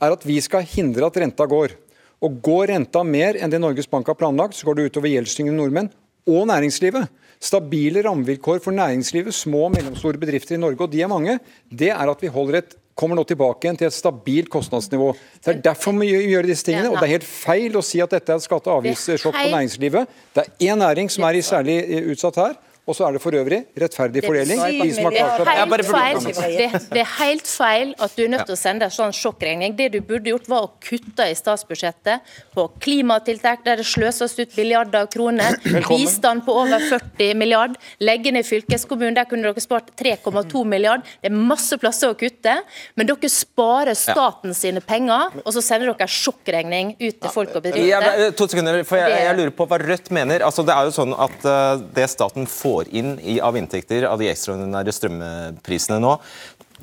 [0.04, 1.78] er at vi skal hindre at renta går.
[2.26, 5.56] Og går renta mer enn det Norges Bank har planlagt, så går det utover gjeldstyngede
[5.56, 5.92] nordmenn
[6.28, 7.08] og næringslivet.
[7.40, 11.38] Stabile rammevilkår for næringslivet, små og mellomstore bedrifter i Norge, og de er mange,
[11.70, 15.12] det er at vi holder et kommer nå tilbake igjen til et stabilt kostnadsnivå.
[15.46, 16.90] Det er derfor vi gjør- disse tingene.
[16.90, 19.50] Og Det er helt feil å si at dette er et skatte- og avgiftssjokk på
[19.54, 20.08] næringslivet.
[20.34, 22.56] Det er én næring som er i særlig eh, utsatt her,
[22.88, 24.62] og så er det for øvrig rettferdig fordeling.
[24.80, 27.94] De som har Det er klart det, det er helt feil.
[28.00, 29.76] At du er nødt til å sende en sånn sjokkregning.
[29.76, 34.56] Det du burde gjort, var å kutte i statsbudsjettet på klimatiltak der det sløses ut
[34.56, 35.58] milliarder av kroner,
[35.90, 41.04] bistand på over 40 milliard, legge ned fylkeskommunen, der kunne dere spart 3,2 milliard.
[41.20, 42.56] Det er masse plasser å kutte,
[42.96, 47.68] men dere sparer staten sine penger, og så sender dere sjokkregning ut til folk og
[47.68, 47.92] bedrifter.
[47.92, 50.48] Ja, to sekunder, for jeg, jeg lurer på hva Rødt mener.
[50.48, 54.20] Altså, det er jo sånn at eh, Det staten får inn i, av inntekter av
[54.22, 56.18] de ekstraordinære strømprisene nå,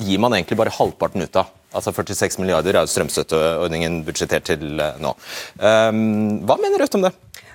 [0.03, 1.53] gir man egentlig bare halvparten ut av.
[1.75, 5.15] Altså 46 milliarder er strømstøtteordningen budsjettert til eh, nå.
[5.59, 7.15] Um, hva mener Rødt om det?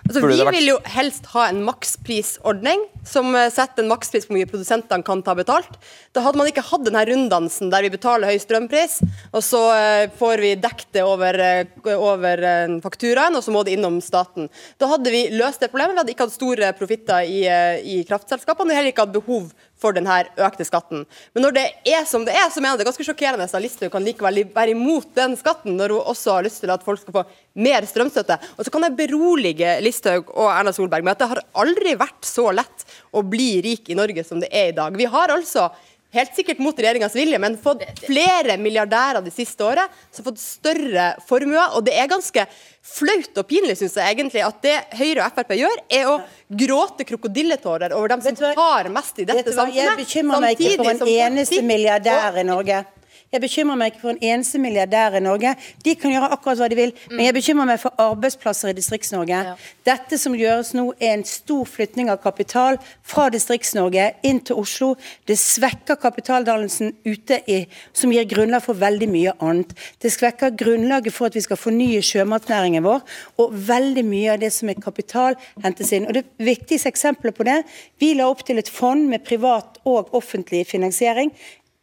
[0.09, 4.33] Altså, vi vært- vil jo helst ha en maksprisordning som eh, setter en makspris på
[4.33, 5.77] hvor mye produsentene kan ta betalt.
[6.17, 8.99] Da hadde man ikke hatt denne runddansen der vi betaler høy strømpris,
[9.31, 12.41] og så eh, får vi dekket det over, eh, over
[12.81, 14.49] fakturaen, og så må det innom staten.
[14.81, 15.93] Da hadde vi løst det problemet.
[15.93, 17.45] Vi hadde ikke hatt store profitter i,
[17.85, 21.05] i kraftselskapene, og heller ikke hatt behov for denne økte skatten.
[21.33, 23.63] Men når det er som det er, så mener jeg det er ganske sjokkerende at
[23.63, 27.01] Listhaug kan likevel være imot den skatten, når hun også har lyst til at folk
[27.01, 27.25] skal få
[27.59, 28.39] mer strømstøtte.
[28.57, 32.27] Og så kan jeg berolige Listhaug og Erna Solberg med at det har aldri vært
[32.27, 34.95] så lett å bli rik i Norge som det er i dag.
[34.99, 35.69] Vi har altså
[36.09, 40.41] Helt sikkert mot regjeringas vilje, men fått flere milliardærer de siste året som har fått
[40.41, 41.75] større formuer.
[41.77, 42.45] Og det er ganske
[42.81, 46.15] flaut og pinlig, syns jeg egentlig, at det Høyre og Frp gjør, er å
[46.63, 49.83] gråte krokodilletårer over dem som har mest i dette samfunnet.
[49.83, 52.81] Jeg bekymrer meg ikke for en eneste milliardær i Norge.
[53.29, 55.51] Jeg bekymrer meg ikke for en eneste milliardær i Norge.
[55.85, 59.41] De kan gjøre akkurat hva de vil, men jeg bekymrer meg for arbeidsplasser i Distrikts-Norge.
[59.85, 64.95] Dette som gjøres nå, er en stor flytning av kapital fra Distrikts-Norge inn til Oslo.
[65.29, 67.59] Det svekker kapitaldannelsen ute, i,
[67.93, 69.77] som gir grunnlag for veldig mye annet.
[70.01, 73.05] Det svekker grunnlaget for at vi skal fornye sjømatnæringen vår,
[73.37, 76.09] og veldig mye av det som er kapital, hentes inn.
[76.09, 77.61] Og Det viktigste eksempelet på det,
[78.01, 81.29] vi la opp til et fond med privat og offentlig finansiering.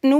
[0.05, 0.19] Nå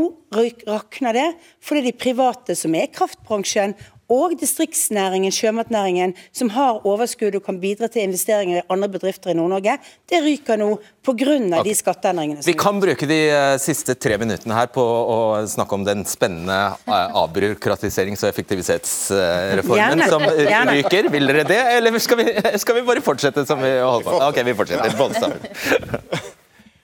[0.66, 1.28] rakner det
[1.62, 3.76] fordi de private som er kraftbransjen
[4.08, 9.36] og distriktsnæringen, sjømatnæringen, som har overskudd og kan bidra til investeringer i andre bedrifter i
[9.36, 9.74] Nord-Norge,
[10.08, 10.70] det ryker nå
[11.04, 11.60] pga.
[11.64, 12.46] de skatteendringene.
[12.46, 15.18] Vi kan bruke de eh, siste tre minuttene her på å
[15.52, 16.56] snakke om den spennende
[16.88, 20.08] eh, avbyråkratiserings- og effektivitetsreformen Gjerne.
[20.08, 20.78] som Gjerne.
[20.80, 21.12] ryker.
[21.12, 22.30] Vil dere det, eller skal vi,
[22.64, 24.22] skal vi bare fortsette som vi holder på?
[24.30, 24.96] Ok, vi fortsetter.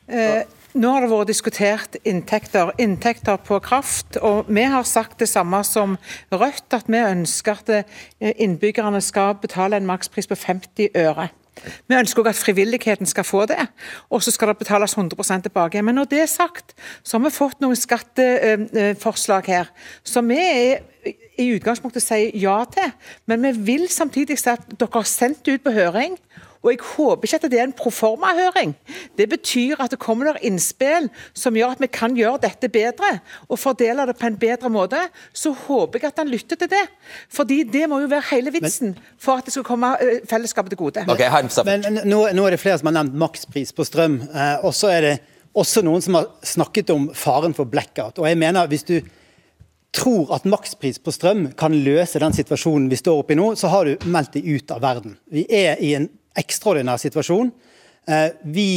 [0.03, 0.43] Eh,
[0.73, 4.17] Nå har det vært diskutert inntekter, inntekter på kraft.
[4.17, 5.99] og Vi har sagt det samme som
[6.31, 11.27] Rødt, at vi ønsker at eh, innbyggerne skal betale en makspris på 50 øre.
[11.87, 13.67] Vi ønsker også at frivilligheten skal få det,
[14.09, 15.81] og så skal det betales 100% tilbake.
[15.81, 16.73] Men når det er sagt,
[17.03, 19.69] så har vi fått noen skatteforslag her
[20.03, 20.81] som vi er
[21.37, 22.89] i utgangspunktet sier ja til.
[23.29, 26.17] Men vi vil samtidig si at dere har sendt det ut på høring.
[26.63, 28.73] Og jeg håper ikke at det er en proforma-høring.
[29.19, 33.17] Det betyr at det kommer noen innspill som gjør at vi kan gjøre dette bedre,
[33.49, 35.01] og fordele det på en bedre måte.
[35.35, 36.85] Så håper jeg at han lytter til det.
[37.27, 40.79] Fordi det må jo være hele vitsen for at det skal komme eh, fellesskapet til
[40.85, 41.03] gode.
[41.11, 41.25] Ok,
[41.67, 44.21] Men nå, nå er det flere som har nevnt makspris på strøm.
[44.31, 45.13] Eh, og så er det
[45.53, 48.23] også noen som har snakket om faren for blackout.
[48.23, 48.97] Og jeg mener hvis du
[49.93, 53.69] tror at makspris på strøm kan løse den situasjonen vi står oppe i nå, så
[53.69, 55.17] har du meldt deg ut av verden.
[55.29, 57.51] Vi er i en ekstraordinær situasjon.
[58.07, 58.69] Eh, vi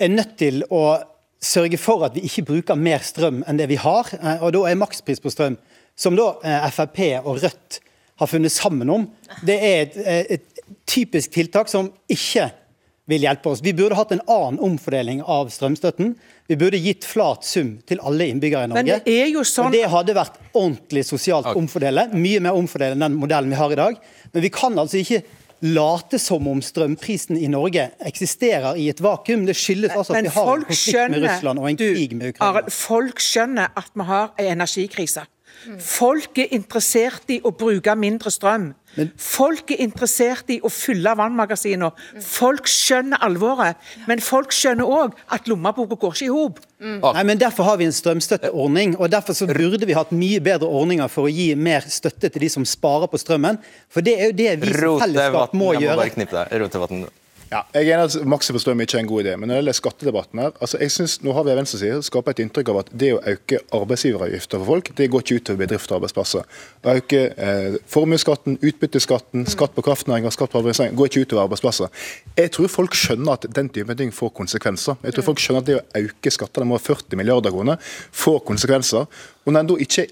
[0.00, 1.00] er nødt til å
[1.40, 4.08] sørge for at vi ikke bruker mer strøm enn det vi har.
[4.20, 5.58] Eh, og da er makspris på strøm,
[5.96, 7.80] som da eh, Frp og Rødt
[8.20, 9.06] har funnet sammen om,
[9.46, 10.00] det er et,
[10.36, 12.50] et typisk tiltak som ikke
[13.10, 13.62] vil hjelpe oss.
[13.64, 16.12] Vi burde hatt en annen omfordeling av strømstøtten.
[16.50, 19.00] Vi burde gitt flat sum til alle innbyggere i Men Norge.
[19.06, 22.08] det er jo sånn det hadde vært ordentlig sosialt omfordele.
[22.14, 24.00] Mye mer omfordelende enn den modellen vi har i dag.
[24.34, 25.22] Men vi kan altså ikke
[25.60, 29.44] late som om strømprisen i Norge eksisterer i et vakuum.
[29.48, 32.16] Det skyldes altså at vi har en konflikt konflikt med Russland og en du, krig
[32.16, 32.60] med Ukraina.
[32.60, 35.26] Arild, folk skjønner at vi har en energikrise.
[35.84, 38.70] Folk er interessert i å bruke mindre strøm.
[39.16, 41.92] Folk er interessert i å fylle vannmagasinene.
[42.24, 43.78] Folk skjønner alvoret,
[44.10, 46.58] men folk skjønner òg at lommeboka går ikke i hop.
[46.80, 50.68] Nei, men Derfor har vi en strømstøtteordning, og derfor så burde vi hatt mye bedre
[50.68, 53.60] ordninger for å gi mer støtte til de som sparer på strømmen.
[53.92, 55.96] For det er jo det vi som fellesskap Rotevatn, må jeg må gjøre.
[56.02, 56.60] bare knippe deg.
[56.64, 57.04] Rotevatn.
[57.50, 59.58] Ja, jeg er enig at Maxi forstår mye er en god idé, men når det
[59.58, 62.92] gjelder skattedebatten her, altså jeg synes, Nå har vi venstresiden skaper et inntrykk av at
[63.02, 66.46] det å øke arbeidsgiveravgifter for folk, det går ikke utover bedrifter og arbeidsplasser.
[66.86, 71.90] Å øke eh, formuesskatten, utbytteskatten, skatt på kraftnæringa, skatt på arbeidsnæringa, går ikke utover arbeidsplasser.
[72.38, 75.02] Jeg tror folk skjønner at den typen ting får konsekvenser.
[75.02, 77.82] Jeg tror folk skjønner at det å øke skattene med 40 milliarder kroner
[78.14, 79.10] får konsekvenser.
[79.42, 80.06] Og når en da ikke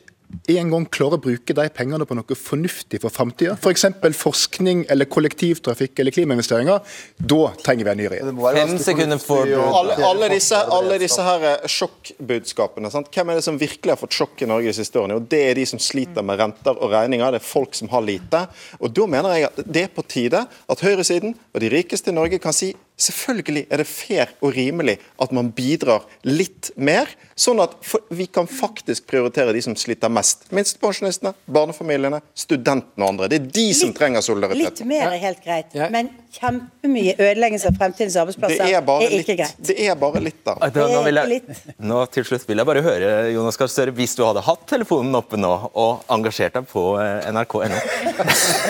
[0.48, 3.84] en gang klarer å bruke de pengene på noe fornuftig for framtida, f.eks.
[4.02, 6.82] For forskning eller kollektivtrafikk eller klimainvesteringer,
[7.32, 8.40] da trenger vi en ny regjering.
[9.24, 9.48] For
[9.80, 12.90] Alle, alle, disse, alle disse her eh, sjokkbudskapene.
[12.92, 13.10] Sant?
[13.14, 15.16] Hvem er det som virkelig har fått sjokk i Norge de siste årene?
[15.16, 17.32] Jo, det er de som sliter med renter og regninger.
[17.34, 18.44] Det er folk som har lite.
[18.82, 22.16] Og Da mener jeg at det er på tide at høyresiden og de rikeste i
[22.16, 27.06] Norge kan si Selvfølgelig er det fair og rimelig at man bidrar litt mer,
[27.38, 27.76] sånn at
[28.10, 30.48] vi kan faktisk prioritere de som sliter mest.
[30.54, 33.28] Minstepensjonistene, barnefamiliene, studentene og andre.
[33.30, 34.82] Det er de som trenger solidaritet.
[34.82, 39.14] Litt mer er helt greit, men kjempemye ødeleggelse av fremtidens Det arbeidsplasser er bare er
[39.20, 39.40] ikke litt.
[39.44, 39.62] greit.
[39.70, 40.56] Det er bare litt da.
[40.58, 43.94] Da, nå, vil er jeg, nå til slutt vil jeg bare høre, Jonas Gahr Støre,
[43.96, 47.78] hvis du hadde hatt telefonen oppe nå og engasjert deg på eh, nrk.no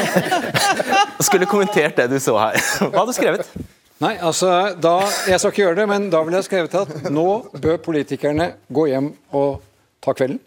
[1.28, 3.50] skulle kommentert det du så her, hva hadde du skrevet?
[3.98, 4.48] Nei, altså,
[4.78, 7.26] da, Jeg skal ikke gjøre det, men da ville jeg skrevet at nå
[7.58, 9.64] bør politikerne gå hjem og
[10.04, 10.38] ta kvelden.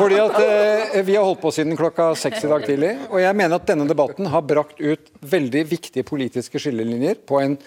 [0.00, 3.36] Fordi at eh, Vi har holdt på siden klokka seks i dag tidlig, og jeg
[3.36, 7.58] mener at denne debatten har brakt ut veldig viktige politiske skillelinjer på en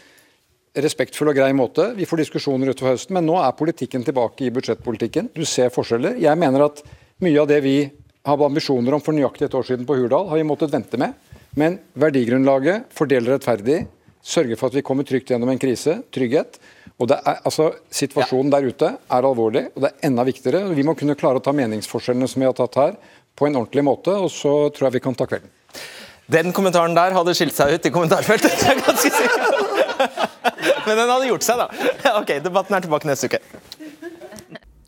[0.82, 1.92] respektfull og grei måte.
[1.96, 5.30] Vi får diskusjoner utover høsten, men nå er politikken tilbake i budsjettpolitikken.
[5.38, 6.18] Du ser forskjeller.
[6.20, 6.82] Jeg mener at
[7.24, 7.78] mye av det vi
[8.26, 11.14] har ambisjoner om for nøyaktig et år siden på Hurdal, har vi måttet vente med.
[11.56, 13.86] Men verdigrunnlaget, fordele rettferdig,
[14.26, 16.58] sørge for at vi kommer trygt gjennom en krise, trygghet.
[16.96, 20.64] Og det er, altså, Situasjonen der ute er alvorlig, og det er enda viktigere.
[20.76, 22.98] Vi må kunne klare å ta meningsforskjellene som vi har tatt her,
[23.36, 25.52] på en ordentlig måte, og så tror jeg vi kan ta kvelden.
[26.32, 28.56] Den kommentaren der hadde skilt seg ut i kommentarfeltet.
[28.58, 29.66] det er jeg ganske sikker på.
[30.86, 31.92] Men den hadde gjort seg, da.
[32.22, 33.42] Ok, Debatten er tilbake neste uke.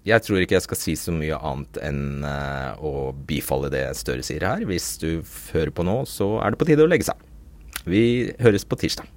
[0.07, 4.23] jeg tror ikke jeg skal si så mye annet enn eh, å bifalle det Støre
[4.25, 4.63] sier her.
[4.69, 5.19] Hvis du
[5.51, 7.27] hører på nå, så er det på tide å legge seg.
[7.87, 9.16] Vi høres på tirsdag.